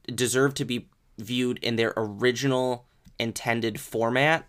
deserve 0.06 0.54
to 0.54 0.64
be 0.64 0.88
viewed 1.18 1.58
in 1.58 1.76
their 1.76 1.92
original 1.96 2.86
intended 3.18 3.78
format 3.80 4.46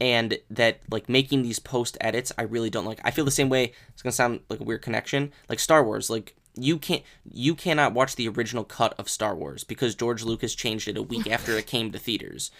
and 0.00 0.38
that 0.50 0.80
like 0.90 1.08
making 1.08 1.42
these 1.42 1.58
post 1.58 1.98
edits 2.00 2.32
I 2.38 2.42
really 2.42 2.70
don't 2.70 2.86
like. 2.86 3.00
I 3.04 3.10
feel 3.10 3.24
the 3.26 3.30
same 3.30 3.48
way. 3.50 3.72
It's 3.90 4.02
gonna 4.02 4.12
sound 4.12 4.40
like 4.48 4.60
a 4.60 4.64
weird 4.64 4.82
connection. 4.82 5.32
Like 5.48 5.58
Star 5.58 5.84
Wars, 5.84 6.08
like 6.08 6.34
you 6.56 6.78
can't 6.78 7.02
you 7.30 7.54
cannot 7.54 7.92
watch 7.92 8.16
the 8.16 8.28
original 8.28 8.64
cut 8.64 8.94
of 8.98 9.08
Star 9.10 9.34
Wars 9.36 9.62
because 9.62 9.94
George 9.94 10.22
Lucas 10.24 10.54
changed 10.54 10.88
it 10.88 10.96
a 10.96 11.02
week 11.02 11.30
after 11.30 11.52
it 11.58 11.66
came 11.66 11.92
to 11.92 11.98
theaters. 11.98 12.50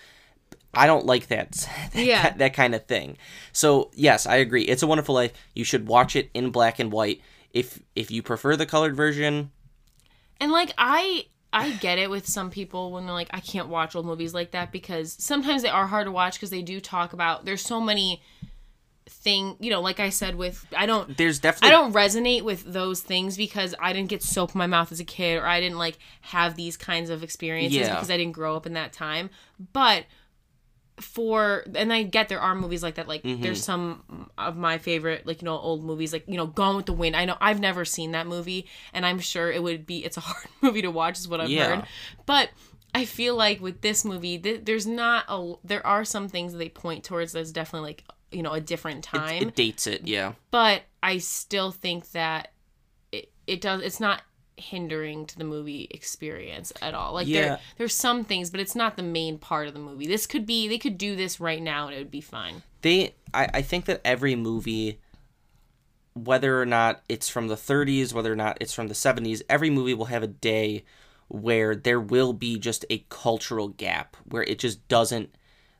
I 0.72 0.86
don't 0.86 1.06
like 1.06 1.26
that 1.28 1.52
that, 1.94 2.04
Yeah. 2.04 2.30
that 2.36 2.54
kind 2.54 2.74
of 2.74 2.86
thing. 2.86 3.16
So 3.52 3.90
yes, 3.94 4.26
I 4.26 4.36
agree. 4.36 4.62
It's 4.62 4.82
a 4.82 4.86
Wonderful 4.86 5.14
Life. 5.14 5.32
You 5.54 5.64
should 5.64 5.86
watch 5.88 6.14
it 6.16 6.30
in 6.34 6.50
black 6.50 6.78
and 6.78 6.92
white. 6.92 7.20
If 7.52 7.80
if 7.96 8.10
you 8.10 8.22
prefer 8.22 8.54
the 8.56 8.66
colored 8.66 8.94
version, 8.94 9.50
And 10.40 10.52
like 10.52 10.72
I 10.78 11.26
I 11.52 11.70
get 11.72 11.98
it 11.98 12.08
with 12.08 12.28
some 12.28 12.50
people 12.50 12.92
when 12.92 13.04
they're 13.06 13.12
like 13.14 13.30
I 13.32 13.40
can't 13.40 13.68
watch 13.68 13.96
old 13.96 14.06
movies 14.06 14.32
like 14.32 14.52
that 14.52 14.70
because 14.70 15.16
sometimes 15.18 15.62
they 15.62 15.68
are 15.68 15.88
hard 15.88 16.06
to 16.06 16.12
watch 16.12 16.34
because 16.34 16.50
they 16.50 16.62
do 16.62 16.80
talk 16.80 17.12
about 17.12 17.44
there's 17.44 17.62
so 17.62 17.80
many 17.80 18.22
thing, 19.08 19.56
you 19.58 19.70
know, 19.70 19.80
like 19.80 19.98
I 19.98 20.10
said 20.10 20.36
with 20.36 20.64
I 20.76 20.86
don't 20.86 21.16
there's 21.16 21.40
definitely 21.40 21.68
I 21.68 21.72
don't 21.72 21.92
resonate 21.92 22.42
with 22.42 22.62
those 22.72 23.00
things 23.00 23.36
because 23.36 23.74
I 23.80 23.92
didn't 23.92 24.08
get 24.08 24.22
soap 24.22 24.54
in 24.54 24.58
my 24.58 24.68
mouth 24.68 24.92
as 24.92 25.00
a 25.00 25.04
kid 25.04 25.36
or 25.38 25.46
I 25.46 25.60
didn't 25.60 25.78
like 25.78 25.98
have 26.20 26.54
these 26.54 26.76
kinds 26.76 27.10
of 27.10 27.24
experiences 27.24 27.78
Yeah. 27.80 27.94
because 27.94 28.10
I 28.10 28.16
didn't 28.16 28.32
grow 28.34 28.54
up 28.54 28.66
in 28.66 28.74
that 28.74 28.92
time. 28.92 29.30
But 29.72 30.04
for 31.00 31.64
and 31.74 31.92
I 31.92 32.02
get 32.02 32.28
there 32.28 32.40
are 32.40 32.54
movies 32.54 32.82
like 32.82 32.94
that. 32.96 33.08
Like 33.08 33.22
Mm-hmm. 33.22 33.42
there's 33.42 33.62
some 33.62 34.28
of 34.38 34.56
my 34.56 34.78
favorite 34.78 35.26
like 35.26 35.42
you 35.42 35.46
know 35.46 35.58
old 35.58 35.84
movies 35.84 36.12
like 36.12 36.24
you 36.26 36.36
know 36.36 36.46
Gone 36.46 36.76
with 36.76 36.86
the 36.86 36.92
Wind. 36.92 37.16
I 37.16 37.24
know 37.24 37.36
I've 37.40 37.60
never 37.60 37.84
seen 37.84 38.12
that 38.12 38.26
movie 38.26 38.66
and 38.92 39.04
I'm 39.06 39.18
sure 39.18 39.50
it 39.50 39.62
would 39.62 39.86
be 39.86 40.04
it's 40.04 40.16
a 40.16 40.20
hard 40.28 40.46
movie 40.60 40.82
to 40.82 40.90
watch 40.90 41.18
is 41.18 41.28
what 41.28 41.40
I've 41.40 41.50
Yeah. 41.50 41.76
heard. 41.76 41.86
But 42.26 42.50
I 42.94 43.04
feel 43.04 43.36
like 43.36 43.60
with 43.60 43.82
this 43.82 44.04
movie, 44.04 44.36
th- 44.38 44.62
there's 44.64 44.86
not 44.86 45.24
a. 45.28 45.54
There 45.62 45.86
are 45.86 46.04
some 46.04 46.28
things 46.28 46.52
that 46.52 46.58
they 46.58 46.68
point 46.68 47.04
towards 47.04 47.32
that's 47.32 47.52
definitely 47.52 47.90
like 47.90 48.04
you 48.32 48.42
know 48.42 48.52
a 48.52 48.60
different 48.60 49.04
time 49.04 49.42
it 49.42 49.54
dates 49.54 49.86
it. 49.86 50.06
Yeah. 50.08 50.32
but 50.50 50.82
I 51.02 51.18
still 51.18 51.70
think 51.70 52.10
that 52.12 52.52
it, 53.12 53.30
it 53.46 53.60
does 53.60 53.82
it's 53.82 54.00
not 54.00 54.22
hindering 54.60 55.26
to 55.26 55.36
the 55.38 55.44
movie 55.44 55.88
experience 55.90 56.72
at 56.80 56.94
all. 56.94 57.14
Like 57.14 57.26
Yeah. 57.26 57.40
there 57.40 57.58
there's 57.78 57.94
some 57.94 58.24
things, 58.24 58.50
but 58.50 58.60
it's 58.60 58.76
not 58.76 58.96
the 58.96 59.02
main 59.02 59.38
part 59.38 59.66
of 59.68 59.74
the 59.74 59.80
movie. 59.80 60.06
This 60.06 60.26
could 60.26 60.46
be 60.46 60.68
they 60.68 60.78
could 60.78 60.98
do 60.98 61.16
this 61.16 61.40
right 61.40 61.62
now 61.62 61.86
and 61.86 61.94
it 61.94 61.98
would 61.98 62.10
be 62.10 62.20
fine. 62.20 62.62
they 62.82 63.14
I, 63.34 63.48
I 63.54 63.62
think 63.62 63.84
that 63.86 64.00
every 64.04 64.36
movie 64.36 65.00
whether 66.14 66.60
or 66.60 66.66
not 66.66 67.02
it's 67.08 67.28
from 67.28 67.48
the 67.48 67.54
30s 67.54 68.12
whether 68.12 68.32
or 68.32 68.36
not 68.36 68.58
it's 68.60 68.72
from 68.74 68.88
the 68.88 68.94
70s 68.94 69.42
every 69.48 69.70
movie 69.70 69.94
will 69.94 70.06
have 70.06 70.22
a 70.22 70.26
day 70.26 70.84
where 71.28 71.76
there 71.76 72.00
will 72.00 72.32
be 72.32 72.58
just 72.58 72.84
a 72.90 73.04
cultural 73.08 73.68
gap 73.68 74.16
where 74.24 74.42
it 74.42 74.58
just 74.58 74.86
doesn't 74.88 75.32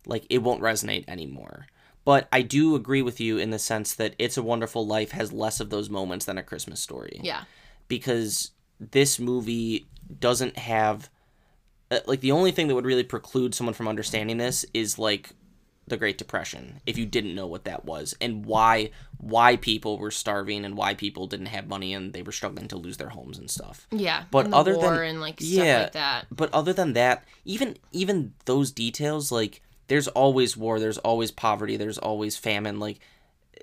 like 0.07 0.25
it 0.31 0.39
won't 0.39 0.63
resonate 0.63 1.05
anymore 1.09 1.67
but 2.05 2.29
i 2.33 2.43
do 2.43 2.77
agree 2.77 3.03
with 3.03 3.19
you 3.19 3.39
in 3.39 3.51
the 3.51 3.59
sense 3.59 3.93
that 3.95 4.15
it's 4.19 4.37
a 4.37 4.43
wonderful 4.43 4.87
life 4.87 5.11
has 5.11 5.33
less 5.33 5.59
of 5.59 5.69
those 5.71 5.91
moments 5.91 6.25
than 6.27 6.39
a 6.39 6.43
christmas 6.45 6.79
story 6.81 7.21
Yeah. 7.25 7.43
because 7.89 8.53
this 8.81 9.19
movie 9.19 9.87
doesn't 10.19 10.57
have 10.59 11.09
uh, 11.91 12.01
like 12.07 12.21
the 12.21 12.33
only 12.33 12.53
thing 12.53 12.69
that 12.69 12.75
would 12.75 12.87
really 12.87 13.05
preclude 13.05 13.55
someone 13.55 13.75
from 13.75 13.89
understanding 13.89 14.39
this 14.39 14.65
is 14.73 14.99
like 14.99 15.31
the 15.87 15.97
Great 15.97 16.19
Depression 16.19 16.81
if 16.87 16.97
you 16.97 17.05
didn't 17.05 17.35
know 17.35 17.47
what 17.47 17.65
that 17.65 17.85
was 17.85 18.15
and 18.21 18.47
why 18.47 18.91
why 19.19 19.57
people 19.57 19.99
were 19.99 20.11
starving 20.11 20.65
and 20.65 20.77
why 20.77 20.95
people 20.95 21.27
didn't 21.27 21.47
have 21.47 21.67
money 21.67 21.93
and 21.93 22.13
they 22.13 22.23
were 22.23 22.33
struggling 22.33 22.69
to 22.69 22.77
lose 22.77 22.97
their 22.97 23.11
homes 23.11 23.39
and 23.39 23.51
stuff. 23.51 23.87
Yeah. 23.91 24.25
But 24.31 24.53
other 24.53 24.77
than 24.77 24.95
and 24.95 25.21
like 25.21 25.41
stuff 25.41 25.65
yeah, 25.65 25.83
like 25.83 25.93
that. 25.93 26.27
But 26.31 26.55
other 26.55 26.73
than 26.73 26.95
that, 26.95 27.25
even 27.45 27.77
even 27.93 28.33
those 28.47 28.71
details 28.71 29.31
like 29.31 29.63
there's 29.89 30.09
always 30.09 30.57
war, 30.57 30.79
there's 30.79 30.99
always 30.99 31.33
poverty, 31.33 31.77
there's 31.77 31.99
always 31.99 32.37
famine 32.37 32.79
like 32.79 33.01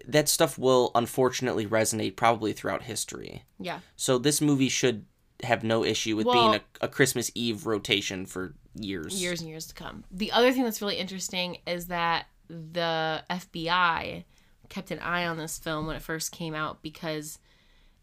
that 0.06 0.30
stuff 0.30 0.58
will 0.58 0.92
unfortunately 0.96 1.66
resonate 1.66 2.16
probably 2.16 2.54
throughout 2.54 2.84
history. 2.84 3.44
Yeah. 3.60 3.80
So 3.96 4.18
this 4.18 4.42
movie 4.42 4.70
should 4.70 5.06
have 5.44 5.64
no 5.64 5.84
issue 5.84 6.16
with 6.16 6.26
Well- 6.26 6.52
being 6.52 6.62
a, 6.82 6.86
a 6.86 6.88
Christmas 6.88 7.32
Eve 7.36 7.66
rotation 7.66 8.26
for 8.26 8.56
years. 8.74 9.22
Years 9.22 9.42
and 9.42 9.50
years 9.50 9.68
to 9.68 9.74
come. 9.74 10.04
The 10.12 10.32
other 10.32 10.52
thing 10.52 10.64
that's 10.64 10.82
really 10.82 10.98
interesting 10.98 11.58
is 11.66 11.88
that 11.88 12.28
the 12.50 13.24
FBI 13.30 14.24
kept 14.70 14.92
an 14.92 15.00
eye 15.00 15.26
on 15.26 15.38
this 15.38 15.58
film 15.58 15.88
when 15.88 15.96
it 15.96 16.02
first 16.02 16.32
came 16.32 16.54
out 16.54 16.82
because 16.82 17.40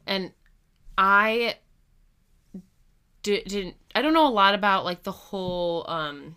and 0.07 0.33
I 0.97 1.57
di- 3.23 3.43
didn't 3.45 3.77
I 3.95 4.03
don't 4.03 4.13
know 4.15 4.27
a 4.27 4.31
lot 4.31 4.55
about 4.55 4.85
like 4.85 5.03
the 5.03 5.13
whole 5.13 5.85
um 5.89 6.37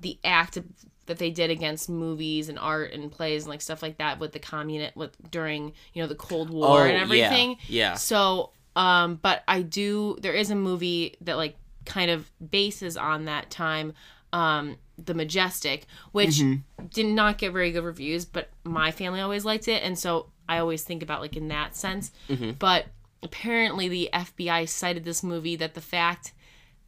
the 0.00 0.18
act 0.24 0.56
of, 0.56 0.64
that 1.10 1.18
they 1.18 1.30
did 1.30 1.50
against 1.50 1.90
movies 1.90 2.48
and 2.48 2.58
art 2.58 2.92
and 2.92 3.12
plays 3.12 3.42
and 3.44 3.50
like 3.50 3.60
stuff 3.60 3.82
like 3.82 3.98
that 3.98 4.18
with 4.18 4.32
the 4.32 4.38
communist 4.38 4.96
with 4.96 5.14
during 5.30 5.72
you 5.92 6.00
know 6.02 6.08
the 6.08 6.14
Cold 6.14 6.48
War 6.50 6.86
and 6.86 6.92
Oh, 6.92 6.94
yeah, 7.14 7.24
everything. 7.26 7.56
yeah. 7.68 7.94
So 7.94 8.50
um 8.76 9.18
but 9.20 9.42
I 9.46 9.62
do 9.62 10.16
there 10.22 10.32
is 10.32 10.50
a 10.50 10.54
movie 10.54 11.16
that 11.20 11.36
like 11.36 11.56
kind 11.84 12.10
of 12.10 12.30
bases 12.50 12.96
on 12.96 13.24
that 13.26 13.50
time 13.50 13.92
um 14.32 14.76
the 14.96 15.14
majestic 15.14 15.86
which 16.12 16.38
Mm-hmm. 16.38 16.86
did 16.86 17.06
not 17.06 17.38
get 17.38 17.52
very 17.52 17.72
good 17.72 17.82
reviews 17.84 18.24
but 18.24 18.48
my 18.64 18.92
family 18.92 19.20
always 19.20 19.44
liked 19.44 19.66
it 19.66 19.82
and 19.82 19.98
so 19.98 20.26
i 20.48 20.58
always 20.58 20.84
think 20.84 21.02
about 21.02 21.20
like 21.22 21.36
in 21.36 21.48
that 21.48 21.74
sense 21.74 22.12
Mm-hmm. 22.28 22.52
but 22.58 22.86
apparently 23.22 23.88
the 23.88 24.08
fbi 24.12 24.68
cited 24.68 25.04
this 25.04 25.22
movie 25.22 25.56
that 25.56 25.74
the 25.74 25.80
fact 25.80 26.32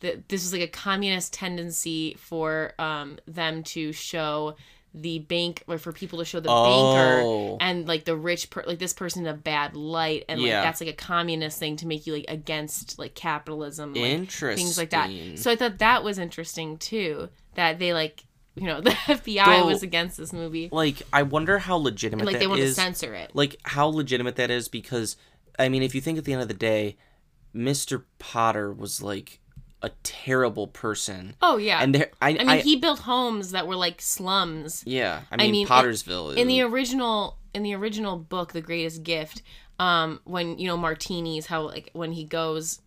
that 0.03 0.29
this 0.29 0.45
was 0.45 0.53
like 0.53 0.62
a 0.62 0.69
communist 0.69 1.33
tendency 1.33 2.15
for 2.21 2.75
um 2.79 3.19
them 3.27 3.62
to 3.65 3.93
show 3.93 4.55
the 4.95 5.21
bank 5.21 5.62
or 5.67 5.79
for 5.79 5.91
people 5.91 6.19
to 6.19 6.25
show 6.27 6.38
the 6.38 6.51
Oh. 6.51 7.57
banker 7.57 7.65
and 7.65 7.88
like 7.88 8.05
the 8.05 8.15
rich 8.15 8.51
per- 8.51 8.65
like 8.67 8.79
this 8.79 8.93
person 8.93 9.25
in 9.27 9.33
a 9.33 9.37
bad 9.37 9.75
light 9.75 10.27
and 10.29 10.38
like 10.43 10.49
Yeah. 10.51 10.62
that's 10.62 10.83
like 10.83 10.91
a 10.91 10.93
communist 10.93 11.59
thing 11.59 11.77
to 11.77 11.87
make 11.87 12.07
you 12.07 12.12
like 12.12 12.27
against 12.29 12.99
like 12.99 13.15
capitalism 13.15 13.95
like, 13.95 14.03
Interesting. 14.05 14.67
things 14.67 14.77
like 14.77 14.91
that. 14.91 15.09
So 15.37 15.51
I 15.51 15.57
thought 15.57 15.79
that 15.79 16.05
was 16.05 16.19
interesting 16.19 16.77
too. 16.77 17.31
That 17.55 17.79
they 17.79 17.95
like, 17.95 18.25
you 18.55 18.67
know, 18.67 18.81
the 18.88 18.91
FBI 18.91 19.47
Though- 19.61 19.67
was 19.67 19.83
against 19.83 20.19
this 20.19 20.31
movie. 20.35 20.69
like 20.71 21.01
I 21.11 21.23
wonder 21.23 21.59
how 21.61 21.77
legitimate 21.77 22.27
Like 22.27 22.35
that 22.35 22.41
they 22.41 22.47
want 22.47 22.61
to 22.61 22.75
censor 22.75 23.15
it. 23.15 23.31
like 23.33 23.57
how 23.62 23.87
legitimate 23.87 24.37
that 24.37 24.51
is 24.51 24.68
because 24.68 25.16
I 25.59 25.70
mean 25.70 25.83
if 25.83 25.95
you 25.95 26.03
think 26.03 26.18
at 26.18 26.26
the 26.26 26.35
end 26.35 26.43
of 26.43 26.49
the 26.49 26.55
day, 26.55 26.99
Mr. 27.57 28.05
Potter 28.18 28.70
was 28.72 29.01
like 29.03 29.41
a 29.83 29.91
terrible 30.05 30.66
person. 30.68 31.35
Oh 31.43 31.57
yeah. 31.57 31.80
And 31.83 31.95
there 31.95 32.11
I 32.22 32.30
I 32.30 32.33
mean, 32.35 32.49
I, 32.49 32.59
he 32.59 32.76
built 32.76 33.01
homes 33.01 33.51
that 33.53 33.66
were 33.66 33.76
like 33.76 34.01
slums. 34.01 34.83
yeah, 34.87 35.22
I 35.30 35.37
mean, 35.37 35.53
mean, 35.53 35.66
Pottersville 35.66 36.37
In 36.37 36.47
the 36.49 36.62
original 36.62 37.39
in 37.55 37.62
the 37.62 37.74
original 37.74 38.16
book, 38.16 38.53
The 38.53 38.61
Greatest 38.62 39.03
Gift, 39.03 39.43
um, 39.78 40.20
when 40.24 40.59
you 40.59 40.66
know 40.68 40.76
Martini's 40.76 41.47
how 41.47 41.62
like 41.62 41.91
when 41.93 42.12
he 42.12 42.24
goes 42.24 42.80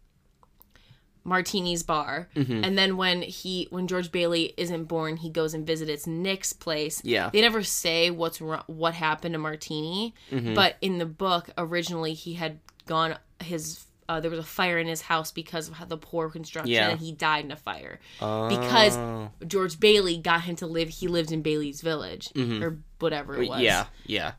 Martini's 1.23 1.81
bar, 1.81 2.29
Mm-hmm. 2.35 2.63
and 2.63 2.77
then 2.77 2.97
when 2.97 3.23
he 3.23 3.67
when 3.71 3.87
George 3.87 4.11
Bailey 4.11 4.53
isn't 4.57 4.85
born, 4.85 5.17
he 5.17 5.29
goes 5.31 5.53
and 5.55 5.65
visits 5.65 6.05
Nick's 6.05 6.53
place. 6.53 7.01
Yeah. 7.03 7.29
they 7.33 7.41
never 7.41 7.63
say 7.63 8.11
what's 8.11 8.39
wrong, 8.39 8.63
what 8.67 8.93
happened 8.93 9.33
to 9.33 9.39
Martini, 9.39 10.13
Mm-hmm. 10.31 10.53
but 10.53 10.75
in 10.81 10.99
the 10.99 11.05
book 11.05 11.49
originally 11.57 12.13
he 12.13 12.33
had 12.35 12.59
gone 12.85 13.17
his 13.43 13.84
uh, 14.07 14.19
there 14.19 14.29
was 14.31 14.39
a 14.39 14.43
fire 14.43 14.77
in 14.77 14.87
his 14.87 15.01
house 15.01 15.31
because 15.31 15.67
of 15.67 15.73
how 15.75 15.85
the 15.85 15.97
poor 15.97 16.29
construction, 16.29 16.71
Yeah. 16.73 16.89
and 16.89 16.99
he 16.99 17.11
died 17.11 17.45
in 17.45 17.51
a 17.51 17.55
fire 17.55 17.99
because 18.19 18.95
Oh. 18.97 19.31
George 19.47 19.79
Bailey 19.79 20.17
got 20.17 20.41
him 20.43 20.55
to 20.57 20.67
live. 20.67 20.89
He 20.89 21.07
lived 21.07 21.31
in 21.31 21.41
Bailey's 21.41 21.81
Village 21.81 22.29
or 22.35 22.77
whatever 22.99 23.35
it 23.35 23.47
was. 23.49 23.57
Mm-hmm. 23.57 23.63
Yeah, 23.63 23.85
yeah. 24.05 24.31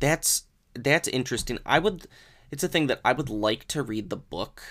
That's 0.00 0.44
that's 0.74 1.08
interesting. 1.08 1.58
I 1.66 1.78
would. 1.78 2.06
It's 2.50 2.62
a 2.62 2.68
thing 2.68 2.86
that 2.86 3.00
I 3.04 3.12
would 3.12 3.30
like 3.30 3.66
to 3.68 3.82
read 3.82 4.10
the 4.10 4.16
book, 4.16 4.62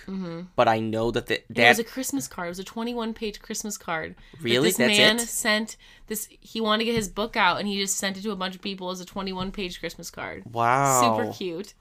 but 0.55 0.67
I 0.69 0.79
know 0.79 1.11
that 1.11 1.25
the, 1.27 1.41
And 1.49 1.57
it 1.59 1.67
was 1.67 1.79
a 1.79 1.83
Christmas 1.83 2.29
card. 2.29 2.45
It 2.47 2.49
was 2.51 2.59
a 2.59 2.63
21 2.63 3.13
page 3.13 3.41
Christmas 3.41 3.77
card. 3.77 4.15
that 4.31 4.41
Really? 4.41 4.69
this 4.69 4.77
That's 4.77 4.97
man 4.97 5.15
it? 5.17 5.27
sent 5.27 5.75
this. 6.07 6.29
He 6.39 6.61
wanted 6.61 6.79
to 6.79 6.85
get 6.85 6.95
his 6.95 7.09
book 7.09 7.35
out, 7.35 7.59
and 7.59 7.67
he 7.67 7.77
just 7.81 7.97
sent 7.97 8.15
it 8.15 8.21
to 8.21 8.31
a 8.31 8.37
bunch 8.37 8.55
of 8.55 8.61
people 8.61 8.89
as 8.91 9.01
a 9.01 9.05
21 9.05 9.51
page 9.51 9.81
Christmas 9.81 10.09
card. 10.09 10.43
wow. 10.53 11.17
Super 11.17 11.33
cute. 11.33 11.73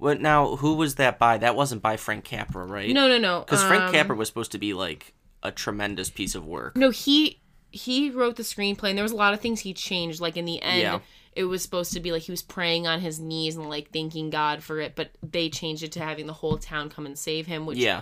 What 0.00 0.20
now? 0.20 0.56
Who 0.56 0.74
was 0.74 0.94
that 0.96 1.18
by? 1.18 1.36
That 1.38 1.54
wasn't 1.54 1.82
by 1.82 1.96
Frank 1.98 2.24
Capra, 2.24 2.64
right? 2.64 2.90
No, 2.90 3.06
no, 3.06 3.18
no. 3.18 3.40
because 3.40 3.62
Frank 3.62 3.82
um, 3.84 3.92
Capra 3.92 4.16
was 4.16 4.28
supposed 4.28 4.52
to 4.52 4.58
be 4.58 4.72
like 4.72 5.12
a 5.42 5.52
tremendous 5.52 6.08
piece 6.08 6.34
of 6.34 6.46
work. 6.46 6.74
No, 6.76 6.88
he 6.90 7.40
he 7.70 8.10
wrote 8.10 8.36
the 8.36 8.42
screenplay, 8.42 8.88
and 8.88 8.96
there 8.98 9.02
was 9.04 9.12
a 9.12 9.16
lot 9.16 9.34
of 9.34 9.40
things 9.40 9.60
he 9.60 9.74
changed. 9.74 10.18
Like 10.20 10.36
in 10.38 10.46
the 10.46 10.60
end, 10.62 10.80
Yeah. 10.80 10.98
it 11.36 11.44
was 11.44 11.62
supposed 11.62 11.92
to 11.92 12.00
be 12.00 12.12
like 12.12 12.22
he 12.22 12.30
was 12.32 12.40
praying 12.42 12.86
on 12.86 13.00
his 13.00 13.20
knees 13.20 13.56
and 13.56 13.68
like 13.68 13.92
thanking 13.92 14.30
God 14.30 14.62
for 14.62 14.80
it, 14.80 14.94
but 14.96 15.10
they 15.22 15.50
changed 15.50 15.82
it 15.82 15.92
to 15.92 16.00
having 16.00 16.26
the 16.26 16.32
whole 16.32 16.56
town 16.56 16.88
come 16.88 17.04
and 17.04 17.18
save 17.18 17.46
him, 17.46 17.66
which 17.66 17.76
Yeah, 17.78 18.00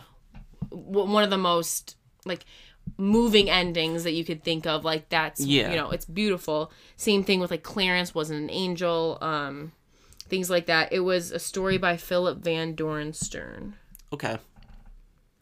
w- 0.71 1.11
one 1.13 1.25
of 1.25 1.31
the 1.31 1.37
most 1.37 1.97
like 2.25 2.45
moving 2.97 3.51
endings 3.51 4.05
that 4.05 4.13
you 4.13 4.25
could 4.25 4.43
think 4.43 4.67
of 4.67 4.85
like 4.85 5.09
that's 5.11 5.41
Yeah. 5.45 5.71
you 5.71 5.77
know 5.77 5.91
it's 5.91 6.07
beautiful 6.07 6.73
same 6.97 7.23
thing 7.23 7.39
with 7.39 7.51
like 7.51 7.63
clarence 7.63 8.15
wasn't 8.15 8.41
an 8.41 8.49
angel 8.51 9.19
um 9.21 9.73
things 10.29 10.51
like 10.51 10.67
that 10.67 10.93
it 10.93 11.01
was 11.01 11.31
a 11.31 11.39
story 11.39 11.79
by 11.79 11.97
philip 11.97 12.39
van 12.39 12.75
doren 12.75 13.13
stern 13.13 13.75
okay. 14.13 14.39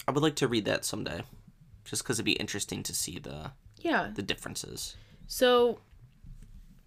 I 0.08 0.12
would 0.12 0.22
like 0.22 0.36
to 0.36 0.48
read 0.48 0.66
that 0.66 0.84
someday, 0.84 1.22
just 1.84 2.02
because 2.02 2.18
it'd 2.18 2.24
be 2.24 2.32
interesting 2.32 2.82
to 2.84 2.94
see 2.94 3.18
the 3.18 3.50
yeah 3.78 4.10
the 4.14 4.22
differences. 4.22 4.96
so 5.26 5.80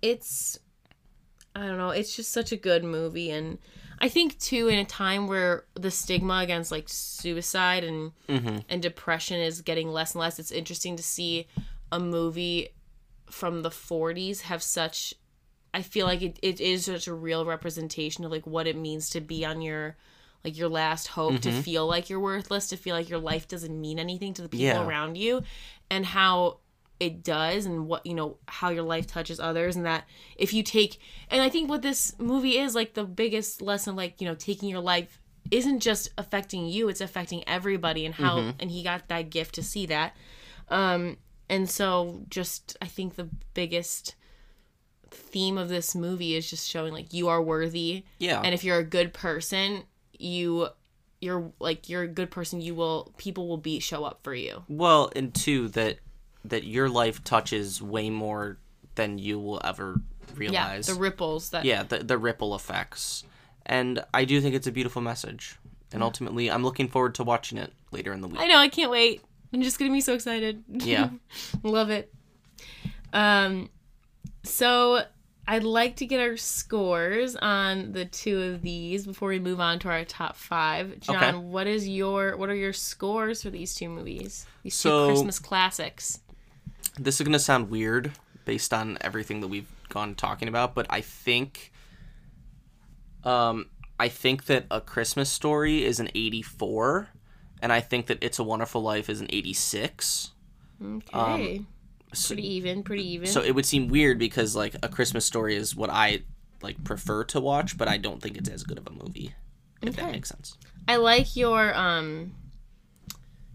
it's 0.02 0.58
i 1.56 1.66
don't 1.66 1.78
know 1.78 1.90
it's 1.90 2.16
just 2.16 2.32
such 2.32 2.52
a 2.52 2.56
good 2.56 2.84
movie 2.84 3.30
and 3.30 3.58
i 4.00 4.08
think 4.08 4.38
too 4.40 4.68
in 4.70 4.80
a 4.80 4.86
time 4.86 5.28
where 5.28 5.66
the 5.76 5.92
stigma 5.92 6.40
against 6.40 6.72
like 6.72 6.86
suicide 6.88 7.84
and 7.84 8.12
mm-hmm. 8.28 8.58
and 8.70 8.82
depression 8.82 9.40
is 9.40 9.62
getting 9.62 9.90
less 9.90 10.14
and 10.14 10.22
less 10.22 10.40
it's 10.40 10.52
interesting 10.52 10.96
to 10.96 11.04
see 11.04 11.48
a 11.92 12.00
movie 12.00 12.70
from 13.30 13.62
the 13.62 13.70
40s 13.70 14.42
have 14.42 14.64
such 14.64 15.14
i 15.74 15.82
feel 15.82 16.06
like 16.06 16.22
it, 16.22 16.40
it 16.42 16.60
is 16.62 16.86
such 16.86 17.08
a 17.08 17.14
real 17.14 17.46
representation 17.46 18.24
of 18.26 18.32
like 18.32 18.46
what 18.48 18.68
it 18.68 18.76
means 18.78 19.10
to 19.10 19.22
be 19.22 19.46
on 19.46 19.62
your 19.62 19.96
like 20.44 20.58
your 20.58 20.70
last 20.70 21.08
hope 21.10 21.40
to 21.42 21.52
feel 21.52 21.86
like 21.86 22.10
you're 22.10 22.20
worthless 22.20 22.68
to 22.70 22.78
feel 22.78 22.96
like 22.96 23.10
your 23.10 23.20
life 23.20 23.48
doesn't 23.48 23.80
mean 23.80 24.00
anything 24.00 24.34
to 24.34 24.42
the 24.42 24.50
people 24.50 24.66
Yeah. 24.66 24.86
around 24.86 25.18
you 25.18 25.44
and 25.92 26.06
how 26.06 26.60
it 27.00 27.24
does 27.24 27.66
and 27.66 27.88
what 27.88 28.06
you 28.06 28.14
know 28.14 28.38
how 28.48 28.70
your 28.70 28.84
life 28.84 29.08
touches 29.08 29.40
others 29.40 29.76
and 29.78 29.86
that 29.86 30.06
if 30.38 30.54
you 30.54 30.64
take 30.64 31.00
and 31.30 31.42
i 31.42 31.48
think 31.50 31.70
what 31.70 31.82
this 31.82 32.14
movie 32.20 32.58
is 32.58 32.76
like 32.76 32.94
the 32.94 33.06
biggest 33.06 33.62
lesson 33.62 33.96
like 33.96 34.20
you 34.20 34.28
know 34.28 34.36
taking 34.36 34.68
your 34.70 34.82
life 34.82 35.22
isn't 35.52 35.80
just 35.80 36.10
affecting 36.18 36.66
you 36.68 36.90
it's 36.90 37.00
affecting 37.02 37.42
everybody 37.48 38.06
and 38.06 38.16
how 38.16 38.54
and 38.60 38.70
he 38.72 38.84
got 38.84 39.08
that 39.08 39.30
gift 39.30 39.56
to 39.56 39.64
see 39.64 39.86
that. 39.88 40.16
Um 40.68 41.18
and 41.50 41.70
so 41.70 42.22
just 42.30 42.78
i 42.82 42.86
think 42.86 43.16
the 43.16 43.30
biggest 43.54 44.16
theme 45.12 45.58
of 45.58 45.70
this 45.70 45.96
movie 45.96 46.36
is 46.36 46.50
just 46.50 46.70
showing 46.70 46.94
like 46.94 47.14
you 47.14 47.28
are 47.28 47.42
worthy 47.42 48.04
Yeah, 48.18 48.42
and 48.42 48.54
if 48.54 48.64
you're 48.64 48.78
a 48.80 48.84
good 48.84 49.14
person 49.14 49.84
you 50.18 50.68
you're 51.22 51.52
like 51.60 51.90
you're 51.90 52.04
a 52.04 52.08
good 52.08 52.32
person 52.32 52.62
you 52.62 52.76
will 52.76 53.14
people 53.18 53.48
will 53.48 53.58
be 53.58 53.80
show 53.80 54.04
up 54.04 54.20
for 54.24 54.34
you 54.34 54.64
well, 54.70 55.12
and 55.16 55.34
two 55.34 55.68
that 55.70 55.98
that 56.46 56.64
your 56.64 56.90
life 56.90 57.24
touches 57.24 57.82
way 57.82 58.10
more 58.10 58.58
than 58.96 59.18
you 59.18 59.40
will 59.40 59.62
ever 59.64 60.02
realize. 60.36 60.88
yeah 60.88 60.94
the 60.94 61.00
ripples 61.00 61.50
that 61.52 61.66
yeah, 61.66 61.84
the 61.84 62.00
the 62.00 62.18
ripple 62.18 62.56
effects, 62.56 63.24
and 63.66 64.04
I 64.14 64.26
do 64.26 64.40
think 64.42 64.56
it's 64.56 64.68
a 64.68 64.72
beautiful 64.72 65.02
message. 65.02 65.58
And 65.92 66.04
ultimately, 66.04 66.52
I'm 66.52 66.64
looking 66.64 66.88
forward 66.88 67.16
to 67.16 67.24
watching 67.24 67.58
it 67.58 67.74
later 67.92 68.14
in 68.14 68.22
the 68.22 68.28
week. 68.28 68.40
I 68.40 68.46
know, 68.46 68.58
I 68.60 68.70
can't 68.70 68.92
wait. 68.92 69.24
I'm 69.52 69.64
just 69.64 69.80
gonna 69.80 69.92
be 69.92 70.02
so 70.02 70.14
excited. 70.14 70.64
Yeah. 70.70 71.10
Love 71.64 71.90
it. 71.90 72.14
Um 73.12 73.70
so 74.44 75.04
I'd 75.48 75.64
like 75.64 75.96
to 75.98 76.06
get 76.06 76.20
our 76.20 76.38
scores 76.38 77.36
on 77.36 77.92
the 77.94 78.06
two 78.06 78.42
of 78.42 78.62
these 78.62 79.06
before 79.08 79.30
we 79.30 79.40
move 79.40 79.60
on 79.60 79.80
to 79.80 79.90
our 79.90 80.06
top 80.06 80.36
five. 80.36 81.00
John, 81.00 81.16
Okay. 81.24 81.38
what 81.38 81.66
is 81.68 81.88
your 81.88 82.38
what 82.38 82.50
are 82.50 82.56
your 82.56 82.74
scores 82.74 83.42
for 83.44 83.50
these 83.50 83.74
two 83.74 83.90
movies? 83.90 84.46
These 84.64 84.76
So- 84.76 85.08
two 85.08 85.14
Christmas 85.14 85.40
classics. 85.40 86.20
this 86.98 87.20
is 87.20 87.26
gonna 87.26 87.40
sound 87.40 87.70
weird 87.70 88.12
based 88.46 88.74
on 88.74 88.98
everything 89.02 89.42
that 89.42 89.48
we've 89.48 89.70
gone 89.90 90.14
talking 90.16 90.48
about, 90.48 90.76
but 90.76 90.86
I 90.90 91.02
think, 91.02 91.72
um, 93.24 93.70
I 94.00 94.08
think 94.10 94.46
that 94.46 94.66
a 94.72 94.82
Christmas 94.82 95.30
Story 95.32 95.84
is 95.84 96.00
an 96.00 96.10
84, 96.16 97.10
and 97.62 97.72
I 97.74 97.80
think 97.82 98.08
that 98.08 98.18
It's 98.22 98.40
a 98.40 98.44
Wonderful 98.44 98.82
Life 98.82 99.10
is 99.10 99.20
an 99.22 99.28
86. 99.30 100.32
Okay. 100.84 101.66
So, 102.14 102.34
pretty 102.34 102.56
even, 102.56 102.84
pretty 102.84 103.08
even. 103.12 103.28
so 103.28 103.42
it 103.42 103.54
would 103.54 103.66
seem 103.66 103.88
weird 103.88 104.18
because 104.18 104.56
like 104.56 104.76
a 104.82 104.90
Christmas 104.90 105.26
Story 105.26 105.56
is 105.56 105.76
what 105.76 105.90
I 105.90 106.24
like 106.62 106.84
prefer 106.84 107.24
to 107.26 107.40
watch, 107.40 107.78
but 107.78 107.88
I 107.88 107.98
don't 107.98 108.22
think 108.22 108.38
it's 108.38 108.50
as 108.50 108.64
good 108.64 108.78
of 108.78 108.88
a 108.88 108.92
movie. 108.92 109.34
If 109.82 109.96
that 109.96 110.12
makes 110.12 110.30
sense. 110.30 110.58
I 110.88 110.98
like 110.98 111.36
your 111.36 111.74
um 111.76 112.34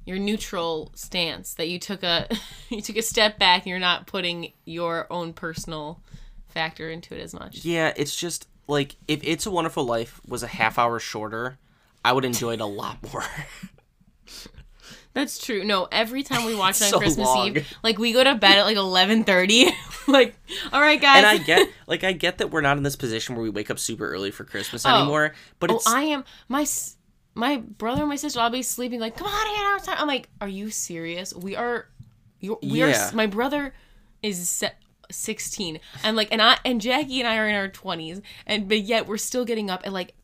your 0.07 0.18
neutral 0.18 0.92
stance 0.94 1.55
that 1.55 1.68
you 1.68 1.78
took 1.78 2.02
a 2.02 2.28
you 2.68 2.80
took 2.80 2.96
a 2.96 3.02
step 3.02 3.38
back 3.38 3.62
and 3.62 3.66
you're 3.70 3.78
not 3.78 4.07
putting 4.07 4.52
your 4.64 5.07
own 5.11 5.32
personal 5.32 6.00
factor 6.48 6.90
into 6.90 7.14
it 7.14 7.20
as 7.20 7.34
much. 7.34 7.64
Yeah, 7.64 7.92
it's 7.96 8.14
just 8.14 8.46
like 8.68 8.96
if 9.09 9.20
It's 9.22 9.46
a 9.46 9.50
Wonderful 9.50 9.84
Life 9.84 10.20
was 10.26 10.42
a 10.42 10.46
half 10.46 10.78
hour 10.78 10.98
shorter, 10.98 11.59
I 12.05 12.12
would 12.12 12.24
enjoy 12.24 12.55
it 12.55 12.61
a 12.61 12.66
lot 12.66 12.98
more. 13.12 13.24
That's 15.14 15.38
true. 15.38 15.64
No, 15.64 15.88
every 15.90 16.22
time 16.22 16.44
we 16.44 16.54
watch 16.56 16.80
it 16.80 16.84
on 16.84 16.90
So 16.90 16.98
Christmas 16.98 17.26
long. 17.26 17.56
Eve, 17.56 17.78
like 17.82 17.98
we 17.98 18.12
go 18.12 18.22
to 18.22 18.34
bed 18.34 18.58
at 18.58 18.64
like 18.64 18.76
eleven 18.76 19.24
thirty. 19.24 19.70
like, 20.08 20.36
all 20.72 20.80
right, 20.80 21.00
guys. 21.00 21.18
and 21.18 21.26
I 21.26 21.38
get 21.38 21.68
like 21.86 22.04
I 22.04 22.12
get 22.12 22.38
that 22.38 22.50
we're 22.50 22.60
not 22.60 22.76
in 22.76 22.82
this 22.82 22.96
position 22.96 23.34
where 23.34 23.42
we 23.42 23.50
wake 23.50 23.70
up 23.70 23.78
super 23.78 24.08
early 24.08 24.30
for 24.30 24.44
Christmas 24.44 24.84
oh. 24.84 24.94
anymore, 24.94 25.34
but 25.60 25.70
oh, 25.70 25.80
I 25.86 26.02
am 26.02 26.24
my 26.48 26.66
my 27.34 27.58
brother 27.58 28.02
and 28.02 28.08
my 28.08 28.16
sister. 28.16 28.40
I'll 28.40 28.50
be 28.50 28.62
sleeping. 28.62 29.00
Like, 29.00 29.16
come 29.16 29.26
on, 29.26 29.76
it's 29.76 29.86
time. 29.86 29.96
I'm 29.98 30.06
like, 30.06 30.28
are 30.40 30.48
you 30.48 30.70
serious? 30.70 31.34
We 31.34 31.56
are, 31.56 31.88
you 32.40 32.58
we 32.62 32.82
are. 32.82 32.88
Yeah. 32.88 32.94
s- 32.94 33.12
My 33.12 33.26
brother 33.26 33.74
is 34.22 34.48
se- 34.48 34.72
sixteen, 35.10 35.80
and 36.02 36.16
like, 36.16 36.28
and 36.32 36.40
I 36.40 36.58
and 36.64 36.80
Jackie 36.80 37.20
and 37.20 37.28
I 37.28 37.36
are 37.38 37.48
in 37.48 37.54
our 37.54 37.68
twenties, 37.68 38.20
and 38.46 38.68
but 38.68 38.80
yet 38.80 39.06
we're 39.06 39.16
still 39.16 39.44
getting 39.44 39.70
up 39.70 39.82
at 39.84 39.92
like. 39.92 40.14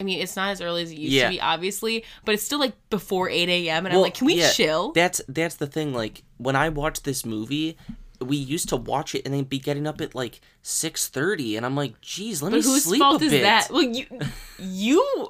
I 0.00 0.04
mean, 0.04 0.20
it's 0.20 0.36
not 0.36 0.50
as 0.50 0.60
early 0.60 0.82
as 0.82 0.90
it 0.92 0.98
used 0.98 1.12
Yeah. 1.12 1.24
to 1.24 1.30
be, 1.30 1.40
obviously, 1.40 2.04
but 2.24 2.34
it's 2.34 2.42
still 2.44 2.60
like 2.60 2.74
before 2.90 3.28
eight 3.28 3.48
a.m. 3.48 3.84
And 3.86 3.94
I'm 3.94 4.00
like, 4.00 4.14
can 4.14 4.26
we 4.26 4.34
yeah, 4.34 4.50
chill? 4.50 4.92
That's 4.92 5.20
that's 5.28 5.56
the 5.56 5.66
thing. 5.66 5.92
Like 5.92 6.22
when 6.36 6.54
I 6.56 6.68
watch 6.68 7.02
this 7.02 7.26
movie, 7.26 7.76
we 8.20 8.36
used 8.36 8.68
to 8.70 8.76
watch 8.76 9.14
it 9.14 9.22
and 9.24 9.34
then 9.34 9.44
be 9.44 9.58
getting 9.58 9.86
up 9.86 10.00
at 10.00 10.14
like 10.14 10.40
six 10.62 11.08
thirty, 11.08 11.56
and 11.56 11.64
I'm 11.66 11.74
like, 11.74 12.00
geez, 12.00 12.42
let 12.42 12.52
me 12.52 12.58
But 12.58 12.64
whose 12.64 12.84
sleep 12.84 13.00
fault 13.00 13.22
a 13.22 13.24
is 13.24 13.30
bit. 13.32 13.42
that? 13.42 13.68
Well, 13.70 13.82
you, 13.82 14.06
you, 14.58 15.28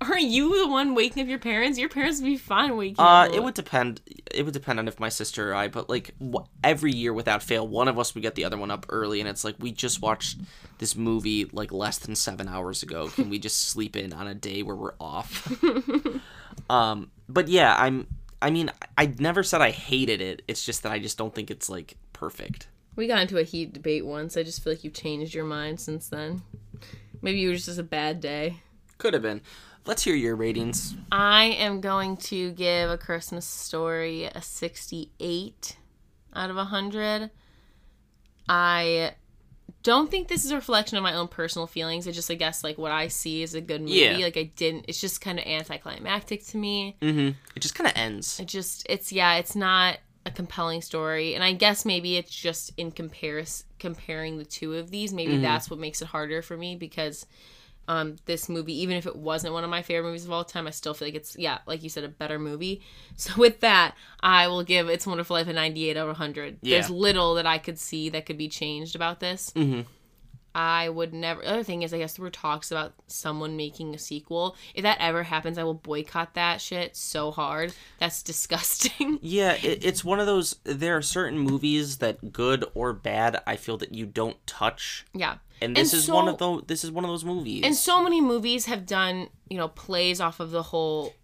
are 0.00 0.18
you 0.18 0.58
the 0.64 0.68
one 0.68 0.94
waking 0.94 1.22
up 1.22 1.28
your 1.28 1.38
parents? 1.38 1.78
Your 1.78 1.88
parents 1.88 2.20
would 2.20 2.26
be 2.26 2.36
fine 2.36 2.76
waking 2.76 2.96
Uh, 2.98 3.28
it 3.32 3.42
would 3.42 3.54
depend. 3.54 4.00
It 4.32 4.44
would 4.44 4.54
depend 4.54 4.78
on 4.78 4.86
if 4.86 5.00
my 5.00 5.08
sister 5.08 5.50
or 5.50 5.54
I, 5.54 5.68
but 5.68 5.88
like 5.88 6.14
wh- 6.20 6.46
every 6.62 6.92
year 6.92 7.12
without 7.12 7.42
fail, 7.42 7.66
one 7.66 7.88
of 7.88 7.98
us 7.98 8.14
would 8.14 8.22
get 8.22 8.34
the 8.34 8.44
other 8.44 8.56
one 8.56 8.70
up 8.70 8.86
early, 8.88 9.20
and 9.20 9.28
it's 9.28 9.44
like 9.44 9.56
we 9.58 9.72
just 9.72 10.00
watched 10.00 10.38
this 10.78 10.94
movie 10.94 11.46
like 11.52 11.72
less 11.72 11.98
than 11.98 12.14
seven 12.14 12.48
hours 12.48 12.82
ago. 12.82 13.08
Can 13.08 13.28
we 13.28 13.38
just 13.38 13.60
sleep 13.68 13.96
in 13.96 14.12
on 14.12 14.28
a 14.28 14.34
day 14.34 14.62
where 14.62 14.76
we're 14.76 14.94
off? 15.00 15.52
um, 16.70 17.10
but 17.28 17.48
yeah, 17.48 17.74
I'm. 17.78 18.06
I 18.40 18.50
mean, 18.50 18.70
I 18.96 19.06
never 19.18 19.42
said 19.42 19.60
I 19.60 19.70
hated 19.72 20.20
it. 20.20 20.42
It's 20.46 20.64
just 20.64 20.84
that 20.84 20.92
I 20.92 21.00
just 21.00 21.18
don't 21.18 21.34
think 21.34 21.50
it's 21.50 21.68
like 21.68 21.96
perfect. 22.12 22.68
We 22.94 23.08
got 23.08 23.20
into 23.20 23.38
a 23.38 23.42
heat 23.42 23.72
debate 23.72 24.06
once. 24.06 24.36
I 24.36 24.44
just 24.44 24.62
feel 24.62 24.72
like 24.74 24.84
you've 24.84 24.94
changed 24.94 25.34
your 25.34 25.44
mind 25.44 25.80
since 25.80 26.08
then. 26.08 26.42
Maybe 27.20 27.44
it 27.44 27.48
was 27.48 27.64
just 27.66 27.78
a 27.80 27.84
bad 27.84 28.20
day. 28.20 28.62
Could 28.98 29.14
have 29.14 29.22
been. 29.22 29.40
Let's 29.88 30.04
hear 30.04 30.14
your 30.14 30.36
ratings. 30.36 30.94
I 31.10 31.44
am 31.44 31.80
going 31.80 32.18
to 32.18 32.52
give 32.52 32.90
A 32.90 32.98
Christmas 32.98 33.46
Story 33.46 34.24
a 34.24 34.42
68 34.42 35.78
out 36.34 36.50
of 36.50 36.56
100. 36.56 37.30
I 38.50 39.14
don't 39.82 40.10
think 40.10 40.28
this 40.28 40.44
is 40.44 40.50
a 40.50 40.56
reflection 40.56 40.98
of 40.98 41.02
my 41.02 41.14
own 41.14 41.28
personal 41.28 41.66
feelings. 41.66 42.06
It's 42.06 42.16
just, 42.16 42.30
I 42.30 42.34
guess, 42.34 42.62
like 42.62 42.76
what 42.76 42.92
I 42.92 43.08
see 43.08 43.42
is 43.42 43.54
a 43.54 43.62
good 43.62 43.80
movie. 43.80 43.94
Yeah. 43.94 44.18
Like, 44.18 44.36
I 44.36 44.52
didn't, 44.54 44.84
it's 44.88 45.00
just 45.00 45.22
kind 45.22 45.38
of 45.38 45.46
anticlimactic 45.46 46.44
to 46.48 46.58
me. 46.58 46.98
Mm-hmm. 47.00 47.28
It 47.56 47.60
just 47.60 47.74
kind 47.74 47.88
of 47.88 47.96
ends. 47.96 48.38
It 48.38 48.46
just, 48.46 48.84
it's, 48.90 49.10
yeah, 49.10 49.36
it's 49.36 49.56
not 49.56 50.00
a 50.26 50.30
compelling 50.30 50.82
story. 50.82 51.34
And 51.34 51.42
I 51.42 51.54
guess 51.54 51.86
maybe 51.86 52.18
it's 52.18 52.30
just 52.30 52.72
in 52.76 52.92
comparis- 52.92 53.64
comparing 53.78 54.36
the 54.36 54.44
two 54.44 54.74
of 54.74 54.90
these. 54.90 55.14
Maybe 55.14 55.38
that's 55.38 55.70
what 55.70 55.80
makes 55.80 56.02
it 56.02 56.08
harder 56.08 56.42
for 56.42 56.58
me 56.58 56.76
because 56.76 57.24
um, 57.88 58.16
this 58.26 58.48
movie, 58.48 58.80
even 58.82 58.96
if 58.96 59.06
it 59.06 59.16
wasn't 59.16 59.54
one 59.54 59.64
of 59.64 59.70
my 59.70 59.82
favorite 59.82 60.06
movies 60.06 60.24
of 60.26 60.30
all 60.30 60.44
time, 60.44 60.68
I 60.68 60.70
still 60.70 60.94
feel 60.94 61.08
like 61.08 61.14
it's 61.16 61.36
yeah, 61.36 61.58
like 61.66 61.82
you 61.82 61.88
said, 61.88 62.04
a 62.04 62.08
better 62.08 62.38
movie. 62.38 62.82
So 63.16 63.32
with 63.36 63.58
that, 63.60 63.96
I 64.20 64.46
will 64.46 64.62
give 64.62 64.88
It's 64.88 65.04
a 65.04 65.08
Wonderful 65.08 65.34
Life 65.34 65.48
a 65.48 65.52
98 65.52 65.96
out 65.96 66.02
of 66.02 66.06
100. 66.18 66.58
There's 66.62 66.88
little 66.88 67.34
that 67.34 67.46
I 67.46 67.58
could 67.58 67.80
see 67.80 68.08
that 68.10 68.26
could 68.26 68.38
be 68.38 68.46
changed 68.48 68.94
about 68.94 69.18
this. 69.18 69.50
Mhm. 69.56 69.86
I 70.54 70.88
would 70.88 71.12
never. 71.12 71.40
The 71.42 71.50
other 71.50 71.62
thing 71.62 71.82
is, 71.82 71.92
I 71.94 71.98
guess 71.98 72.14
there 72.16 72.22
were 72.24 72.30
talks 72.30 72.70
about 72.70 72.94
someone 73.06 73.56
making 73.56 73.94
a 73.94 73.98
sequel. 73.98 74.56
If 74.74 74.82
that 74.82 74.98
ever 75.00 75.22
happens, 75.22 75.56
I 75.58 75.62
will 75.62 75.74
boycott 75.74 76.34
that 76.34 76.60
shit 76.60 76.96
so 76.96 77.30
hard. 77.30 77.72
That's 78.00 78.22
disgusting. 78.32 79.18
Yeah, 79.22 79.52
it, 79.62 79.84
it's 79.84 80.04
one 80.04 80.20
of 80.20 80.26
those. 80.26 80.56
There 80.64 80.96
are 80.96 81.02
certain 81.02 81.38
movies 81.38 81.98
that, 81.98 82.32
good 82.32 82.64
or 82.74 82.92
bad, 82.92 83.40
I 83.46 83.56
feel 83.56 83.76
that 83.78 83.94
you 83.94 84.06
don't 84.06 84.44
touch, 84.46 85.04
yeah. 85.14 85.36
And 85.60 85.76
this 85.76 85.92
And 85.92 86.02
is 86.02 86.10
one 86.10 86.28
of 86.28 86.38
those. 86.38 86.64
This 86.66 86.84
is 86.84 86.90
one 86.90 87.04
of 87.04 87.10
those 87.10 87.24
movies. 87.24 87.62
And 87.64 87.74
so 87.74 88.02
many 88.02 88.20
movies 88.20 88.66
have 88.66 88.86
done, 88.86 89.28
you 89.48 89.56
know, 89.56 89.68
plays 89.68 90.20
off 90.20 90.40
of 90.40 90.50
the 90.50 90.62
whole, 90.62 91.14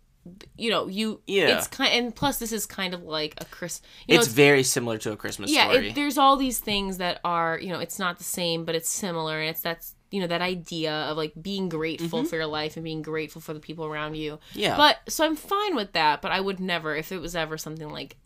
you 0.57 0.71
know, 0.71 0.89
you. 0.89 1.21
Yeah. 1.27 1.59
It's 1.59 1.69
kind, 1.69 1.93
and 1.93 2.15
plus 2.15 2.39
this 2.39 2.53
is 2.53 2.67
kind 2.67 2.95
of 2.95 3.03
like 3.03 3.35
a 3.39 3.45
Chris. 3.45 3.81
You 4.07 4.17
know, 4.17 4.23
it's 4.23 4.31
very 4.31 4.63
similar 4.63 4.99
to 4.99 5.13
a 5.13 5.17
Christmas 5.17 5.51
yeah. 5.51 5.71
story. 5.71 5.91
It, 5.91 5.95
there's 5.95 6.19
all 6.19 6.37
these 6.37 6.59
things 6.59 6.99
that 6.99 7.21
are, 7.25 7.59
you 7.59 7.69
know, 7.69 7.81
it's 7.81 7.99
not 7.99 8.19
the 8.19 8.25
same, 8.25 8.65
but 8.65 8.75
it's 8.75 8.89
similar, 8.89 9.41
and 9.41 9.51
it's 9.51 9.61
that's 9.61 9.95
you 10.11 10.21
know 10.21 10.29
that 10.29 10.43
idea 10.43 10.93
of 10.93 11.17
like 11.17 11.33
being 11.41 11.69
grateful 11.69 12.25
for 12.25 12.37
your 12.37 12.47
life 12.47 12.77
and 12.77 12.85
being 12.85 13.03
grateful 13.03 13.43
for 13.43 13.53
the 13.53 13.59
people 13.59 13.85
around 13.85 14.15
you. 14.15 14.35
Mm-hmm. 14.35 14.59
yeah, 14.61 14.77
But 14.77 15.01
so 15.09 15.25
I'm 15.25 15.35
fine 15.35 15.75
with 15.75 15.93
that, 15.95 16.23
but 16.23 16.31
I 16.31 16.41
would 16.41 16.61
never 16.61 16.95
if 16.95 17.11
it 17.11 17.21
was 17.21 17.35
ever 17.35 17.59
something 17.59 17.89
like. 17.89 18.17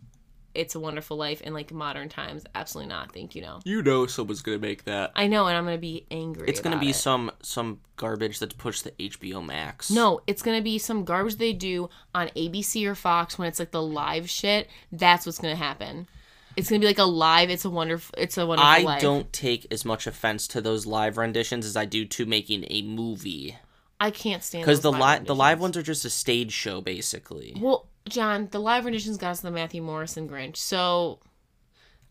It's 0.59 0.74
a 0.74 0.80
Wonderful 0.80 1.16
Life 1.16 1.40
in 1.40 1.54
like 1.54 1.72
modern 1.72 2.09
times. 2.09 2.44
Absolutely 2.54 2.88
not. 2.88 3.12
Thank 3.12 3.34
you. 3.34 3.42
No. 3.42 3.61
you 3.64 3.82
know 3.82 4.06
someone's 4.06 4.42
gonna 4.42 4.59
make 4.59 4.84
that. 4.84 5.12
I 5.14 5.26
know, 5.28 5.46
and 5.46 5.56
I'm 5.56 5.64
gonna 5.64 5.78
be 5.78 6.06
angry. 6.11 6.48
It's 6.48 6.61
gonna 6.61 6.78
be 6.78 6.90
it. 6.90 6.96
some 6.96 7.30
some 7.42 7.80
garbage 7.96 8.38
that's 8.38 8.54
pushed 8.54 8.84
to 8.84 8.90
HBO 8.92 9.44
Max. 9.44 9.90
No, 9.90 10.20
it's 10.26 10.42
gonna 10.42 10.62
be 10.62 10.78
some 10.78 11.04
garbage 11.04 11.36
they 11.36 11.52
do 11.52 11.88
on 12.14 12.28
ABC 12.30 12.84
or 12.86 12.94
Fox 12.94 13.38
when 13.38 13.48
it's 13.48 13.59
like 13.59 13.70
the 13.70 13.82
live 13.82 14.28
shit. 14.28 14.68
That's 14.90 15.24
what's 15.24 15.38
gonna 15.38 15.56
happen. 15.56 16.09
It's 16.56 16.68
gonna 16.68 16.80
be 16.80 16.86
like 16.86 16.98
a 16.98 17.04
live. 17.04 17.50
It's 17.50 17.64
a 17.64 17.70
wonderful. 17.70 18.14
It's 18.18 18.36
a 18.36 18.44
wonderful. 18.44 18.68
I 18.68 18.78
life. 18.80 19.00
don't 19.00 19.32
take 19.32 19.66
as 19.70 19.84
much 19.84 20.06
offense 20.06 20.48
to 20.48 20.61
those 20.61 20.86
live 20.86 21.16
renditions 21.16 21.64
as 21.64 21.76
I 21.76 21.84
do 21.84 22.04
to 22.04 22.26
making 22.26 22.64
a 22.68 22.82
movie 22.82 23.56
I 24.00 24.11
can't 24.11 24.42
stand 24.44 24.62
because 24.62 24.80
the 24.80 24.92
li- 24.92 25.20
the 25.24 25.34
live 25.34 25.61
ones 25.61 25.76
are 25.76 25.82
just 25.82 26.04
a 26.04 26.11
stage 26.11 26.52
show 26.52 26.80
basically. 26.80 27.56
Well, 27.59 27.86
John, 28.09 28.48
the 28.50 28.59
live 28.61 28.84
renditions 28.84 29.16
got 29.16 29.30
us 29.32 29.40
the 29.40 29.50
Matthew 29.50 29.82
Morrison 29.82 30.28
Grinch. 30.28 30.56
So 30.56 31.20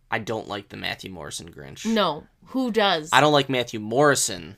I 0.09 0.19
don't 0.19 0.47
like 0.47 0.69
the 0.69 0.77
Matthew 0.77 1.09
Morrison 1.11 1.51
Grinch. 1.51 1.85
no, 1.85 2.25
who 2.47 2.71
does? 2.71 3.09
I 3.11 3.21
don't 3.21 3.33
like 3.33 3.49
Matthew 3.49 3.79
Morrison 3.79 4.57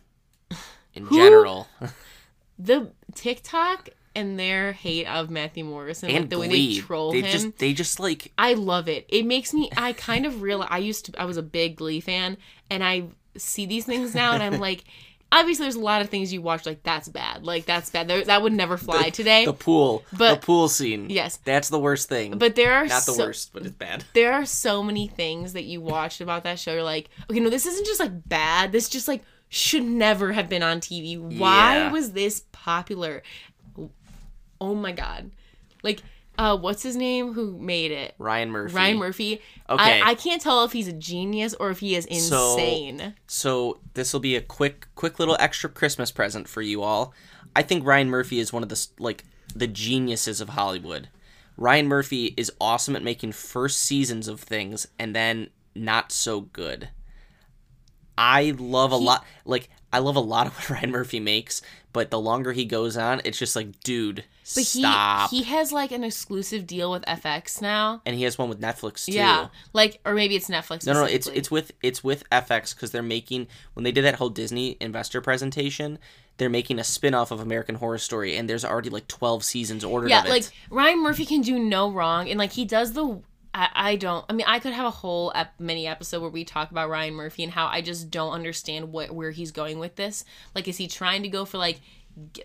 in 0.93 1.05
Who? 1.05 1.15
general. 1.15 1.67
the 2.59 2.91
TikTok 3.15 3.89
and 4.15 4.39
their 4.39 4.73
hate 4.73 5.05
of 5.07 5.29
Matthew 5.29 5.63
Morrison, 5.63 6.09
and 6.09 6.21
like 6.25 6.29
the 6.29 6.39
way 6.39 6.47
Glee. 6.49 6.75
they 6.75 6.81
troll 6.81 7.11
they 7.11 7.21
him. 7.21 7.31
just 7.31 7.57
they 7.57 7.73
just 7.73 7.99
like 7.99 8.31
I 8.37 8.53
love 8.53 8.87
it. 8.89 9.05
It 9.09 9.25
makes 9.25 9.53
me. 9.53 9.69
I 9.77 9.93
kind 9.93 10.25
of 10.25 10.41
realize. 10.41 10.69
I 10.71 10.79
used 10.79 11.05
to. 11.05 11.21
I 11.21 11.25
was 11.25 11.37
a 11.37 11.43
big 11.43 11.77
Glee 11.77 11.99
fan, 11.99 12.37
and 12.69 12.83
I 12.83 13.07
see 13.37 13.65
these 13.65 13.85
things 13.85 14.13
now, 14.13 14.33
and 14.33 14.43
I'm 14.43 14.59
like, 14.59 14.83
obviously, 15.31 15.63
there's 15.65 15.75
a 15.75 15.79
lot 15.79 16.01
of 16.01 16.09
things 16.09 16.31
you 16.33 16.41
watch 16.41 16.65
like 16.65 16.83
that's 16.83 17.07
bad. 17.07 17.43
Like 17.45 17.65
that's 17.65 17.89
bad. 17.89 18.07
There, 18.07 18.23
that 18.25 18.41
would 18.41 18.53
never 18.53 18.77
fly 18.77 19.09
today. 19.09 19.45
the 19.45 19.53
pool, 19.53 20.03
But- 20.17 20.41
the 20.41 20.45
pool 20.45 20.67
scene. 20.69 21.09
Yes. 21.09 21.37
that's 21.43 21.69
the 21.69 21.79
worst 21.79 22.09
thing. 22.09 22.37
but 22.37 22.55
there 22.55 22.73
are 22.73 22.85
not 22.85 23.05
the 23.05 23.13
worst, 23.17 23.53
but 23.53 23.63
it's 23.63 23.71
bad. 23.75 24.03
There 24.13 24.33
are 24.33 24.45
so 24.45 24.83
many 24.83 25.07
things 25.07 25.53
that 25.53 25.63
you 25.63 25.81
watched 25.81 26.21
about 26.21 26.43
that 26.43 26.59
show. 26.59 26.73
You're 26.73 26.83
like, 26.83 27.09
okay, 27.29 27.39
no, 27.39 27.49
this 27.49 27.65
isn't 27.65 27.85
just 27.85 27.99
like 27.99 28.27
bad. 28.27 28.71
This 28.71 28.89
just 28.89 29.07
like 29.07 29.23
should 29.49 29.83
never 29.83 30.31
have 30.33 30.47
been 30.49 30.63
on 30.63 30.79
TV. 30.79 31.17
Why 31.19 31.77
Yeah. 31.77 31.91
was 31.91 32.11
this 32.13 32.43
popular? 32.51 33.23
Oh 34.61 34.75
my 34.75 34.91
god, 34.91 35.31
like. 35.83 36.01
Uh, 36.39 36.55
what's 36.55 36.81
his 36.81 36.95
name? 36.95 37.33
Who 37.33 37.57
made 37.59 37.91
it? 37.91 38.15
Ryan 38.17 38.49
Murphy. 38.49 38.73
Ryan 38.73 38.97
Murphy. 38.97 39.41
Okay. 39.69 40.01
I, 40.01 40.11
I 40.11 40.15
can't 40.15 40.41
tell 40.41 40.63
if 40.63 40.71
he's 40.71 40.87
a 40.87 40.93
genius 40.93 41.53
or 41.53 41.69
if 41.69 41.79
he 41.79 41.95
is 41.95 42.05
insane. 42.05 43.13
So 43.27 43.81
this 43.93 44.13
will 44.13 44.21
be 44.21 44.37
a 44.37 44.41
quick, 44.41 44.87
quick 44.95 45.19
little 45.19 45.35
extra 45.37 45.69
Christmas 45.69 46.11
present 46.11 46.47
for 46.47 46.61
you 46.61 46.81
all. 46.81 47.13
I 47.57 47.61
think 47.61 47.85
Ryan 47.85 48.09
Murphy 48.09 48.39
is 48.39 48.53
one 48.53 48.63
of 48.63 48.69
the 48.69 48.87
like 48.99 49.25
the 49.53 49.67
geniuses 49.67 50.39
of 50.39 50.49
Hollywood. 50.49 51.09
Ryan 51.57 51.87
Murphy 51.87 52.33
is 52.37 52.53
awesome 52.61 52.95
at 52.95 53.03
making 53.03 53.33
first 53.33 53.79
seasons 53.79 54.29
of 54.29 54.39
things 54.39 54.87
and 54.97 55.13
then 55.13 55.49
not 55.75 56.13
so 56.13 56.39
good. 56.39 56.87
I 58.17 58.55
love 58.57 58.93
a 58.93 58.97
lot 58.97 59.25
like 59.43 59.69
I 59.91 59.99
love 59.99 60.15
a 60.15 60.21
lot 60.21 60.47
of 60.47 60.55
what 60.57 60.69
Ryan 60.69 60.91
Murphy 60.91 61.19
makes, 61.19 61.61
but 61.93 62.11
the 62.11 62.19
longer 62.19 62.53
he 62.53 62.65
goes 62.65 62.97
on, 62.97 63.21
it's 63.25 63.37
just 63.37 63.55
like, 63.55 63.79
dude, 63.81 64.23
but 64.55 64.63
stop. 64.63 65.29
he 65.29 65.37
he 65.37 65.43
has 65.43 65.71
like 65.71 65.91
an 65.91 66.03
exclusive 66.03 66.67
deal 66.67 66.91
with 66.91 67.03
FX 67.05 67.61
now. 67.61 68.01
and 68.05 68.15
he 68.15 68.23
has 68.23 68.37
one 68.37 68.49
with 68.49 68.61
Netflix 68.61 69.05
too. 69.05 69.13
Yeah, 69.13 69.47
like 69.73 69.99
or 70.05 70.13
maybe 70.13 70.35
it's 70.35 70.49
Netflix. 70.49 70.85
No, 70.85 70.93
no, 70.93 71.05
it's 71.05 71.27
it's 71.27 71.49
with 71.49 71.71
it's 71.81 72.03
with 72.03 72.27
FX 72.29 72.75
because 72.75 72.91
they're 72.91 73.01
making 73.01 73.47
when 73.73 73.83
they 73.83 73.91
did 73.91 74.05
that 74.05 74.15
whole 74.15 74.29
Disney 74.29 74.77
investor 74.79 75.21
presentation, 75.21 75.99
they're 76.37 76.49
making 76.49 76.79
a 76.79 76.83
spin-off 76.83 77.31
of 77.31 77.39
American 77.39 77.75
Horror 77.75 77.97
Story, 77.97 78.37
and 78.37 78.49
there's 78.49 78.65
already 78.65 78.89
like 78.89 79.07
twelve 79.07 79.43
seasons 79.43 79.83
ordered 79.83 80.09
yeah. 80.09 80.21
of 80.21 80.27
it. 80.27 80.29
Like 80.29 80.45
Ryan 80.69 81.03
Murphy 81.03 81.25
can 81.25 81.41
do 81.41 81.59
no 81.59 81.91
wrong, 81.91 82.29
and 82.29 82.37
like 82.37 82.53
he 82.53 82.65
does 82.65 82.93
the. 82.93 83.21
I, 83.53 83.95
don't. 83.95 84.25
I 84.29 84.33
mean, 84.33 84.45
I 84.47 84.59
could 84.59 84.73
have 84.73 84.85
a 84.85 84.91
whole 84.91 85.31
ep- 85.33 85.59
mini 85.59 85.87
episode 85.87 86.21
where 86.21 86.29
we 86.29 86.43
talk 86.43 86.71
about 86.71 86.89
Ryan 86.89 87.15
Murphy 87.15 87.43
and 87.43 87.51
how 87.51 87.67
I 87.67 87.81
just 87.81 88.11
don't 88.11 88.31
understand 88.31 88.91
what 88.91 89.11
where 89.11 89.31
he's 89.31 89.51
going 89.51 89.79
with 89.79 89.95
this. 89.95 90.23
Like, 90.53 90.67
is 90.67 90.77
he 90.77 90.87
trying 90.87 91.23
to 91.23 91.29
go 91.29 91.45
for 91.45 91.57
like, 91.57 91.81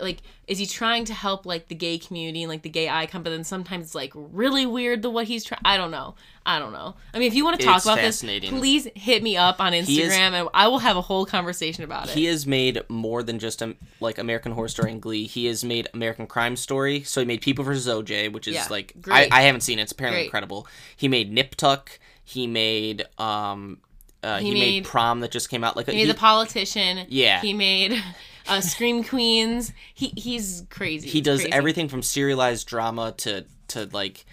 like, 0.01 0.19
is 0.47 0.59
he 0.59 0.67
trying 0.67 1.05
to 1.07 1.15
help 1.15 1.47
like 1.47 1.69
the 1.69 1.75
gay 1.75 1.99
community 1.99 2.43
and 2.43 2.51
like 2.51 2.63
the 2.63 2.69
gay 2.69 2.89
icon? 2.89 3.23
But 3.23 3.31
then 3.31 3.45
sometimes 3.45 3.87
it's 3.87 3.95
like 3.95 4.13
really 4.15 4.67
weird 4.67 5.03
the 5.03 5.11
what 5.11 5.27
he's 5.27 5.45
trying. 5.45 5.61
I 5.65 5.77
don't 5.77 5.91
know. 5.91 6.15
I 6.47 6.59
don't 6.59 6.73
know. 6.73 6.95
I 7.15 7.19
mean, 7.19 7.29
if 7.29 7.35
you 7.35 7.45
want 7.45 7.59
to 7.61 7.65
talk 7.67 7.77
It's 7.77 7.87
about 7.87 7.99
this, 7.99 8.21
please 8.51 8.87
hit 8.95 9.23
me 9.23 9.37
up 9.37 9.61
on 9.61 9.73
Instagram 9.73 9.87
is- 9.89 10.13
and 10.19 10.49
I 10.53 10.69
will 10.69 10.79
have 10.81 10.97
a 10.97 11.01
whole 11.01 11.25
conversation 11.27 11.85
about 11.85 12.09
it. 12.09 12.15
he 12.15 12.27
has 12.27 12.47
made 12.47 12.83
more 12.89 13.23
than 13.23 13.39
just 13.39 13.63
um, 13.63 13.77
like 14.01 14.19
American 14.19 14.53
Horror 14.53 14.69
Story 14.69 14.91
and 14.93 15.01
Glee. 15.01 15.25
He 15.27 15.47
has 15.47 15.65
made 15.65 15.89
American 15.95 16.27
Crime 16.27 16.57
Story. 16.57 17.03
So 17.03 17.21
he 17.21 17.27
made 17.27 17.41
People 17.41 17.65
vs. 17.65 17.87
OJ, 17.87 18.33
which 18.33 18.47
is 18.49 18.55
Yeah, 18.57 18.67
like 18.71 18.93
I. 19.11 19.29
I 19.33 19.43
haven't 19.43 19.63
seen 19.63 19.79
it. 19.79 19.83
It's 19.83 19.93
apparently 19.93 20.19
Great. 20.21 20.25
incredible. 20.27 20.67
He 20.97 21.09
made 21.09 21.33
Nip 21.33 21.55
Tuck. 21.55 21.99
He 22.23 22.47
made 22.47 23.05
um 23.19 23.79
uh, 24.23 24.39
he, 24.39 24.47
He 24.47 24.53
made, 24.55 24.61
made- 24.61 24.85
Prom 24.87 25.21
that 25.21 25.31
just 25.31 25.51
came 25.51 25.63
out. 25.65 25.77
Like 25.77 25.87
He 25.87 25.93
he, 25.93 25.99
made 26.05 26.11
the 26.11 26.19
politician. 26.19 27.07
Yeah. 27.11 27.41
He 27.43 27.53
made 27.53 28.03
uh, 28.49 28.61
Scream 28.61 29.03
Queens. 29.05 29.73
He 29.95 30.13
he's 30.17 30.65
crazy. 30.71 31.09
he 31.09 31.21
does 31.21 31.41
Crazy. 31.41 31.53
everything 31.53 31.89
from 31.89 32.03
serialized 32.03 32.67
drama 32.69 33.13
to 33.19 33.45
to 33.69 33.89
like 33.93 34.25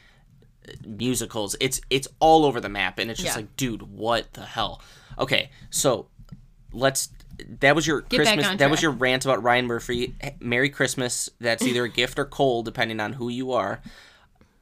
musicals 0.85 1.55
it's 1.59 1.81
it's 1.89 2.07
all 2.19 2.45
over 2.45 2.61
the 2.61 2.69
map 2.69 2.99
and 2.99 3.09
it's 3.09 3.19
just 3.19 3.33
Yeah. 3.35 3.41
like 3.41 3.55
dude 3.57 3.81
what 3.81 4.31
the 4.33 4.45
hell 4.45 4.81
okay 5.17 5.49
so 5.71 6.07
let's 6.71 7.09
that 7.61 7.75
was 7.75 7.87
your 7.87 8.01
Get 8.01 8.17
christmas 8.17 8.57
that 8.57 8.69
was 8.69 8.81
your 8.81 8.91
rant 8.91 9.25
about 9.25 9.41
ryan 9.41 9.65
murphy 9.65 10.13
merry 10.39 10.69
christmas 10.69 11.29
that's 11.39 11.63
either 11.63 11.85
a 11.85 11.89
gift 12.01 12.19
or 12.19 12.25
cold 12.25 12.65
depending 12.65 12.99
on 12.99 13.13
who 13.13 13.27
you 13.27 13.51
are 13.51 13.81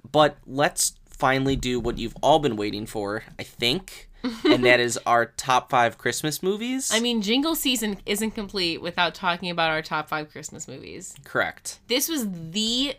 but 0.10 0.38
let's 0.48 0.94
finally 1.10 1.58
do 1.58 1.80
what 1.82 1.98
you've 1.98 2.16
all 2.24 2.40
been 2.40 2.56
waiting 2.56 2.86
for 2.86 3.24
i 3.38 3.44
think 3.44 4.09
and 4.46 4.66
that 4.66 4.80
is 4.80 5.00
our 5.06 5.26
top 5.26 5.70
five 5.70 5.98
christmas 5.98 6.44
movies 6.44 6.92
I 6.94 7.00
mean, 7.00 7.22
jingle 7.22 7.56
season 7.56 7.98
isn't 8.06 8.32
complete 8.32 8.82
without 8.82 9.16
talking 9.16 9.50
about 9.50 9.70
our 9.72 9.82
top 9.82 10.10
five 10.10 10.32
Christmas 10.32 10.68
movies. 10.68 11.16
correct 11.24 11.80
This 11.88 12.10
was 12.10 12.28
the 12.30 12.96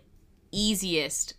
easiest 0.53 1.35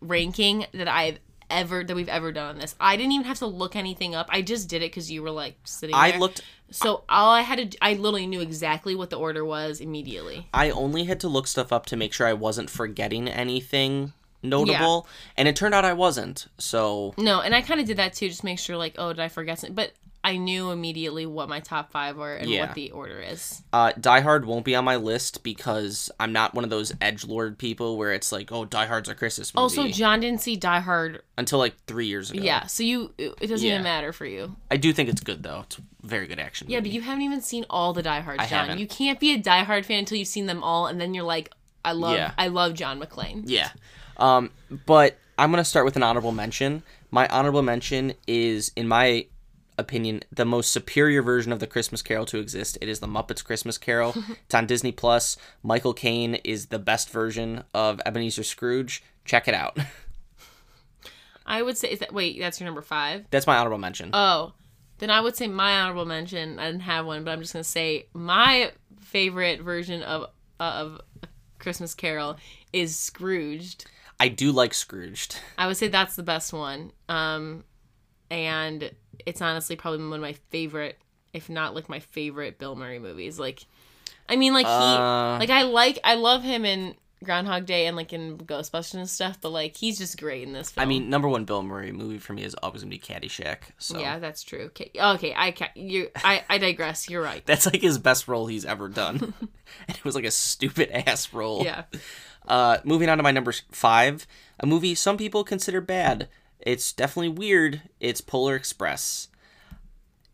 ranking 0.00 0.66
that 0.72 0.88
I've 0.88 1.18
ever 1.50 1.84
that 1.84 1.94
we've 1.94 2.08
ever 2.08 2.32
done 2.32 2.50
on 2.50 2.58
this. 2.58 2.74
I 2.80 2.96
didn't 2.96 3.12
even 3.12 3.26
have 3.26 3.38
to 3.38 3.46
look 3.46 3.76
anything 3.76 4.14
up. 4.14 4.26
I 4.30 4.42
just 4.42 4.68
did 4.68 4.82
it 4.82 4.90
because 4.90 5.10
you 5.10 5.22
were 5.22 5.30
like 5.30 5.56
sitting 5.64 5.94
there. 5.94 6.02
i 6.02 6.16
looked 6.16 6.42
So 6.70 7.04
all 7.08 7.30
I 7.30 7.42
had 7.42 7.72
to, 7.72 7.78
I 7.80 7.94
literally 7.94 8.26
knew 8.26 8.40
exactly 8.40 8.94
what 8.94 9.10
the 9.10 9.16
order 9.16 9.44
was 9.44 9.80
immediately. 9.80 10.48
I 10.52 10.70
only 10.70 11.04
had 11.04 11.20
to 11.20 11.28
look 11.28 11.46
stuff 11.46 11.72
up 11.72 11.86
to 11.86 11.96
make 11.96 12.12
sure 12.12 12.26
I 12.26 12.32
wasn't 12.32 12.70
forgetting 12.70 13.28
anything 13.28 14.12
notable, 14.42 15.06
and 15.36 15.48
it 15.48 15.56
turned 15.56 15.74
out 15.74 15.84
I 15.84 15.92
wasn't. 15.92 16.46
So 16.58 17.14
No, 17.18 17.40
and 17.40 17.54
I 17.54 17.62
kind 17.62 17.80
of 17.80 17.86
did 17.86 17.96
that 17.98 18.14
too, 18.14 18.28
just 18.28 18.44
make 18.44 18.58
sure 18.58 18.76
like, 18.76 18.94
oh, 18.98 19.12
did 19.12 19.20
I 19.20 19.28
forget 19.28 19.58
something? 19.58 19.74
But 19.74 19.92
I 20.24 20.38
knew 20.38 20.72
immediately 20.72 21.24
what 21.24 21.48
my 21.48 21.60
top 21.60 21.92
five 21.92 22.16
were 22.16 22.34
and 22.34 22.50
Yeah. 22.50 22.66
what 22.66 22.74
the 22.74 22.90
order 22.90 23.20
is. 23.20 23.62
uh, 23.72 23.92
Die 24.00 24.20
Hard 24.22 24.44
won't 24.44 24.64
be 24.64 24.74
on 24.74 24.84
my 24.84 24.96
list 24.96 25.44
because 25.44 26.10
I'm 26.18 26.32
not 26.32 26.52
one 26.52 26.64
of 26.64 26.70
those 26.70 26.92
edge 27.00 27.24
lord 27.24 27.58
people 27.58 27.96
where 27.96 28.12
it's 28.12 28.32
like, 28.32 28.50
oh, 28.50 28.64
Die 28.64 28.86
Hard's 28.86 29.08
a 29.08 29.14
Christmas 29.14 29.54
movie. 29.54 29.62
Also, 29.62 29.86
John 29.86 30.18
didn't 30.18 30.40
see 30.40 30.56
Die 30.56 30.80
Hard. 30.80 31.22
until 31.38 31.60
like 31.60 31.76
three 31.86 32.06
years 32.06 32.32
ago. 32.32 32.42
Yeah, 32.42 32.66
so 32.66 32.82
you 32.82 33.14
it 33.18 33.38
doesn't 33.48 33.64
Yeah. 33.64 33.74
even 33.74 33.84
matter 33.84 34.12
for 34.12 34.26
you. 34.26 34.56
I 34.68 34.78
do 34.78 34.92
think 34.92 35.08
it's 35.10 35.20
good 35.20 35.44
though. 35.44 35.60
It's 35.66 35.78
very 36.02 36.26
good 36.26 36.40
action. 36.40 36.68
Yeah, 36.68 36.80
but 36.80 36.90
you 36.90 37.02
haven't 37.02 37.22
even 37.22 37.40
seen 37.40 37.64
all 37.70 37.92
the 37.92 38.02
Die 38.02 38.20
Hards, 38.20 38.42
I 38.42 38.46
John. 38.48 38.58
haven't. 38.66 38.78
You 38.80 38.88
can't 38.88 39.20
be 39.20 39.32
a 39.32 39.38
Die 39.38 39.62
Hard 39.62 39.86
fan 39.86 40.00
until 40.00 40.18
you've 40.18 40.26
seen 40.26 40.46
them 40.46 40.64
all, 40.64 40.88
and 40.88 41.00
then 41.00 41.14
you're 41.14 41.22
like, 41.24 41.52
I 41.84 41.92
love, 41.92 42.16
Yeah. 42.16 42.32
I 42.36 42.48
love 42.48 42.74
John 42.74 42.98
McClane. 43.00 43.44
Yeah. 43.46 43.68
Um, 44.18 44.50
but 44.86 45.18
I'm 45.38 45.50
gonna 45.50 45.64
start 45.64 45.84
with 45.84 45.96
an 45.96 46.02
honorable 46.02 46.32
mention. 46.32 46.82
My 47.10 47.26
honorable 47.28 47.62
mention 47.62 48.14
is 48.26 48.72
in 48.76 48.88
my 48.88 49.26
opinion, 49.78 50.22
the 50.32 50.44
most 50.44 50.70
superior 50.70 51.22
version 51.22 51.52
of 51.52 51.60
the 51.60 51.66
Christmas 51.66 52.02
Carol 52.02 52.26
to 52.26 52.38
exist. 52.38 52.78
It 52.80 52.88
is 52.88 53.00
the 53.00 53.06
Muppets 53.06 53.44
Christmas 53.44 53.78
Carol. 53.78 54.14
it's 54.44 54.54
on 54.54 54.66
Disney 54.66 54.92
Plus. 54.92 55.36
Michael 55.62 55.94
Caine 55.94 56.36
is 56.36 56.66
the 56.66 56.78
best 56.78 57.10
version 57.10 57.64
of 57.74 58.00
Ebenezer 58.06 58.42
Scrooge. 58.42 59.02
Check 59.24 59.48
it 59.48 59.54
out. 59.54 59.78
I 61.46 61.62
would 61.62 61.76
say 61.76 61.90
is 61.90 62.00
that 62.00 62.12
wait, 62.12 62.38
that's 62.40 62.58
your 62.58 62.64
number 62.64 62.82
five. 62.82 63.26
That's 63.30 63.46
my 63.46 63.56
honorable 63.56 63.78
mention. 63.78 64.10
Oh, 64.12 64.52
then 64.98 65.10
I 65.10 65.20
would 65.20 65.36
say 65.36 65.46
my 65.46 65.80
honorable 65.80 66.04
mention. 66.04 66.58
I 66.58 66.66
didn't 66.66 66.80
have 66.80 67.06
one, 67.06 67.22
but 67.24 67.30
I'm 67.32 67.40
just 67.40 67.52
gonna 67.52 67.64
say 67.64 68.06
my 68.12 68.72
favorite 69.00 69.60
version 69.60 70.02
of 70.02 70.30
of 70.58 71.00
Christmas 71.58 71.94
Carol 71.94 72.36
is 72.72 72.98
Scrooged. 72.98 73.86
I 74.18 74.28
do 74.28 74.52
like 74.52 74.72
Scrooged. 74.74 75.36
I 75.58 75.66
would 75.66 75.76
say 75.76 75.88
that's 75.88 76.16
the 76.16 76.22
best 76.22 76.52
one. 76.52 76.92
Um, 77.08 77.64
and 78.30 78.90
it's 79.24 79.40
honestly 79.42 79.76
probably 79.76 80.04
one 80.06 80.14
of 80.14 80.20
my 80.22 80.34
favorite, 80.50 80.98
if 81.32 81.48
not 81.48 81.74
like 81.74 81.88
my 81.88 82.00
favorite 82.00 82.58
Bill 82.58 82.76
Murray 82.76 82.98
movies. 82.98 83.38
Like, 83.38 83.64
I 84.28 84.36
mean, 84.36 84.52
like 84.54 84.66
he, 84.66 84.72
Uh. 84.72 85.38
like 85.38 85.50
I 85.50 85.62
like, 85.62 85.98
I 86.02 86.14
love 86.14 86.42
him 86.42 86.64
in 86.64 86.94
Groundhog 87.24 87.66
Day 87.66 87.86
and 87.86 87.96
like 87.96 88.12
in 88.12 88.36
Ghostbusters 88.38 88.94
and 88.94 89.08
stuff. 89.08 89.38
But 89.40 89.50
like, 89.50 89.76
he's 89.76 89.98
just 89.98 90.18
great 90.18 90.42
in 90.46 90.52
this 90.52 90.70
film. 90.70 90.82
I 90.82 90.86
mean, 90.86 91.08
number 91.10 91.28
one 91.28 91.44
Bill 91.44 91.62
Murray 91.62 91.92
movie 91.92 92.18
for 92.18 92.32
me 92.32 92.42
is 92.42 92.54
always 92.62 92.82
gonna 92.82 92.90
be 92.90 92.98
Caddyshack. 92.98 93.58
So 93.78 93.98
yeah, 93.98 94.18
that's 94.18 94.42
true. 94.42 94.64
Okay, 94.66 94.90
okay, 94.98 95.34
I 95.36 95.52
ca- 95.52 95.70
you, 95.74 96.08
I, 96.16 96.42
I 96.48 96.58
digress. 96.58 97.08
You're 97.08 97.22
right. 97.22 97.42
that's 97.46 97.66
like 97.66 97.82
his 97.82 97.98
best 97.98 98.28
role 98.28 98.46
he's 98.46 98.64
ever 98.64 98.88
done, 98.88 99.18
and 99.88 99.96
it 99.96 100.04
was 100.04 100.14
like 100.14 100.24
a 100.24 100.30
stupid 100.30 100.90
ass 100.90 101.32
role. 101.32 101.64
Yeah. 101.64 101.84
Uh, 102.46 102.78
moving 102.84 103.08
on 103.08 103.16
to 103.16 103.22
my 103.22 103.32
number 103.32 103.52
five, 103.70 104.26
a 104.60 104.66
movie 104.66 104.94
some 104.94 105.16
people 105.16 105.44
consider 105.44 105.80
bad. 105.80 106.28
It's 106.60 106.92
definitely 106.92 107.30
weird. 107.30 107.82
It's 108.00 108.20
Polar 108.20 108.56
Express. 108.56 109.28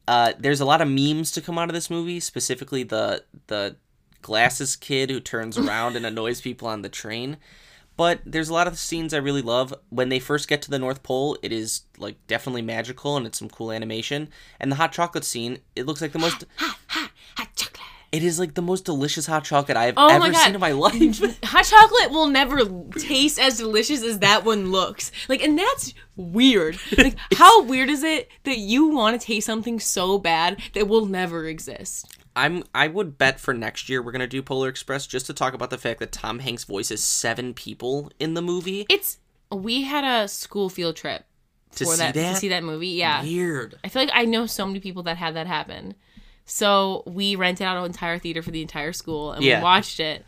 Uh, 0.07 0.33
there's 0.39 0.61
a 0.61 0.65
lot 0.65 0.81
of 0.81 0.89
memes 0.89 1.31
to 1.33 1.41
come 1.41 1.59
out 1.59 1.69
of 1.69 1.75
this 1.75 1.91
movie, 1.91 2.21
specifically 2.21 2.83
the 2.83 3.25
the 3.47 3.77
glasses 4.21 4.77
kid 4.77 5.11
who 5.11 5.21
turns 5.21 5.59
around 5.59 5.97
and 5.97 6.07
annoys 6.07 6.41
people 6.41 6.69
on 6.69 6.83
the 6.83 6.89
train. 6.89 7.37
But 7.97 8.21
there's 8.25 8.49
a 8.49 8.55
lot 8.55 8.67
of 8.67 8.79
scenes 8.79 9.13
I 9.13 9.19
really 9.19 9.43
love. 9.43 9.75
When 9.91 10.09
they 10.09 10.19
first 10.19 10.49
get 10.49 10.63
to 10.63 10.71
the 10.71 10.79
North 10.79 11.03
Pole, 11.03 11.37
it 11.43 11.53
is 11.53 11.83
like 11.99 12.17
definitely 12.27 12.63
magical 12.63 13.17
and 13.17 13.27
it's 13.27 13.39
some 13.39 13.51
cool 13.51 13.71
animation. 13.71 14.31
And 14.59 14.73
the 14.73 14.77
hot 14.77 14.93
chocolate 14.93 15.25
scene, 15.25 15.59
it 15.77 15.87
looks 15.87 16.01
like 16.01 16.13
the 16.13 16.19
most. 16.19 16.45
It 18.13 18.23
is 18.23 18.39
like 18.39 18.53
the 18.55 18.63
most 18.63 18.85
delicious 18.85 19.25
hot 19.25 19.43
chocolate 19.45 19.77
I've 19.79 19.95
Oh 19.97 20.09
ever 20.09 20.33
seen 20.35 20.55
in 20.55 20.61
my 20.61 20.73
life. 20.73 21.39
Hot 21.45 21.65
chocolate 21.65 22.11
will 22.11 22.27
never 22.27 22.61
taste 22.99 23.39
as 23.41 23.57
delicious 23.57 24.03
as 24.03 24.19
that 24.19 24.45
one 24.45 24.71
looks. 24.71 25.11
Like, 25.31 25.43
and 25.43 25.59
that's 25.59 25.95
weird. 26.15 26.79
Like, 26.99 27.17
how 27.35 27.63
weird 27.63 27.89
is 27.89 28.03
it 28.03 28.29
that 28.45 28.59
you 28.59 28.89
want 28.89 29.19
to 29.19 29.27
taste 29.27 29.47
something 29.47 29.81
so 29.81 30.19
bad 30.19 30.61
that 30.75 30.89
will 30.89 31.07
never 31.07 31.47
exist? 31.47 32.19
I'm 32.37 32.65
I 32.75 32.89
would 32.89 33.17
bet 33.17 33.41
for 33.41 33.55
next 33.55 33.89
year 33.89 34.03
we're 34.03 34.13
gonna 34.13 34.27
do 34.27 34.43
Polar 34.43 34.69
Express 34.69 35.07
just 35.07 35.25
to 35.27 35.35
talk 35.35 35.55
about 35.55 35.71
the 35.71 35.79
fact 35.79 35.99
that 36.01 36.13
Tom 36.13 36.39
Hanks 36.41 36.65
voices 36.65 37.03
seven 37.03 37.55
people 37.55 38.11
in 38.19 38.35
the 38.35 38.43
movie. 38.43 38.85
It's 38.91 39.19
we 39.51 39.83
had 39.83 40.05
a 40.05 40.29
school 40.29 40.69
field 40.69 40.97
trip 40.97 41.25
To 41.77 41.85
for 41.85 41.93
see 41.93 41.99
that, 41.99 42.15
that? 42.15 42.35
to 42.35 42.37
see 42.41 42.49
that 42.49 42.63
movie. 42.65 42.89
Yeah, 42.89 43.23
Weird. 43.23 43.79
I 43.85 43.89
feel 43.89 44.03
like 44.03 44.11
I 44.15 44.25
know 44.27 44.45
so 44.47 44.67
many 44.67 44.81
people 44.81 45.03
that 45.05 45.17
had 45.17 45.35
that 45.37 45.47
happen. 45.47 45.95
So 46.45 47.03
we 47.07 47.37
rented 47.37 47.67
out 47.67 47.77
an 47.79 47.85
entire 47.85 48.19
theater 48.19 48.43
for 48.43 48.51
the 48.51 48.63
entire 48.63 48.93
school 48.93 49.33
and 49.33 49.45
Yeah. 49.45 49.59
we 49.59 49.65
watched 49.65 50.01
it. 50.01 50.25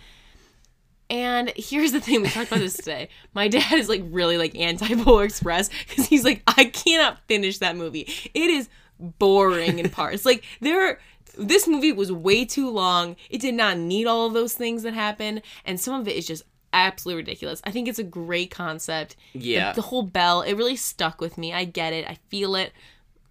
And 1.10 1.52
here's 1.56 1.92
the 1.92 2.00
thing, 2.00 2.22
we 2.22 2.28
talked 2.28 2.48
about 2.50 2.60
this 2.60 2.74
today. 2.76 3.08
My 3.34 3.48
dad 3.48 3.72
is 3.74 3.88
like 3.88 4.02
really 4.06 4.38
like 4.38 4.56
anti 4.56 4.94
Polar 5.02 5.24
Express 5.24 5.68
because 5.88 6.06
he's 6.06 6.24
like, 6.24 6.42
I 6.46 6.64
cannot 6.66 7.18
finish 7.28 7.58
that 7.58 7.76
movie. 7.76 8.08
It 8.32 8.50
is 8.50 8.68
boring 8.98 9.78
in 9.80 9.90
parts. 9.90 10.24
like 10.24 10.44
there 10.60 10.98
this 11.36 11.66
movie 11.66 11.92
was 11.92 12.10
way 12.12 12.44
too 12.44 12.70
long. 12.70 13.16
It 13.28 13.40
did 13.40 13.54
not 13.54 13.76
need 13.76 14.06
all 14.06 14.26
of 14.26 14.34
those 14.34 14.52
things 14.54 14.84
that 14.84 14.94
happen, 14.94 15.42
and 15.64 15.80
some 15.80 16.00
of 16.00 16.06
it 16.06 16.14
is 16.14 16.28
just 16.28 16.44
absolutely 16.72 17.22
ridiculous. 17.22 17.60
I 17.64 17.72
think 17.72 17.88
it's 17.88 17.98
a 17.98 18.04
great 18.04 18.52
concept. 18.52 19.16
The- 19.34 19.40
Yeah. 19.40 19.72
the 19.72 19.82
whole 19.82 20.02
bell, 20.04 20.42
it 20.42 20.54
really 20.54 20.76
stuck 20.76 21.20
with 21.20 21.36
me. 21.36 21.52
I 21.52 21.64
get 21.64 21.92
it. 21.92 22.08
I 22.08 22.18
feel 22.28 22.54
it. 22.54 22.72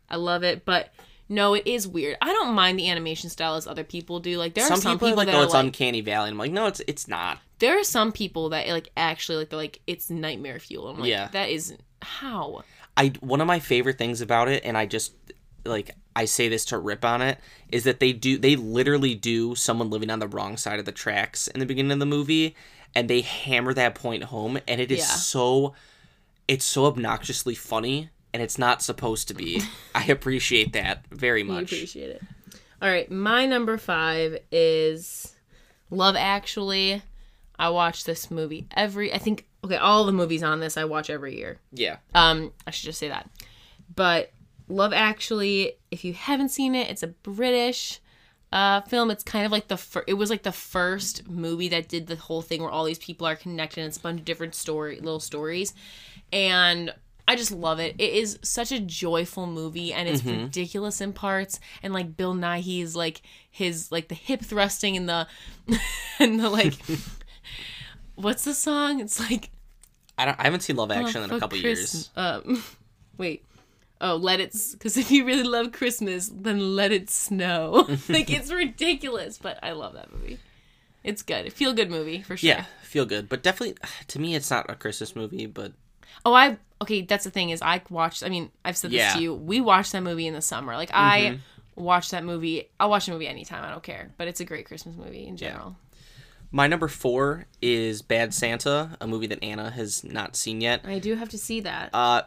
I 0.09 0.17
love 0.17 0.43
it, 0.43 0.65
but 0.65 0.93
no, 1.34 1.53
it 1.55 1.65
is 1.65 1.88
weird. 1.88 2.17
I 2.21 2.31
don't 2.31 2.53
mind 2.53 2.77
the 2.79 2.89
animation 2.89 3.29
style 3.29 3.55
as 3.55 3.67
other 3.67 3.84
people 3.84 4.19
do. 4.19 4.38
Like 4.38 4.53
there 4.53 4.65
Some, 4.65 4.77
are 4.77 4.81
some 4.81 4.95
people, 4.97 5.07
people, 5.09 5.21
are 5.21 5.25
like, 5.25 5.34
that 5.34 5.39
oh, 5.39 5.43
it's 5.43 5.53
like, 5.53 5.65
uncanny 5.65 6.01
valley. 6.01 6.29
I'm 6.29 6.38
like, 6.38 6.51
no, 6.51 6.67
it's 6.67 6.81
it's 6.88 7.07
not. 7.07 7.39
there 7.59 7.79
are 7.79 7.84
some 7.84 8.11
people 8.11 8.49
that 8.49 8.67
like 8.67 8.89
actually 8.95 9.38
like 9.38 9.49
they're 9.49 9.57
like 9.57 9.81
it's 9.88 10.09
nightmare 10.09 10.59
fuel. 10.59 10.88
I'm 10.89 10.99
like, 10.99 11.09
Yeah. 11.09 11.27
that 11.29 11.49
is 11.49 11.75
how. 12.01 12.63
I 12.95 13.13
one 13.21 13.41
of 13.41 13.47
my 13.47 13.59
favorite 13.59 13.97
things 13.97 14.21
about 14.21 14.47
it, 14.49 14.63
and 14.63 14.77
I 14.77 14.86
just 14.86 15.13
like 15.65 15.95
I 16.15 16.25
say 16.25 16.47
this 16.49 16.65
to 16.65 16.77
rip 16.77 17.03
on 17.03 17.21
it, 17.21 17.39
is 17.69 17.86
that 17.86 17.99
they 17.99 18.13
do 18.13 18.38
they 18.38 18.55
literally 18.55 19.15
do 19.15 19.55
someone 19.55 19.89
living 19.89 20.09
on 20.11 20.19
the 20.19 20.27
wrong 20.27 20.57
side 20.57 20.77
of 20.79 20.86
the 20.86 20.91
tracks 20.91 21.47
in 21.47 21.59
the 21.59 21.65
beginning 21.65 21.91
of 21.93 21.99
the 21.99 22.05
movie, 22.05 22.55
and 22.93 23.09
they 23.09 23.21
hammer 23.21 23.73
that 23.73 23.95
point 23.95 24.25
home, 24.25 24.59
and 24.67 24.79
it 24.79 24.91
is 24.91 24.99
Yeah. 24.99 25.05
so 25.05 25.73
it's 26.47 26.65
so 26.65 26.86
obnoxiously 26.86 27.55
funny, 27.55 28.09
and 28.34 28.41
it's 28.41 28.57
not 28.57 28.81
supposed 28.81 29.27
to 29.29 29.34
be. 29.34 29.61
I 29.95 30.05
appreciate 30.05 30.73
that 30.73 31.05
very 31.09 31.43
We 31.43 31.49
much. 31.49 31.71
appreciate 31.71 32.09
it. 32.09 32.21
All 32.81 32.89
right, 32.89 33.09
my 33.09 33.45
number 33.45 33.77
five 33.77 34.39
is 34.51 35.36
Love 35.89 36.15
Actually. 36.17 37.01
I 37.57 37.69
watch 37.69 38.03
this 38.03 38.29
movie 38.31 38.67
every. 38.75 39.13
I 39.13 39.17
think 39.19 39.45
okay, 39.63 39.77
all 39.77 40.05
the 40.05 40.11
movies 40.11 40.43
on 40.43 40.59
this 40.59 40.75
I 40.75 40.84
watch 40.86 41.09
every 41.09 41.38
year. 41.38 41.59
Yeah. 41.71 41.97
Um, 42.13 42.51
I 42.67 42.71
should 42.71 42.86
just 42.86 42.99
say 42.99 43.07
that. 43.09 43.29
But 43.95 44.31
Love 44.67 44.91
Actually, 44.91 45.73
if 45.91 46.03
you 46.03 46.13
haven't 46.13 46.49
seen 46.49 46.73
it, 46.75 46.89
it's 46.89 47.03
a 47.03 47.07
British 47.07 47.99
uh, 48.51 48.81
film. 48.81 49.11
It's 49.11 49.23
kind 49.23 49.45
of 49.45 49.51
like 49.51 49.67
the 49.67 49.77
fir- 49.77 50.03
it 50.07 50.15
was 50.15 50.29
like 50.29 50.43
the 50.43 50.51
first 50.51 51.29
movie 51.29 51.69
that 51.69 51.88
did 51.88 52.07
the 52.07 52.15
whole 52.15 52.41
thing 52.41 52.61
where 52.61 52.71
all 52.71 52.84
these 52.86 52.97
people 52.99 53.27
are 53.27 53.36
connected. 53.36 53.81
And 53.81 53.88
it's 53.88 53.97
a 53.97 54.01
bunch 54.01 54.19
of 54.19 54.25
different 54.25 54.55
story 54.55 54.95
little 54.95 55.19
stories, 55.19 55.73
and 56.34 56.93
I 57.34 57.36
just 57.36 57.51
love 57.51 57.79
it. 57.79 57.95
It 57.97 58.13
is 58.13 58.38
such 58.43 58.71
a 58.71 58.79
joyful 58.79 59.47
movie, 59.47 59.91
and 59.91 60.07
it's 60.07 60.23
ridiculous 60.23 61.01
in 61.01 61.13
parts. 61.13 61.59
And 61.81 61.91
like 61.91 62.15
Bill 62.15 62.36
Nighy's 62.36 62.95
like 62.95 63.23
his 63.49 63.91
like 63.91 64.07
the 64.07 64.13
hip 64.13 64.41
thrusting 64.41 64.95
and 64.95 65.09
the 65.09 65.25
and 66.19 66.39
the 66.39 66.47
like. 66.47 66.75
What's 68.15 68.43
the 68.43 68.53
song? 68.53 68.99
It's 68.99 69.19
like 69.19 69.49
I 70.15 70.25
don't 70.25 70.39
I 70.39 70.43
haven't 70.43 70.59
seen 70.59 70.75
Love 70.75 70.91
Actually 70.91 71.21
Oh, 71.21 71.23
in 71.23 71.31
a 71.31 71.39
couple 71.39 71.57
years. 71.57 72.11
Um, 72.15 72.63
wait. 73.17 73.43
Oh, 73.99 74.15
let 74.17 74.39
it. 74.39 74.55
Because 74.73 74.95
if 74.95 75.09
you 75.09 75.25
really 75.25 75.41
love 75.41 75.71
Christmas, 75.71 76.29
then 76.31 76.75
let 76.75 76.91
it 76.91 77.09
snow. 77.09 77.88
like 78.09 78.29
it's 78.29 78.51
ridiculous, 78.51 79.39
but 79.39 79.57
I 79.63 79.71
love 79.71 79.93
that 79.93 80.13
movie. 80.13 80.38
It's 81.03 81.23
good. 81.23 81.51
Feel 81.51 81.73
good 81.73 81.89
movie 81.89 82.21
for 82.21 82.38
sure. 82.38 82.47
Yeah, 82.47 82.65
feel 82.84 83.07
good, 83.07 83.27
but 83.27 83.41
definitely 83.41 83.75
to 84.09 84.19
me 84.19 84.36
it's 84.36 84.51
not 84.51 84.69
a 84.69 84.75
Christmas 84.75 85.15
movie, 85.15 85.47
but 85.47 85.73
Oh, 86.26 86.34
I 86.34 86.58
okay. 86.82 87.01
That's 87.01 87.24
the 87.24 87.32
thing 87.32 87.49
is 87.49 87.62
I 87.62 87.82
watched. 87.89 88.24
I 88.24 88.30
mean, 88.30 88.51
I've 88.66 88.78
said 88.78 88.91
this 88.91 89.14
to 89.16 89.22
you. 89.22 89.34
We 89.34 89.62
watched 89.62 89.91
that 89.93 90.04
movie 90.04 90.28
in 90.28 90.34
the 90.34 90.41
summer. 90.41 90.76
Like 90.76 90.91
I 90.93 91.39
watched 91.76 92.12
that 92.12 92.24
movie. 92.24 92.70
I'll 92.80 92.89
watch 92.89 93.08
a 93.08 93.12
movie 93.12 93.28
anytime. 93.28 93.64
I 93.64 93.70
don't 93.72 93.84
care. 93.84 94.12
But 94.18 94.28
it's 94.28 94.39
a 94.39 94.45
great 94.45 94.66
Christmas 94.66 94.95
movie 94.95 95.26
in 95.26 95.38
general. 95.38 95.76
my 96.51 96.68
number 96.68 96.88
4 96.88 97.45
is 97.62 98.01
Bad 98.04 98.34
Santa, 98.34 98.95
a 99.01 99.08
movie 99.08 99.26
that 99.28 99.43
Anna 99.43 99.72
has 99.72 100.04
not 100.04 100.36
seen 100.36 100.62
yet. 100.62 100.82
I 100.86 100.99
do 100.99 101.16
have 101.16 101.30
to 101.30 101.38
see 101.38 101.62
that. 101.62 101.89
Uh, 101.93 102.22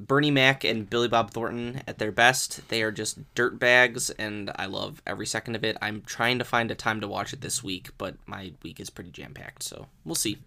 Bernie 0.00 0.30
Mac 0.30 0.62
and 0.64 0.88
Billy 0.88 1.08
Bob 1.08 1.32
Thornton 1.32 1.82
at 1.88 1.98
their 1.98 2.12
best. 2.12 2.68
They 2.68 2.82
are 2.82 2.92
just 2.92 3.18
dirt 3.34 3.58
bags, 3.58 4.10
and 4.10 4.50
I 4.56 4.66
love 4.66 5.02
every 5.06 5.26
second 5.26 5.56
of 5.56 5.64
it. 5.64 5.76
I'm 5.82 6.02
trying 6.02 6.38
to 6.38 6.44
find 6.44 6.70
a 6.70 6.74
time 6.74 7.00
to 7.00 7.08
watch 7.08 7.32
it 7.32 7.40
this 7.40 7.62
week, 7.64 7.90
but 7.98 8.14
my 8.26 8.52
week 8.62 8.78
is 8.80 8.90
pretty 8.90 9.10
jam 9.10 9.34
packed, 9.34 9.62
so 9.64 9.88
we'll 10.04 10.14
see. 10.14 10.38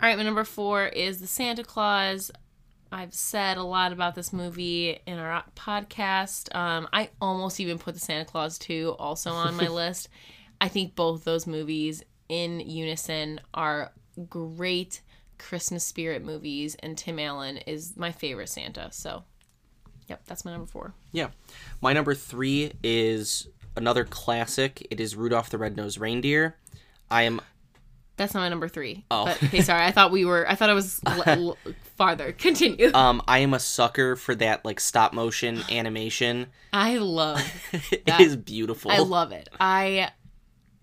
All 0.00 0.08
right, 0.08 0.16
my 0.16 0.22
number 0.22 0.44
four 0.44 0.86
is 0.86 1.20
the 1.20 1.26
Santa 1.26 1.64
Clause. 1.64 2.30
I've 2.92 3.12
said 3.12 3.56
a 3.56 3.64
lot 3.64 3.92
about 3.92 4.14
this 4.14 4.32
movie 4.32 5.00
in 5.06 5.18
our 5.18 5.42
podcast. 5.56 6.54
Um, 6.54 6.86
I 6.92 7.10
almost 7.20 7.58
even 7.58 7.78
put 7.78 7.94
the 7.94 8.00
Santa 8.00 8.24
Clause 8.24 8.58
2 8.60 8.94
also 8.96 9.32
on 9.32 9.56
my 9.56 9.66
list. 9.68 10.08
I 10.60 10.68
think 10.68 10.94
both 10.94 11.24
those 11.24 11.48
movies 11.48 12.04
in 12.28 12.60
unison 12.60 13.40
are 13.52 13.90
great 14.28 15.00
Christmas 15.36 15.84
spirit 15.84 16.24
movies, 16.24 16.76
and 16.76 16.96
Tim 16.96 17.18
Allen 17.18 17.56
is 17.56 17.96
my 17.96 18.12
favorite 18.12 18.50
Santa. 18.50 18.90
So, 18.92 19.24
yep, 20.06 20.22
that's 20.26 20.44
my 20.44 20.52
number 20.52 20.66
four. 20.66 20.94
Yeah. 21.10 21.30
My 21.80 21.92
number 21.92 22.14
three 22.14 22.70
is 22.84 23.48
another 23.76 24.04
classic. 24.04 24.86
It 24.92 25.00
is 25.00 25.16
Rudolph 25.16 25.50
the 25.50 25.58
Red-Nosed 25.58 25.98
Reindeer. 25.98 26.56
I 27.10 27.22
am 27.22 27.40
That's 28.18 28.34
not 28.34 28.40
my 28.40 28.48
number 28.50 28.68
three. 28.68 29.04
Oh. 29.10 29.24
But, 29.24 29.42
okay, 29.44 29.62
sorry. 29.62 29.84
I 29.84 29.90
thought 29.92 30.10
we 30.10 30.24
were, 30.26 30.46
I 30.48 30.54
thought 30.54 30.68
I 30.68 30.74
was 30.74 31.00
l- 31.06 31.22
l- 31.26 31.58
farther. 31.96 32.32
Continue. 32.32 32.90
um 32.92 33.22
I 33.26 33.38
am 33.38 33.54
a 33.54 33.58
sucker 33.58 34.14
for 34.16 34.34
that 34.34 34.64
like 34.64 34.80
stop 34.80 35.14
motion 35.14 35.62
animation. 35.70 36.48
I 36.72 36.98
love, 36.98 37.40
It 37.90 38.04
That- 38.06 38.20
is 38.20 38.36
beautiful. 38.36 38.90
I 38.90 38.98
love 38.98 39.32
it. 39.32 39.48
I, 39.58 40.10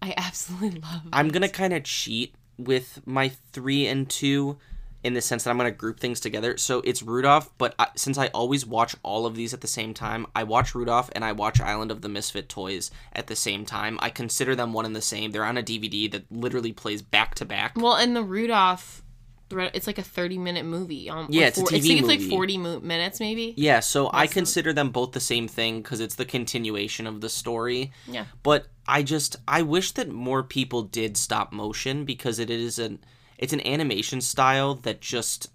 I 0.02 0.14
absolutely 0.18 0.80
love 0.82 1.02
I'm 1.14 1.28
gonna 1.30 1.50
kind 1.50 1.74
of 1.74 1.84
cheat 1.84 2.34
with 2.58 3.02
my 3.06 3.30
three 3.52 3.86
and 3.86 4.10
two 4.10 4.58
in 5.06 5.14
the 5.14 5.22
sense 5.22 5.44
that 5.44 5.52
I'm 5.52 5.58
going 5.60 5.72
to 5.72 5.78
group 5.78 6.00
things 6.00 6.20
together. 6.20 6.58
So 6.58 6.82
it's 6.84 7.04
Rudolph, 7.04 7.54
but 7.60 7.76
I, 7.78 7.88
since 7.96 8.18
I 8.18 8.28
always 8.28 8.66
watch 8.66 8.96
all 9.04 9.28
of 9.28 9.36
these 9.36 9.54
at 9.54 9.62
the 9.62 9.68
same 9.68 9.94
time, 9.94 10.26
I 10.36 10.44
watch 10.44 10.74
Rudolph 10.74 11.12
and 11.14 11.24
I 11.24 11.32
watch 11.32 11.62
Island 11.62 11.92
of 11.92 12.02
the 12.02 12.10
Misfit 12.10 12.50
Toys 12.50 12.90
at 13.14 13.28
the 13.28 13.36
same 13.36 13.66
time. 13.66 14.00
I 14.02 14.10
consider 14.10 14.56
them 14.56 14.74
one 14.74 14.84
and 14.86 14.96
the 14.96 15.02
same. 15.04 15.30
They're 15.30 15.46
on 15.46 15.60
a 15.60 15.64
DVD 15.64 16.12
that 16.12 16.32
literally 16.32 16.74
plays 16.74 17.04
back 17.04 17.36
to 17.36 17.46
back. 17.46 17.74
Well, 17.76 17.94
and 17.94 18.16
the 18.16 18.24
Rudolph, 18.24 19.04
it's 19.52 19.86
like 19.86 20.00
a 20.00 20.04
thirty-minute 20.04 20.66
movie. 20.66 21.08
Um, 21.08 21.28
Yeah, 21.30 21.46
it's 21.46 21.60
a 21.60 21.62
four- 21.62 21.70
TV 21.70 21.76
I 21.78 21.82
think 21.82 22.00
it's 22.00 22.08
like 22.10 22.22
forty 22.22 22.58
mo- 22.58 22.80
minutes, 22.80 23.20
maybe. 23.20 23.54
Yeah, 23.58 23.82
so 23.82 24.10
I 24.12 24.26
consider 24.26 24.74
them 24.74 24.90
both 24.90 25.12
the 25.12 25.20
same 25.20 25.48
thing 25.48 25.84
because 25.84 26.00
it's 26.00 26.16
the 26.16 26.26
continuation 26.26 27.06
of 27.06 27.22
the 27.22 27.30
story. 27.30 27.92
Yeah. 28.08 28.26
But 28.42 28.66
I 28.88 29.04
just 29.04 29.36
I 29.48 29.62
wish 29.62 29.92
that 29.92 30.10
more 30.10 30.42
people 30.42 30.82
did 30.82 31.16
stop 31.16 31.54
motion 31.54 32.06
because 32.06 32.40
it 32.40 32.50
is 32.50 32.80
an 32.80 33.04
it's 33.38 33.54
an 33.54 33.66
animation 33.66 34.22
style 34.22 34.76
that 34.76 35.02
just 35.02 35.50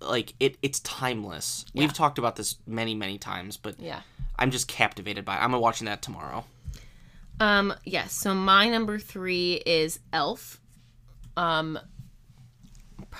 like 0.00 0.34
it 0.40 0.56
it's 0.62 0.80
timeless. 0.80 1.64
Yeah. 1.72 1.82
We've 1.82 1.92
talked 1.92 2.18
about 2.18 2.36
this 2.36 2.56
many 2.66 2.94
many 2.94 3.18
times, 3.18 3.56
but 3.56 3.78
Yeah. 3.80 4.00
I'm 4.38 4.50
just 4.50 4.66
captivated 4.68 5.24
by 5.24 5.36
it. 5.36 5.40
I'm 5.40 5.52
watching 5.52 5.84
that 5.86 6.02
tomorrow. 6.02 6.44
Um. 7.40 7.72
Yes. 7.84 8.12
So 8.12 8.34
my 8.34 8.68
number 8.68 8.98
three 8.98 9.62
is 9.66 10.00
Elf. 10.12 10.60
Um. 11.36 11.78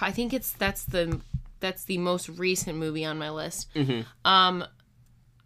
I 0.00 0.10
think 0.10 0.32
it's 0.32 0.52
that's 0.52 0.84
the 0.84 1.20
that's 1.60 1.84
the 1.84 1.98
most 1.98 2.28
recent 2.28 2.78
movie 2.78 3.04
on 3.04 3.18
my 3.18 3.30
list. 3.30 3.72
Mhm. 3.74 4.04
Um, 4.24 4.64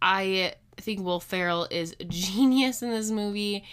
I 0.01 0.55
think 0.77 1.01
Will 1.03 1.19
Ferrell 1.19 1.67
is 1.69 1.95
a 1.99 2.03
genius 2.07 2.81
in 2.81 2.89
this 2.89 3.11
movie. 3.11 3.63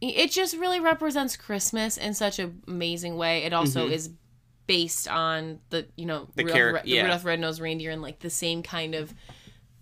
It 0.00 0.30
just 0.30 0.56
really 0.56 0.78
represents 0.80 1.36
Christmas 1.36 1.96
in 1.96 2.14
such 2.14 2.38
an 2.38 2.62
amazing 2.68 3.16
way. 3.16 3.42
It 3.44 3.52
also 3.52 3.88
is 3.88 4.10
based 4.66 5.08
on 5.08 5.58
the 5.70 5.86
you 5.96 6.06
know 6.06 6.20
Mm-hmm. 6.20 6.32
The 6.36 6.44
Rudolph, 6.44 6.82
the 6.84 6.90
yeah. 6.90 7.02
Rudolph 7.02 7.24
Red-Nosed 7.24 7.60
Reindeer 7.60 7.90
and 7.90 8.02
like 8.02 8.18
the 8.20 8.30
same 8.30 8.62
kind 8.62 8.94
of 8.94 9.12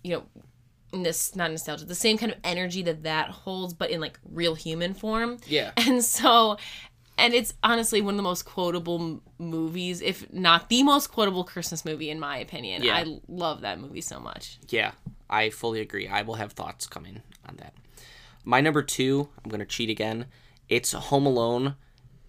you 0.03 0.13
know 0.13 1.03
this 1.03 1.35
not 1.35 1.51
nostalgia 1.51 1.83
the 1.85 1.93
same 1.93 2.17
kind 2.17 2.31
of 2.31 2.37
energy 2.45 2.81
that 2.81 3.03
that 3.03 3.29
holds 3.29 3.73
but 3.73 3.91
in 3.91 3.99
like 3.99 4.17
real 4.31 4.55
human 4.55 4.93
form 4.93 5.37
Yeah. 5.45 5.71
and 5.77 6.01
so 6.01 6.55
and 7.17 7.33
it's 7.33 7.53
honestly 7.61 7.99
one 7.99 8.13
of 8.13 8.17
the 8.17 8.23
most 8.23 8.45
quotable 8.45 9.01
m- 9.01 9.21
movies 9.37 10.01
if 10.01 10.31
not 10.31 10.69
the 10.69 10.83
most 10.83 11.11
quotable 11.11 11.43
christmas 11.43 11.83
movie 11.83 12.09
in 12.09 12.19
my 12.21 12.37
opinion 12.37 12.83
Yeah. 12.83 12.95
i 12.95 13.19
love 13.27 13.61
that 13.61 13.81
movie 13.81 13.99
so 13.99 14.21
much 14.21 14.59
Yeah, 14.69 14.91
I 15.29 15.49
fully 15.49 15.81
agree. 15.81 16.07
I 16.07 16.21
will 16.21 16.35
have 16.35 16.53
thoughts 16.53 16.87
coming 16.87 17.21
on 17.47 17.57
that. 17.57 17.73
My 18.47 18.61
number 18.61 18.81
2, 18.81 19.27
I'm 19.43 19.49
going 19.49 19.59
to 19.59 19.65
cheat 19.65 19.89
again. 19.89 20.27
It's 20.69 20.93
Home 20.93 21.25
Alone 21.25 21.75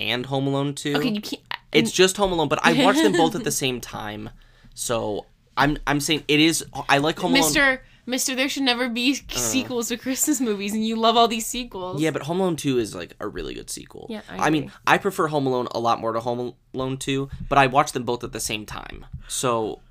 and 0.01 0.27
Home 0.27 0.49
Alone 0.49 0.75
2. 0.75 0.97
okay 0.97 1.11
you 1.11 1.21
can't 1.21 1.43
It's 1.71 1.93
just 1.93 2.17
Home 2.17 2.33
Alone, 2.33 2.49
but 2.49 2.59
I 2.65 2.73
watched 2.85 3.05
them 3.05 3.13
both 3.13 3.37
at 3.37 3.45
the 3.45 3.53
same 3.53 3.81
time. 3.81 4.31
So 4.75 5.27
I'm 5.57 5.79
I'm 5.87 6.01
saying 6.01 6.25
it 6.27 6.41
is. 6.41 6.65
I 6.89 6.99
like 6.99 7.21
Home 7.21 7.37
Alone. 7.37 7.53
mr 7.53 7.79
mr 8.09 8.35
there 8.35 8.49
should 8.49 8.65
never 8.65 8.89
be 8.89 9.13
uh. 9.13 9.39
sequels 9.39 9.89
to 9.89 9.97
christmas 9.97 10.41
movies 10.41 10.73
and 10.73 10.85
you 10.85 10.97
love 10.97 11.17
all 11.17 11.29
these 11.29 11.47
sequels 11.47 12.01
Yeah, 12.01 12.11
but 12.11 12.23
Home 12.23 12.41
Alone 12.41 12.57
Two 12.57 12.79
is 12.79 12.97
like 12.97 13.15
a 13.21 13.29
really 13.29 13.55
good 13.55 13.71
sequel. 13.71 14.09
Yeah, 14.11 14.23
I 14.29 14.51
mean, 14.51 14.65
agree. 14.65 14.75
I 14.89 14.99
prefer 14.99 15.29
Home 15.29 15.47
Alone 15.47 15.69
a 15.71 15.79
lot 15.79 16.01
more 16.01 16.13
to 16.13 16.21
Home 16.21 16.55
Alone 16.75 16.97
Two, 16.97 17.31
but 17.49 17.59
I 17.59 17.69
watched 17.69 17.95
them 17.95 18.03
both 18.03 18.25
at 18.25 18.33
the 18.33 18.41
same 18.41 18.67
time. 18.67 19.07
So 19.29 19.83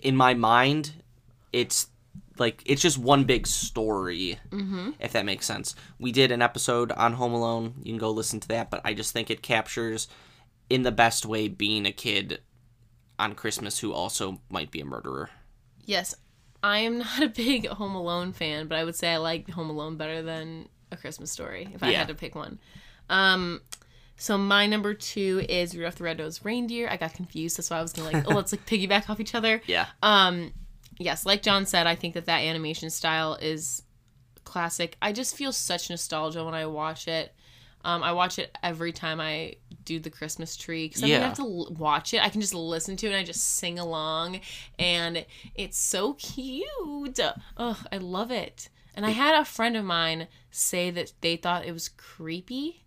in 0.00 0.16
my 0.16 0.34
mind, 0.34 0.94
it's 1.52 1.90
like 2.38 2.62
it's 2.66 2.82
just 2.82 2.98
one 2.98 3.24
big 3.24 3.46
story. 3.46 4.38
Mm-hmm. 4.50 4.90
If 5.00 5.12
that 5.12 5.24
makes 5.24 5.46
sense. 5.46 5.74
We 5.98 6.12
did 6.12 6.30
an 6.32 6.42
episode 6.42 6.92
on 6.92 7.14
Home 7.14 7.32
Alone. 7.32 7.74
You 7.82 7.92
can 7.92 7.98
go 7.98 8.10
listen 8.10 8.40
to 8.40 8.48
that. 8.48 8.70
But 8.70 8.80
I 8.84 8.94
just 8.94 9.12
think 9.12 9.30
it 9.30 9.42
captures, 9.42 10.08
in 10.70 10.82
the 10.82 10.92
best 10.92 11.24
way, 11.26 11.48
being 11.48 11.86
a 11.86 11.92
kid 11.92 12.40
on 13.18 13.34
Christmas 13.34 13.78
who 13.78 13.92
also 13.92 14.40
might 14.50 14.70
be 14.70 14.80
a 14.80 14.84
murderer. 14.84 15.30
yes 15.86 16.14
i 16.62 16.78
am 16.78 16.98
not 17.04 17.22
a 17.22 17.28
big 17.28 17.66
home 17.66 17.94
alone 17.94 18.32
fan 18.32 18.66
but 18.66 18.76
i 18.76 18.82
would 18.84 18.94
say 18.96 19.12
i 19.12 19.16
like 19.18 19.48
home 19.50 19.68
alone 19.70 19.96
better 19.96 20.22
than 20.22 20.66
a 20.90 20.96
christmas 20.96 21.30
story 21.30 21.68
if 21.74 21.82
i 21.82 21.90
Yeah. 21.90 21.98
had 21.98 22.08
to 22.08 22.14
pick 22.14 22.34
one 22.34 22.58
um 23.10 23.60
so 24.16 24.36
my 24.38 24.66
number 24.66 24.94
two 24.94 25.44
is 25.48 25.76
Rudolph 25.76 25.96
the 25.96 26.04
Red-Nosed 26.04 26.40
Reindeer. 26.44 26.88
I 26.90 26.96
got 26.96 27.12
confused. 27.12 27.58
That's 27.58 27.68
why 27.68 27.78
I 27.78 27.82
was 27.82 27.92
gonna 27.92 28.10
like, 28.10 28.24
oh, 28.30 28.34
let's 28.36 28.50
like 28.50 28.64
piggyback 28.64 29.10
off 29.10 29.20
each 29.20 29.34
other. 29.34 29.60
Yeah. 29.66 29.86
Um, 30.02 30.52
yes, 30.98 31.24
like 31.26 31.42
John 31.42 31.66
said, 31.66 31.86
I 31.86 31.94
think 31.94 32.14
that 32.14 32.26
that 32.26 32.40
animation 32.40 32.90
style 32.90 33.34
is 33.34 33.82
classic. 34.44 34.96
I 35.02 35.12
just 35.12 35.36
feel 35.36 35.52
such 35.52 35.90
nostalgia 35.90 36.44
when 36.44 36.54
I 36.54 36.66
watch 36.66 37.08
it. 37.08 37.34
Um, 37.84 38.02
I 38.02 38.12
watch 38.12 38.38
it 38.40 38.56
every 38.64 38.90
time 38.92 39.20
I 39.20 39.56
do 39.84 40.00
the 40.00 40.10
Christmas 40.10 40.56
tree 40.56 40.88
because 40.88 41.04
I 41.04 41.08
don't 41.08 41.20
have 41.22 41.36
to 41.36 41.42
l- 41.42 41.72
watch 41.78 42.14
it. 42.14 42.20
I 42.24 42.28
can 42.30 42.40
just 42.40 42.54
listen 42.54 42.96
to 42.96 43.06
it 43.06 43.10
and 43.10 43.18
I 43.18 43.22
just 43.22 43.44
sing 43.58 43.78
along, 43.78 44.40
and 44.78 45.24
it's 45.54 45.78
so 45.78 46.14
cute. 46.14 47.20
Oh, 47.56 47.80
I 47.92 47.98
love 47.98 48.30
it. 48.32 48.68
And 48.94 49.06
I 49.06 49.10
had 49.10 49.40
a 49.40 49.44
friend 49.44 49.76
of 49.76 49.84
mine 49.84 50.26
say 50.50 50.90
that 50.90 51.12
they 51.20 51.36
thought 51.36 51.66
it 51.66 51.72
was 51.72 51.88
creepy 51.90 52.82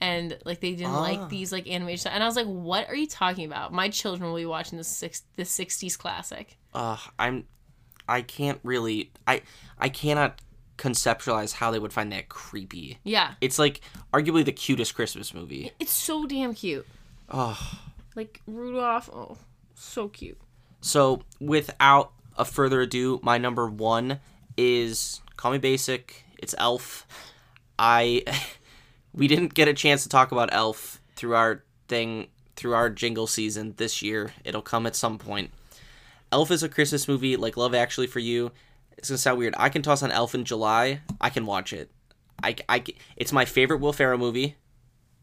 and 0.00 0.38
like 0.44 0.60
they 0.60 0.72
didn't 0.72 0.92
Ah. 0.92 1.00
like 1.00 1.28
these 1.30 1.50
like 1.50 1.66
animation 1.68 2.12
and 2.12 2.22
I 2.22 2.26
was 2.26 2.36
like, 2.36 2.46
"What 2.46 2.88
are 2.88 2.94
you 2.94 3.06
talking 3.06 3.46
about? 3.46 3.72
My 3.72 3.88
children 3.88 4.28
will 4.30 4.36
be 4.38 4.44
watching 4.46 4.76
the 4.78 4.84
six 4.84 5.22
the 5.36 5.44
'60s 5.44 5.96
classic." 5.98 6.58
uh, 6.74 6.98
I'm 7.18 7.46
I 8.08 8.22
can't 8.22 8.60
really 8.62 9.10
I 9.26 9.42
I 9.78 9.88
cannot 9.88 10.40
conceptualize 10.76 11.52
how 11.54 11.70
they 11.70 11.78
would 11.78 11.92
find 11.92 12.10
that 12.12 12.28
creepy. 12.28 12.98
Yeah, 13.04 13.34
It's 13.40 13.58
like 13.58 13.80
arguably 14.12 14.44
the 14.44 14.52
cutest 14.52 14.94
Christmas 14.94 15.32
movie. 15.32 15.72
it's 15.78 15.92
so 15.92 16.26
damn 16.26 16.54
cute. 16.54 16.86
Oh. 17.30 17.78
Like 18.16 18.40
Rudolph, 18.46 19.08
oh, 19.12 19.36
so 19.74 20.08
cute. 20.08 20.38
So 20.80 21.22
without 21.40 22.12
a 22.36 22.44
further 22.44 22.80
ado, 22.82 23.20
my 23.22 23.38
number 23.38 23.68
one 23.68 24.20
is 24.56 25.20
Call 25.36 25.52
Me 25.52 25.58
Basic. 25.58 26.24
It's 26.38 26.54
Elf. 26.58 27.06
I 27.78 28.22
we 29.14 29.28
didn't 29.28 29.54
get 29.54 29.68
a 29.68 29.74
chance 29.74 30.02
to 30.02 30.08
talk 30.08 30.32
about 30.32 30.50
Elf 30.52 31.00
through 31.16 31.34
our 31.34 31.62
thing 31.88 32.28
through 32.56 32.74
our 32.74 32.90
jingle 32.90 33.26
season 33.26 33.74
this 33.78 34.02
year. 34.02 34.32
It'll 34.44 34.62
come 34.62 34.86
at 34.86 34.94
some 34.96 35.18
point. 35.18 35.50
Elf 36.34 36.50
is 36.50 36.64
a 36.64 36.68
Christmas 36.68 37.06
movie 37.06 37.36
like 37.36 37.56
Love 37.56 37.76
Actually 37.76 38.08
for 38.08 38.18
you. 38.18 38.50
It's 38.98 39.08
gonna 39.08 39.18
sound 39.18 39.38
weird. 39.38 39.54
I 39.56 39.68
can 39.68 39.82
toss 39.82 40.02
on 40.02 40.10
Elf 40.10 40.34
in 40.34 40.44
July. 40.44 41.00
I 41.20 41.30
can 41.30 41.46
watch 41.46 41.72
it. 41.72 41.92
I, 42.42 42.56
I 42.68 42.82
it's 43.16 43.30
my 43.32 43.44
favorite 43.44 43.78
Will 43.80 43.92
Ferrell 43.92 44.18
movie, 44.18 44.56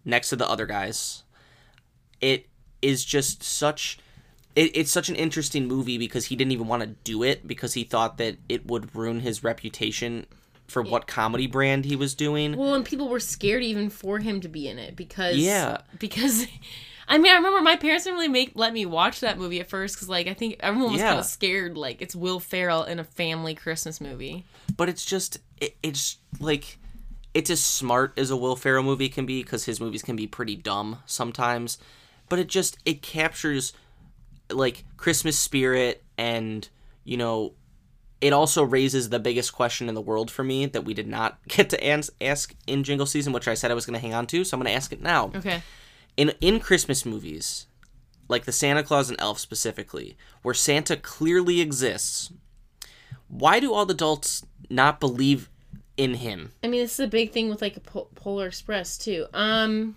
next 0.06 0.30
to 0.30 0.38
the 0.38 0.48
other 0.50 0.66
guys. 0.66 1.24
It 2.22 2.48
is 2.82 3.04
just 3.04 3.44
such. 3.44 4.00
It, 4.56 4.76
it's 4.76 4.90
such 4.92 5.10
an 5.10 5.18
interesting 5.18 5.68
movie 5.68 5.98
because 5.98 6.28
he 6.28 6.38
didn't 6.38 6.54
even 6.54 6.68
want 6.68 6.82
to 6.84 6.88
do 7.04 7.24
it 7.24 7.46
because 7.46 7.74
he 7.74 7.84
thought 7.84 8.18
that 8.18 8.38
it 8.48 8.66
would 8.68 8.96
ruin 8.96 9.20
his 9.20 9.44
reputation 9.44 10.26
for 10.68 10.82
what 10.82 11.08
comedy 11.08 11.46
brand 11.46 11.84
he 11.84 11.98
was 11.98 12.16
doing. 12.16 12.56
Well, 12.56 12.74
and 12.74 12.86
people 12.86 13.10
were 13.10 13.20
scared 13.20 13.64
even 13.64 13.90
for 13.90 14.20
him 14.20 14.40
to 14.40 14.48
be 14.48 14.70
in 14.70 14.80
it 14.80 14.96
because 14.96 15.36
Yeah. 15.36 15.82
because 16.00 16.46
I 17.12 17.18
mean 17.18 17.32
I 17.32 17.36
remember 17.36 17.62
my 17.62 17.76
parents 17.76 18.06
didn't 18.06 18.16
really 18.16 18.30
make 18.30 18.54
let 18.56 18.74
me 18.74 18.86
watch 18.86 19.20
that 19.20 19.38
movie 19.38 19.60
at 19.60 19.70
first 19.70 19.96
because 19.96 20.10
like 20.10 20.28
I 20.28 20.34
think 20.34 20.56
everyone 20.62 20.94
was 20.94 21.02
Yeah. 21.02 21.10
kind 21.10 21.20
of 21.20 21.26
scared 21.26 21.78
like 21.78 22.02
it's 22.02 22.16
Will 22.16 22.40
Ferrell 22.40 22.84
in 22.86 23.00
a 23.00 23.04
family 23.04 23.54
Christmas 23.54 24.00
movie. 24.02 24.46
but 24.78 24.88
it's 24.90 25.06
just 25.06 25.38
it, 25.60 25.76
it's 25.84 26.18
like 26.40 26.78
it's 27.34 27.50
as 27.50 27.62
smart 27.62 28.14
as 28.18 28.30
a 28.32 28.36
Will 28.38 28.56
Ferrell 28.56 28.84
movie 28.84 29.10
can 29.10 29.26
be 29.26 29.44
because 29.44 29.66
his 29.66 29.80
movies 29.80 30.02
can 30.02 30.16
be 30.16 30.28
pretty 30.28 30.56
dumb 30.56 31.00
sometimes, 31.06 31.78
but 32.30 32.40
it 32.40 32.48
just 32.48 32.78
it 32.86 33.02
captures 33.02 33.74
like 34.50 34.84
Christmas 34.98 35.38
spirit 35.38 36.04
and 36.18 36.68
you 37.04 37.16
know 37.18 37.54
it 38.20 38.34
also 38.34 38.64
raises 38.64 39.10
the 39.10 39.18
biggest 39.20 39.54
question 39.54 39.90
in 39.90 39.96
the 39.96 40.02
world 40.02 40.30
for 40.30 40.44
me 40.44 40.66
that 40.68 40.84
we 40.86 40.94
did 40.94 41.08
not 41.08 41.40
get 41.48 41.70
to 41.72 41.84
ans- 41.84 42.12
ask 42.22 42.54
in 42.68 42.84
Jingle 42.84 43.06
season, 43.08 43.34
which 43.34 43.48
I 43.48 43.54
said 43.56 43.72
I 43.72 43.74
was 43.74 43.86
going 43.86 43.96
to 43.96 44.00
hang 44.00 44.14
on 44.14 44.28
to, 44.28 44.44
so 44.44 44.56
I'm 44.56 44.62
going 44.62 44.72
to 44.72 44.76
ask 44.78 44.94
it 44.94 45.02
now. 45.02 45.32
Okay. 45.36 45.62
In 46.18 46.34
in 46.42 46.60
Christmas 46.60 47.06
movies, 47.06 47.68
like 48.28 48.46
the 48.46 48.52
Santa 48.52 48.84
Clause 48.84 49.10
and 49.10 49.20
Elf 49.20 49.40
specifically, 49.40 50.18
where 50.42 50.54
Santa 50.54 50.96
clearly 50.98 51.62
exists, 51.62 52.32
why 53.28 53.60
do 53.60 53.74
all 53.74 53.86
the 53.86 53.94
adults 53.94 54.46
not 54.70 55.00
believe 55.00 55.50
in 55.98 56.16
him? 56.16 56.52
I 56.64 56.68
mean, 56.68 56.82
this 56.82 56.94
is 56.94 57.00
a 57.06 57.08
big 57.08 57.32
thing 57.32 57.50
with 57.50 57.62
like 57.62 57.78
a 57.78 57.82
po- 57.82 58.10
Polar 58.16 58.48
Express 58.48 58.98
too. 58.98 59.26
Um, 59.34 59.96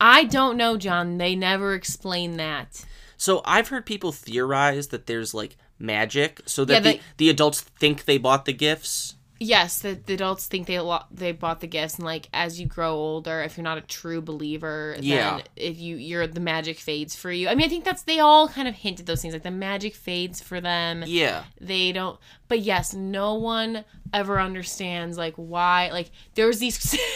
I 0.00 0.24
don't 0.24 0.56
know, 0.56 0.76
John. 0.76 1.18
They 1.18 1.34
never 1.34 1.74
explain 1.74 2.36
that. 2.36 2.84
So 3.16 3.42
I've 3.44 3.68
heard 3.68 3.86
people 3.86 4.12
theorize 4.12 4.88
that 4.88 5.06
there's 5.06 5.32
like 5.34 5.56
magic, 5.78 6.40
so 6.46 6.64
that 6.64 6.84
Yeah, 6.84 6.92
the, 6.92 7.00
the 7.18 7.30
adults 7.30 7.60
think 7.60 8.04
they 8.04 8.18
bought 8.18 8.44
the 8.44 8.52
gifts. 8.52 9.14
Yes, 9.40 9.80
the, 9.80 9.94
the 10.06 10.14
adults 10.14 10.46
think 10.46 10.66
they 10.68 10.78
lo- 10.78 11.02
they 11.10 11.32
bought 11.32 11.60
the 11.60 11.66
gifts, 11.66 11.96
and 11.96 12.04
like 12.04 12.28
as 12.32 12.60
you 12.60 12.66
grow 12.66 12.92
older, 12.94 13.42
if 13.42 13.56
you're 13.56 13.64
not 13.64 13.78
a 13.78 13.82
true 13.82 14.20
believer, 14.22 14.96
Yeah. 15.00 15.36
then 15.38 15.42
if 15.56 15.78
you 15.78 15.96
you're 15.96 16.26
the 16.28 16.40
magic 16.40 16.78
fades 16.78 17.16
for 17.16 17.32
you. 17.32 17.48
I 17.48 17.54
mean, 17.54 17.66
I 17.66 17.68
think 17.68 17.84
that's 17.84 18.02
they 18.02 18.20
all 18.20 18.48
kind 18.48 18.68
of 18.68 18.74
hinted 18.76 19.06
those 19.06 19.22
things, 19.22 19.34
like 19.34 19.42
the 19.42 19.50
magic 19.50 19.94
fades 19.94 20.40
for 20.40 20.60
them. 20.60 21.02
Yeah. 21.06 21.44
They 21.60 21.90
don't, 21.92 22.18
but 22.48 22.60
yes, 22.60 22.94
no 22.94 23.34
one 23.34 23.84
ever 24.12 24.40
understands 24.40 25.18
like 25.18 25.34
why. 25.34 25.90
Like 25.90 26.10
there's 26.34 26.58
these. 26.60 26.96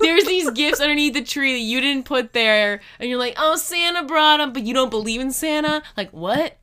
There's 0.00 0.24
these 0.24 0.50
gifts 0.50 0.80
underneath 0.80 1.14
the 1.14 1.22
tree 1.22 1.52
that 1.52 1.60
you 1.60 1.80
didn't 1.80 2.04
put 2.04 2.32
there, 2.32 2.80
and 2.98 3.08
you're 3.08 3.18
like, 3.18 3.34
"Oh, 3.38 3.54
Santa 3.54 4.02
brought 4.02 4.38
them," 4.38 4.52
but 4.52 4.62
you 4.64 4.74
don't 4.74 4.90
believe 4.90 5.20
in 5.20 5.30
Santa. 5.30 5.82
Like 5.96 6.10
what? 6.10 6.58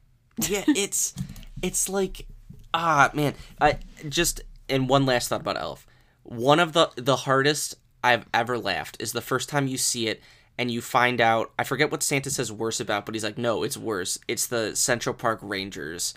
yeah, 0.50 0.64
it's 0.68 1.14
it's 1.62 1.88
like 1.88 2.26
ah 2.74 3.10
man. 3.14 3.36
I 3.62 3.78
just 4.10 4.42
and 4.70 4.90
one 4.90 5.06
last 5.06 5.30
thought 5.30 5.42
about 5.42 5.60
Elf. 5.60 5.86
One 6.24 6.60
of 6.60 6.74
the 6.74 6.90
the 6.96 7.16
hardest 7.18 7.76
I've 8.04 8.26
ever 8.34 8.58
laughed 8.58 8.98
is 9.00 9.12
the 9.12 9.22
first 9.22 9.50
time 9.50 9.68
you 9.68 9.78
see 9.78 10.08
it 10.08 10.22
and 10.58 10.70
you 10.70 10.82
find 10.82 11.22
out 11.22 11.52
I 11.58 11.64
forget 11.64 11.92
what 11.92 12.04
Santa 12.04 12.30
says 12.30 12.52
worse 12.52 12.80
about, 12.80 13.06
but 13.06 13.16
he's 13.16 13.24
like, 13.24 13.38
no, 13.38 13.64
it's 13.64 13.78
worse. 13.78 14.20
It's 14.28 14.48
the 14.48 14.76
Central 14.76 15.16
Park 15.16 15.40
Rangers. 15.42 16.14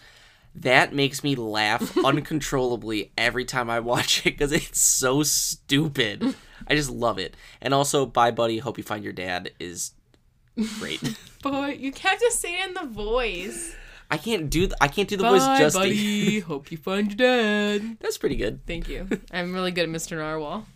That 0.54 0.92
makes 0.92 1.24
me 1.24 1.34
laugh 1.34 1.96
uncontrollably 2.04 3.12
every 3.16 3.44
time 3.44 3.70
I 3.70 3.80
watch 3.80 4.26
it 4.26 4.36
because 4.36 4.52
it's 4.52 4.80
so 4.80 5.22
stupid. 5.22 6.34
I 6.66 6.74
just 6.74 6.90
love 6.90 7.18
it. 7.18 7.36
And 7.60 7.72
also, 7.72 8.04
bye, 8.04 8.30
buddy. 8.30 8.58
Hope 8.58 8.78
you 8.78 8.84
find 8.84 9.02
your 9.02 9.12
dad 9.12 9.52
is 9.58 9.92
great. 10.78 11.00
But 11.42 11.80
you 11.80 11.92
have 11.92 12.20
just 12.20 12.40
say 12.40 12.54
it 12.60 12.68
in 12.68 12.74
the 12.74 12.86
voice. 12.86 13.74
I 14.12 14.18
can't 14.18 14.50
do 14.50 14.60
th- 14.66 14.74
I 14.78 14.88
can't 14.88 15.08
do 15.08 15.16
the 15.16 15.22
voice 15.28 15.42
Bye, 15.44 15.58
justice. 15.58 15.80
buddy. 15.80 16.40
Hope 16.52 16.70
you 16.70 16.76
find 16.76 17.08
your 17.08 17.16
dad. 17.16 17.96
That's 17.98 18.18
pretty 18.18 18.36
good. 18.36 18.64
Thank 18.66 18.86
you. 18.88 19.08
I'm 19.32 19.54
really 19.54 19.72
good 19.72 19.84
at 19.88 19.88
Mr. 19.88 20.16
Narwhal. 20.18 20.66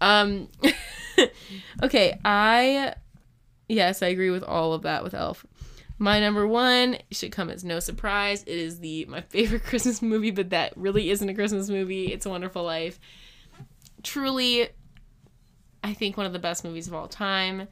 Um 0.00 0.48
Okay, 1.82 2.18
I 2.24 2.94
yes, 3.68 4.02
I 4.02 4.08
agree 4.08 4.30
with 4.30 4.42
all 4.42 4.72
of 4.72 4.82
that 4.82 5.04
with 5.04 5.14
Elf. 5.14 5.46
My 5.98 6.18
number 6.20 6.46
one 6.46 6.98
should 7.10 7.32
come 7.32 7.48
as 7.48 7.64
no 7.64 7.78
surprise. 7.80 8.42
It 8.42 8.58
is 8.58 8.80
the 8.80 9.04
my 9.06 9.20
favorite 9.22 9.62
Christmas 9.64 10.02
movie, 10.02 10.32
but 10.32 10.50
that 10.50 10.76
really 10.76 11.10
isn't 11.10 11.28
a 11.28 11.32
Christmas 11.34 11.70
movie. 11.70 12.12
It's 12.12 12.26
a 12.26 12.30
Wonderful 12.30 12.64
Life. 12.64 12.98
Truly, 14.02 14.68
I 15.82 15.94
think 15.94 16.16
one 16.16 16.26
of 16.26 16.32
the 16.32 16.38
best 16.40 16.64
movies 16.64 16.88
of 16.88 16.94
all 16.94 17.06
time. 17.08 17.68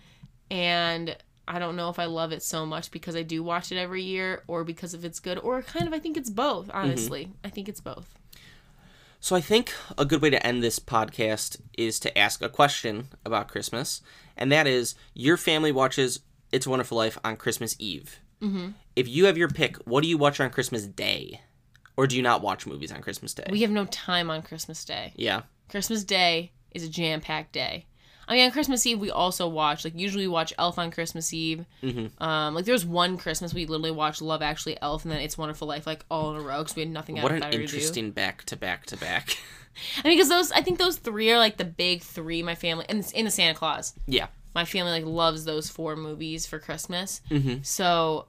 And 0.51 1.17
I 1.47 1.59
don't 1.59 1.77
know 1.77 1.91
if 1.91 1.99
I 1.99 2.07
love 2.07 2.33
it 2.33 2.43
so 2.43 2.65
much 2.65 2.91
because 2.91 3.15
I 3.15 3.23
do 3.23 3.43
watch 3.43 3.71
it 3.71 3.77
every 3.77 4.03
year 4.03 4.43
or 4.47 4.65
because 4.65 4.95
if 4.95 5.05
it's 5.05 5.21
good 5.21 5.39
or 5.39 5.63
kind 5.63 5.87
of 5.87 5.93
I 5.93 5.99
think 5.99 6.17
it's 6.17 6.31
both, 6.31 6.71
honestly. 6.73 7.33
I 7.45 7.51
think 7.51 7.69
it's 7.69 7.81
both. 7.81 8.15
So 9.21 9.35
I 9.35 9.41
think 9.41 9.73
a 9.97 10.05
good 10.05 10.21
way 10.21 10.29
to 10.31 10.47
end 10.47 10.63
this 10.63 10.79
podcast 10.79 11.59
is 11.79 11.99
to 12.01 12.19
ask 12.19 12.43
a 12.43 12.49
question 12.51 13.09
about 13.25 13.49
Christmas, 13.49 14.03
and 14.37 14.53
that 14.53 14.67
is 14.67 14.95
your 15.15 15.39
family 15.39 15.73
watches 15.73 16.21
It's 16.53 16.67
a 16.67 16.71
Wonderful 16.71 16.99
Life 16.99 17.19
on 17.25 17.37
Christmas 17.37 17.75
Eve. 17.79 18.21
Mm-hmm. 18.43 18.73
If 18.97 19.09
you 19.09 19.25
have 19.25 19.39
your 19.39 19.49
pick, 19.49 19.77
what 19.87 20.03
do 20.03 20.11
you 20.11 20.19
watch 20.19 20.41
on 20.41 20.51
Christmas 20.51 20.87
Day, 20.87 21.41
or 21.97 22.07
do 22.07 22.17
you 22.17 22.23
not 22.23 22.43
watch 22.43 22.67
movies 22.67 22.93
on 22.93 23.01
Christmas 23.01 23.33
Day? 23.33 23.47
We 23.51 23.63
have 23.63 23.71
no 23.71 23.87
time 23.87 24.31
on 24.31 24.43
Christmas 24.43 24.85
Day. 24.85 25.15
yeah, 25.17 25.43
Christmas 25.71 26.05
Day 26.05 26.53
is 26.73 26.85
a 26.85 26.89
jam 26.91 27.23
packed 27.23 27.53
day. 27.53 27.87
I 28.27 28.35
mean, 28.35 28.45
on 28.47 28.51
Christmas 28.51 28.87
Eve, 28.87 28.99
we 28.99 29.11
also 29.11 29.47
watch, 29.49 29.85
like, 29.85 29.95
usually 29.97 30.25
we 30.25 30.33
watch 30.33 30.53
Elf 30.59 30.79
on 30.79 30.91
Christmas 30.91 31.33
Eve. 31.33 31.65
Mm-hmm. 31.83 32.23
Um, 32.23 32.55
like, 32.55 32.65
there's 32.65 32.85
one 32.85 33.19
Christmas 33.19 33.53
we 33.53 33.67
literally 33.67 33.91
watched 33.91 34.23
Love 34.23 34.43
Actually 34.43 34.81
Elf 34.81 35.05
and 35.05 35.13
then 35.13 35.21
It's 35.21 35.37
Wonderful 35.37 35.69
Life, 35.69 35.87
like, 35.87 36.05
all 36.11 36.31
in 36.35 36.37
a 36.37 36.41
row 36.41 36.59
because 36.59 36.77
we 36.77 36.83
had 36.83 36.91
nothing 36.91 37.17
what 37.17 37.33
else 37.33 37.43
an 37.45 37.51
to 37.51 37.57
do. 37.57 37.63
interesting 37.63 38.11
back 38.11 38.45
to 38.45 38.57
back 38.57 38.87
to 38.87 38.97
back. 38.97 39.37
I 40.05 40.09
mean, 40.09 40.17
because 40.17 40.29
those, 40.29 40.53
I 40.53 40.63
think 40.63 40.79
those 40.79 40.97
three 40.97 41.31
are, 41.33 41.39
like, 41.39 41.57
the 41.57 41.65
big 41.65 42.03
three, 42.03 42.43
my 42.43 42.55
family, 42.55 42.87
and 42.89 43.05
in 43.15 43.25
the 43.25 43.31
Santa 43.31 43.59
Clause. 43.59 43.95
Yeah, 44.07 44.29
My 44.55 44.65
family, 44.65 44.93
like, 44.93 45.05
loves 45.05 45.45
those 45.45 45.69
four 45.69 45.97
movies 45.97 46.47
for 46.47 46.59
Christmas. 46.59 47.21
Mm-hmm. 47.31 47.63
So, 47.63 48.27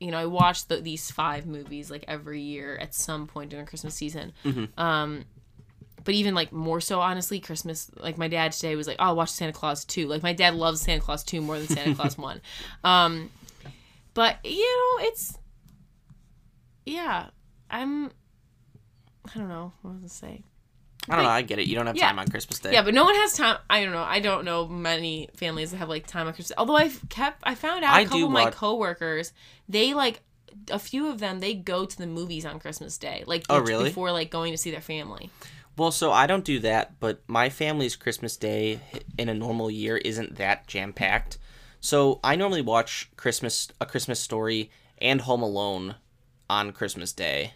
you 0.00 0.10
know, 0.10 0.18
I 0.18 0.26
watch 0.26 0.66
the, 0.66 0.76
these 0.80 1.10
five 1.10 1.46
movies, 1.46 1.90
like, 1.90 2.04
every 2.08 2.40
year 2.40 2.76
at 2.76 2.94
some 2.94 3.26
point 3.26 3.50
during 3.50 3.66
Christmas 3.66 3.94
season. 3.94 4.32
Mm-hmm. 4.44 4.80
Um, 4.80 5.24
but 6.08 6.14
even 6.14 6.34
like 6.34 6.50
more 6.52 6.80
so 6.80 7.00
honestly 7.00 7.38
christmas 7.38 7.90
like 7.98 8.16
my 8.16 8.28
dad 8.28 8.50
today 8.52 8.74
was 8.76 8.86
like 8.86 8.96
oh 8.98 9.04
i'll 9.08 9.16
watch 9.16 9.28
santa 9.28 9.52
clause 9.52 9.84
2 9.84 10.06
like 10.06 10.22
my 10.22 10.32
dad 10.32 10.54
loves 10.54 10.80
santa 10.80 11.02
clause 11.02 11.22
2 11.22 11.42
more 11.42 11.58
than 11.58 11.68
santa 11.68 11.94
clause 11.94 12.16
1 12.32 12.40
um 12.82 13.28
but 14.14 14.38
you 14.42 14.64
know 14.98 15.04
it's 15.06 15.36
yeah 16.86 17.26
i'm 17.70 18.06
i 18.06 19.38
don't 19.38 19.48
know 19.48 19.72
what 19.82 20.00
was 20.00 20.04
i 20.04 20.26
say 20.28 20.42
I 21.10 21.14
don't 21.16 21.24
know. 21.24 21.30
I 21.30 21.40
get 21.40 21.58
it. 21.58 21.66
You 21.68 21.74
don't 21.74 21.86
have 21.86 21.96
Yeah. 21.96 22.08
time 22.08 22.18
on 22.18 22.28
Christmas 22.28 22.58
Day. 22.58 22.72
yeah 22.72 22.82
but 22.82 22.92
no 22.92 23.04
one 23.04 23.14
has 23.14 23.32
time 23.34 23.56
i 23.70 23.82
don't 23.82 23.92
know 23.94 24.02
i 24.02 24.20
don't 24.20 24.44
know 24.44 24.66
many 24.66 25.28
families 25.36 25.70
that 25.70 25.78
have 25.78 25.88
like 25.88 26.06
time 26.06 26.26
on 26.26 26.34
christmas 26.34 26.52
although 26.58 26.76
i've 26.76 27.00
kept 27.08 27.40
i 27.44 27.54
found 27.54 27.82
out 27.84 27.94
I 27.94 28.00
a 28.00 28.04
couple 28.04 28.18
do 28.20 28.26
of 28.26 28.30
my 28.32 28.44
watch- 28.44 28.54
coworkers 28.54 29.32
they 29.68 29.94
like 29.94 30.20
a 30.70 30.78
few 30.78 31.08
of 31.08 31.18
them 31.18 31.40
they 31.40 31.54
go 31.54 31.86
to 31.86 31.96
the 31.96 32.06
movies 32.06 32.44
on 32.44 32.58
christmas 32.58 32.98
day 32.98 33.24
like 33.26 33.44
Oh, 33.48 33.58
really? 33.60 33.84
before 33.84 34.12
like 34.12 34.30
going 34.30 34.52
to 34.52 34.58
see 34.58 34.70
their 34.70 34.80
family 34.82 35.30
Well, 35.78 35.92
so 35.92 36.10
I 36.10 36.26
don't 36.26 36.44
do 36.44 36.58
that, 36.60 36.98
but 36.98 37.22
my 37.28 37.48
family's 37.48 37.94
Christmas 37.94 38.36
Day 38.36 38.80
in 39.16 39.28
a 39.28 39.34
normal 39.34 39.70
year 39.70 39.96
isn't 39.96 40.34
that 40.34 40.66
jam 40.66 40.92
packed. 40.92 41.38
So 41.80 42.18
I 42.24 42.34
normally 42.34 42.62
watch 42.62 43.10
Christmas 43.16 43.68
a 43.80 43.86
Christmas 43.86 44.18
Story 44.18 44.72
and 45.00 45.20
Home 45.20 45.40
Alone 45.42 45.94
on 46.50 46.72
Christmas 46.72 47.12
Day. 47.12 47.54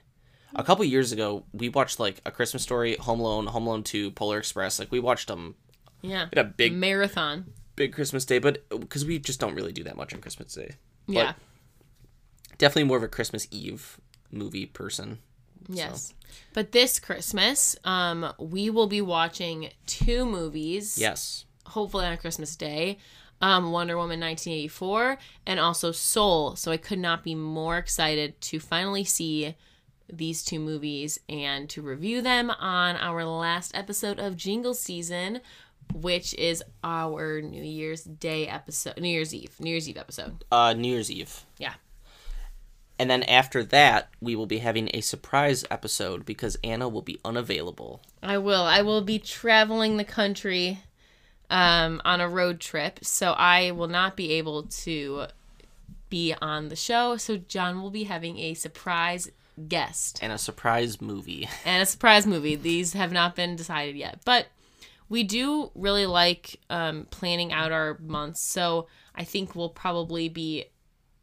A 0.55 0.63
couple 0.63 0.85
years 0.85 1.11
ago, 1.11 1.45
we 1.53 1.69
watched 1.69 1.99
like 1.99 2.21
a 2.25 2.31
Christmas 2.31 2.63
Story, 2.63 2.95
Home 2.97 3.19
Alone, 3.19 3.47
Home 3.49 3.67
Alone 3.67 3.83
Two, 3.83 4.13
Polar 4.13 4.39
Express. 4.39 4.79
Like 4.79 4.93
we 4.93 5.01
watched 5.01 5.27
them 5.27 5.57
yeah 6.01 6.29
in 6.33 6.39
a 6.39 6.45
big, 6.45 6.73
marathon 6.75 7.47
big 7.75 7.93
Christmas 7.93 8.25
Day, 8.25 8.39
but 8.39 8.65
uh, 8.71 8.77
because 8.77 9.05
we 9.05 9.19
just 9.19 9.41
don't 9.41 9.55
really 9.57 9.73
do 9.73 9.83
that 9.83 9.97
much 9.97 10.15
on 10.15 10.21
Christmas 10.21 10.55
Day. 10.55 10.77
yeah 11.09 11.33
Definitely 12.59 12.85
more 12.85 12.99
of 12.99 13.03
a 13.03 13.09
Christmas 13.09 13.49
Eve 13.51 13.99
movie 14.31 14.67
person. 14.67 15.19
Yes. 15.69 16.15
But 16.55 16.73
this 16.73 16.99
Christmas, 16.99 17.77
um, 17.85 18.33
we 18.39 18.71
will 18.71 18.87
be 18.87 19.01
watching 19.01 19.71
two 19.87 20.25
movies. 20.25 20.99
Yes. 20.99 21.45
Hopefully 21.67 22.07
on 22.07 22.17
Christmas 22.17 22.57
Day. 22.57 22.99
Um, 23.41 23.73
Wonder 23.73 23.97
Woman 23.97 24.21
1984 24.21 25.19
and 25.47 25.59
also 25.59 25.91
Soul. 25.91 26.55
So 26.55 26.71
I 26.71 26.77
could 26.77 27.01
not 27.01 27.25
be 27.25 27.35
more 27.35 27.77
excited 27.77 28.41
to 28.43 28.61
finally 28.61 29.03
see 29.03 29.57
these 30.13 30.45
two 30.45 30.61
movies 30.61 31.19
and 31.29 31.69
to 31.71 31.83
review 31.83 32.21
them 32.23 32.51
on 32.51 32.97
our 32.97 33.25
last 33.25 33.77
episode 33.77 34.21
of 34.21 34.37
Jingle 34.37 34.75
Season, 34.75 35.41
which 35.93 36.35
is 36.35 36.63
our 36.85 37.41
New 37.41 37.63
Year's 37.63 38.05
Day 38.05 38.47
episode, 38.47 38.99
New 39.01 39.09
Year's 39.09 39.35
Eve, 39.35 39.59
New 39.59 39.71
Year's 39.71 39.89
Eve 39.89 39.97
episode. 39.97 40.45
Uh, 40.53 40.75
New 40.75 40.89
Year's 40.89 41.11
Eve. 41.11 41.45
Yeah. 41.59 41.75
And 42.99 43.11
then 43.11 43.23
after 43.25 43.65
that, 43.65 44.11
we 44.21 44.37
will 44.37 44.47
be 44.47 44.59
having 44.59 44.91
a 44.93 45.01
surprise 45.01 45.65
episode 45.71 46.25
because 46.25 46.57
Anna 46.63 46.89
will 46.89 47.03
be 47.03 47.19
unavailable. 47.25 48.03
I 48.23 48.39
will. 48.39 48.63
I 48.63 48.83
will 48.83 49.03
be 49.03 49.19
traveling 49.19 49.97
the 49.97 50.05
country 50.05 50.81
um, 51.51 52.01
on 52.05 52.21
a 52.21 52.29
road 52.29 52.61
trip, 52.61 53.01
so 53.03 53.33
I 53.33 53.73
will 53.73 53.89
not 53.89 54.17
be 54.17 54.33
able 54.33 54.65
to 54.65 55.27
be 56.11 56.35
on 56.41 56.69
the 56.69 56.77
show. 56.77 57.17
So 57.17 57.39
John 57.39 57.83
will 57.83 57.91
be 57.91 58.05
having 58.05 58.39
a 58.39 58.55
surprise 58.55 59.31
guest 59.69 60.19
And 60.23 60.33
a 60.33 60.39
surprise 60.39 61.01
movie. 61.01 61.49
and 61.65 61.83
a 61.83 61.87
surprise 61.87 62.27
movie. 62.27 62.55
These 62.55 62.93
have 62.95 63.13
not 63.13 63.37
been 63.37 63.57
decided 63.57 63.97
yet, 63.97 64.21
but 64.25 64.47
we 65.09 65.23
do 65.23 65.71
really 65.75 66.07
like 66.07 66.59
um, 66.71 67.07
planning 67.11 67.53
out 67.53 67.73
our 67.73 67.99
months. 67.99 68.41
So 68.41 68.87
I 69.15 69.25
think 69.25 69.55
we'll 69.55 69.69
probably 69.69 70.29
be 70.29 70.67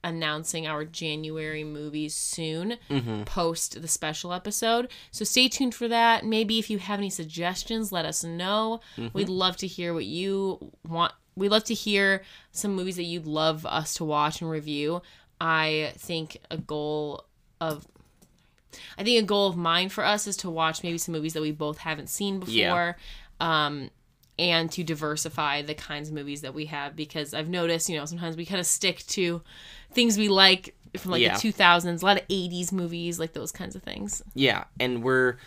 announcing 0.03 0.65
our 0.65 0.85
January 0.85 1.63
movies 1.63 2.15
soon 2.15 2.77
post 3.25 3.81
the 3.81 3.87
special 3.87 4.33
episode. 4.33 4.89
So 5.11 5.25
stay 5.25 5.47
tuned 5.49 5.75
for 5.75 5.87
that. 5.87 6.25
Maybe 6.25 6.59
if 6.59 6.69
you 6.69 6.77
have 6.79 6.99
any 6.99 7.09
suggestions, 7.09 7.91
let 7.91 8.05
us 8.05 8.23
know. 8.23 8.81
We'd 9.13 9.29
love 9.29 9.57
to 9.57 9.67
hear 9.67 9.93
what 9.93 10.05
you 10.05 10.71
want. 10.87 11.13
We'd 11.35 11.51
love 11.51 11.63
to 11.65 11.73
hear 11.73 12.23
some 12.51 12.75
movies 12.75 12.97
that 12.97 13.03
you'd 13.03 13.27
love 13.27 13.65
us 13.65 13.93
to 13.95 14.05
watch 14.05 14.41
and 14.41 14.49
review. 14.49 15.01
I 15.39 15.93
think 15.95 16.37
a 16.51 16.57
goal 16.57 17.25
of 17.61 17.87
I 18.97 19.03
think 19.03 19.23
a 19.23 19.25
goal 19.25 19.47
of 19.47 19.57
mine 19.57 19.89
for 19.89 20.03
us 20.05 20.27
is 20.27 20.37
to 20.37 20.49
watch 20.49 20.83
maybe 20.83 20.97
some 20.97 21.13
movies 21.13 21.33
that 21.33 21.41
we 21.41 21.51
both 21.51 21.79
haven't 21.79 22.09
seen 22.09 22.39
before. 22.39 22.53
Yeah. 22.53 22.93
Um, 23.39 23.89
and 24.39 24.71
to 24.71 24.83
diversify 24.83 25.61
the 25.61 25.73
kinds 25.75 26.07
of 26.09 26.15
movies 26.15 26.41
that 26.41 26.53
we 26.53 26.65
have 26.65 26.95
because 26.95 27.33
I've 27.33 27.49
noticed, 27.49 27.89
you 27.89 27.97
know, 27.97 28.05
sometimes 28.05 28.35
we 28.37 28.45
kind 28.45 28.59
of 28.59 28.65
stick 28.65 28.99
to 29.09 29.41
things 29.91 30.17
we 30.17 30.29
like 30.29 30.75
from 30.97 31.11
like 31.11 31.21
Yeah. 31.21 31.37
the 31.37 31.51
2000s, 31.51 32.01
a 32.01 32.05
lot 32.05 32.17
of 32.21 32.27
80s 32.29 32.71
movies, 32.71 33.19
like 33.19 33.33
those 33.33 33.51
kinds 33.51 33.75
of 33.75 33.83
things. 33.83 34.23
Yeah, 34.33 34.63
and 34.79 35.03
we're 35.03 35.37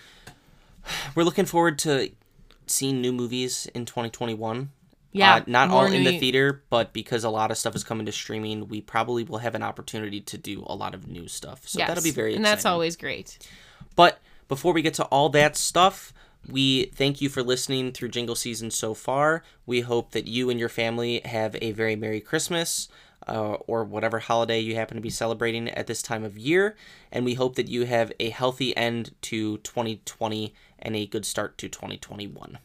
we're 1.15 1.25
looking 1.25 1.47
forward 1.47 1.79
to 1.81 2.11
seeing 2.67 3.01
new 3.01 3.13
movies 3.13 3.67
in 3.75 3.85
2021. 3.87 4.71
Yeah, 5.15 5.37
Uh, 5.37 5.41
not 5.47 5.71
all 5.71 5.85
in 5.87 6.05
the 6.05 6.19
theater, 6.19 6.63
but 6.71 6.93
because 6.95 7.23
a 7.23 7.29
lot 7.29 7.51
of 7.51 7.59
stuff 7.59 7.75
is 7.77 7.85
coming 7.85 8.07
to 8.07 8.13
streaming, 8.13 8.69
we 8.69 8.81
probably 8.81 9.25
will 9.25 9.39
have 9.39 9.55
an 9.55 9.63
opportunity 9.63 10.21
to 10.23 10.39
do 10.39 10.65
a 10.67 10.75
lot 10.75 10.95
of 10.95 11.07
new 11.07 11.29
stuff. 11.29 11.69
So 11.69 11.79
Yes, 11.81 11.89
that'll 11.89 12.03
be 12.03 12.11
very 12.11 12.35
and 12.35 12.41
exciting. 12.41 12.57
that's 12.57 12.65
always 12.67 12.97
great. 12.97 13.39
But 13.95 14.21
before 14.49 14.73
we 14.73 14.81
get 14.81 14.95
to 14.95 15.05
all 15.05 15.29
that 15.31 15.55
stuff, 15.57 16.15
we 16.49 16.87
thank 16.87 17.21
you 17.21 17.29
for 17.29 17.43
listening 17.43 17.93
through 17.93 18.09
Jingle 18.09 18.35
Season 18.35 18.71
so 18.71 18.95
far. 18.95 19.43
We 19.67 19.83
hope 19.83 20.11
that 20.13 20.27
you 20.27 20.51
and 20.51 20.59
your 20.59 20.69
family 20.69 21.21
have 21.25 21.57
a 21.61 21.73
very 21.73 21.97
Merry 21.97 22.21
Christmas 22.21 22.89
uh, 23.29 23.55
or 23.67 23.85
whatever 23.85 24.19
holiday 24.19 24.61
you 24.61 24.75
happen 24.75 24.97
to 24.97 25.01
be 25.01 25.11
celebrating 25.11 25.69
at 25.69 25.87
this 25.87 26.03
time 26.03 26.25
of 26.25 26.37
year. 26.37 26.77
And 27.11 27.25
we 27.25 27.35
hope 27.35 27.55
that 27.57 27.69
you 27.69 27.85
have 27.85 28.13
a 28.19 28.31
healthy 28.31 28.77
end 28.77 29.13
to 29.23 29.59
2020 29.59 30.55
and 30.79 30.97
a 30.97 31.07
good 31.07 31.25
start 31.25 31.59
to 31.59 31.69
2021. 31.69 32.59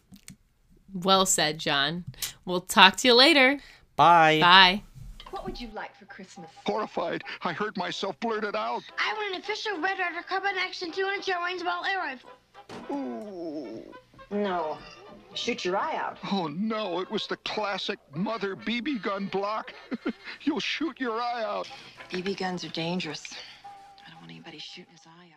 Well 0.94 1.26
said, 1.26 1.60
John. 1.60 2.06
We'll 2.46 2.62
talk 2.62 2.96
to 2.98 3.08
you 3.08 3.14
later. 3.14 3.60
Bye. 3.96 4.40
Bye. 4.40 4.84
What 5.32 5.46
would 5.46 5.60
you 5.60 5.70
like 5.74 5.96
for 5.96 6.06
Christmas? 6.06 6.50
Horrified, 6.66 7.24
I 7.44 7.52
heard 7.52 7.76
myself 7.78 8.20
blurt 8.22 8.44
it 8.44 8.56
out. 8.56 8.84
I 8.98 9.14
want 9.14 9.36
an 9.36 9.42
official 9.42 9.74
Red 9.80 10.00
Ryder 10.00 10.26
carbine 10.28 10.58
Action 10.58 10.92
200 10.92 11.28
range 11.46 11.64
ball 11.64 11.84
air 11.84 12.00
rifle. 12.00 12.30
Ooh. 12.92 13.84
No. 14.32 14.78
Shoot 15.34 15.64
your 15.64 15.78
eye 15.78 15.96
out. 15.96 16.18
Oh 16.32 16.48
no, 16.48 17.00
it 17.00 17.12
was 17.12 17.28
the 17.28 17.38
classic 17.38 18.00
mother 18.16 18.56
BB 18.56 19.04
gun 19.04 19.28
block. 19.28 19.74
You'll 20.42 20.60
shoot 20.60 21.00
your 21.00 21.22
eye 21.22 21.44
out. 21.44 21.70
BB 22.12 22.38
guns 22.38 22.64
are 22.64 22.70
dangerous. 22.70 23.36
I 24.06 24.10
don't 24.10 24.20
want 24.20 24.32
anybody 24.32 24.58
shooting 24.58 24.92
his 24.92 25.06
eye 25.06 25.30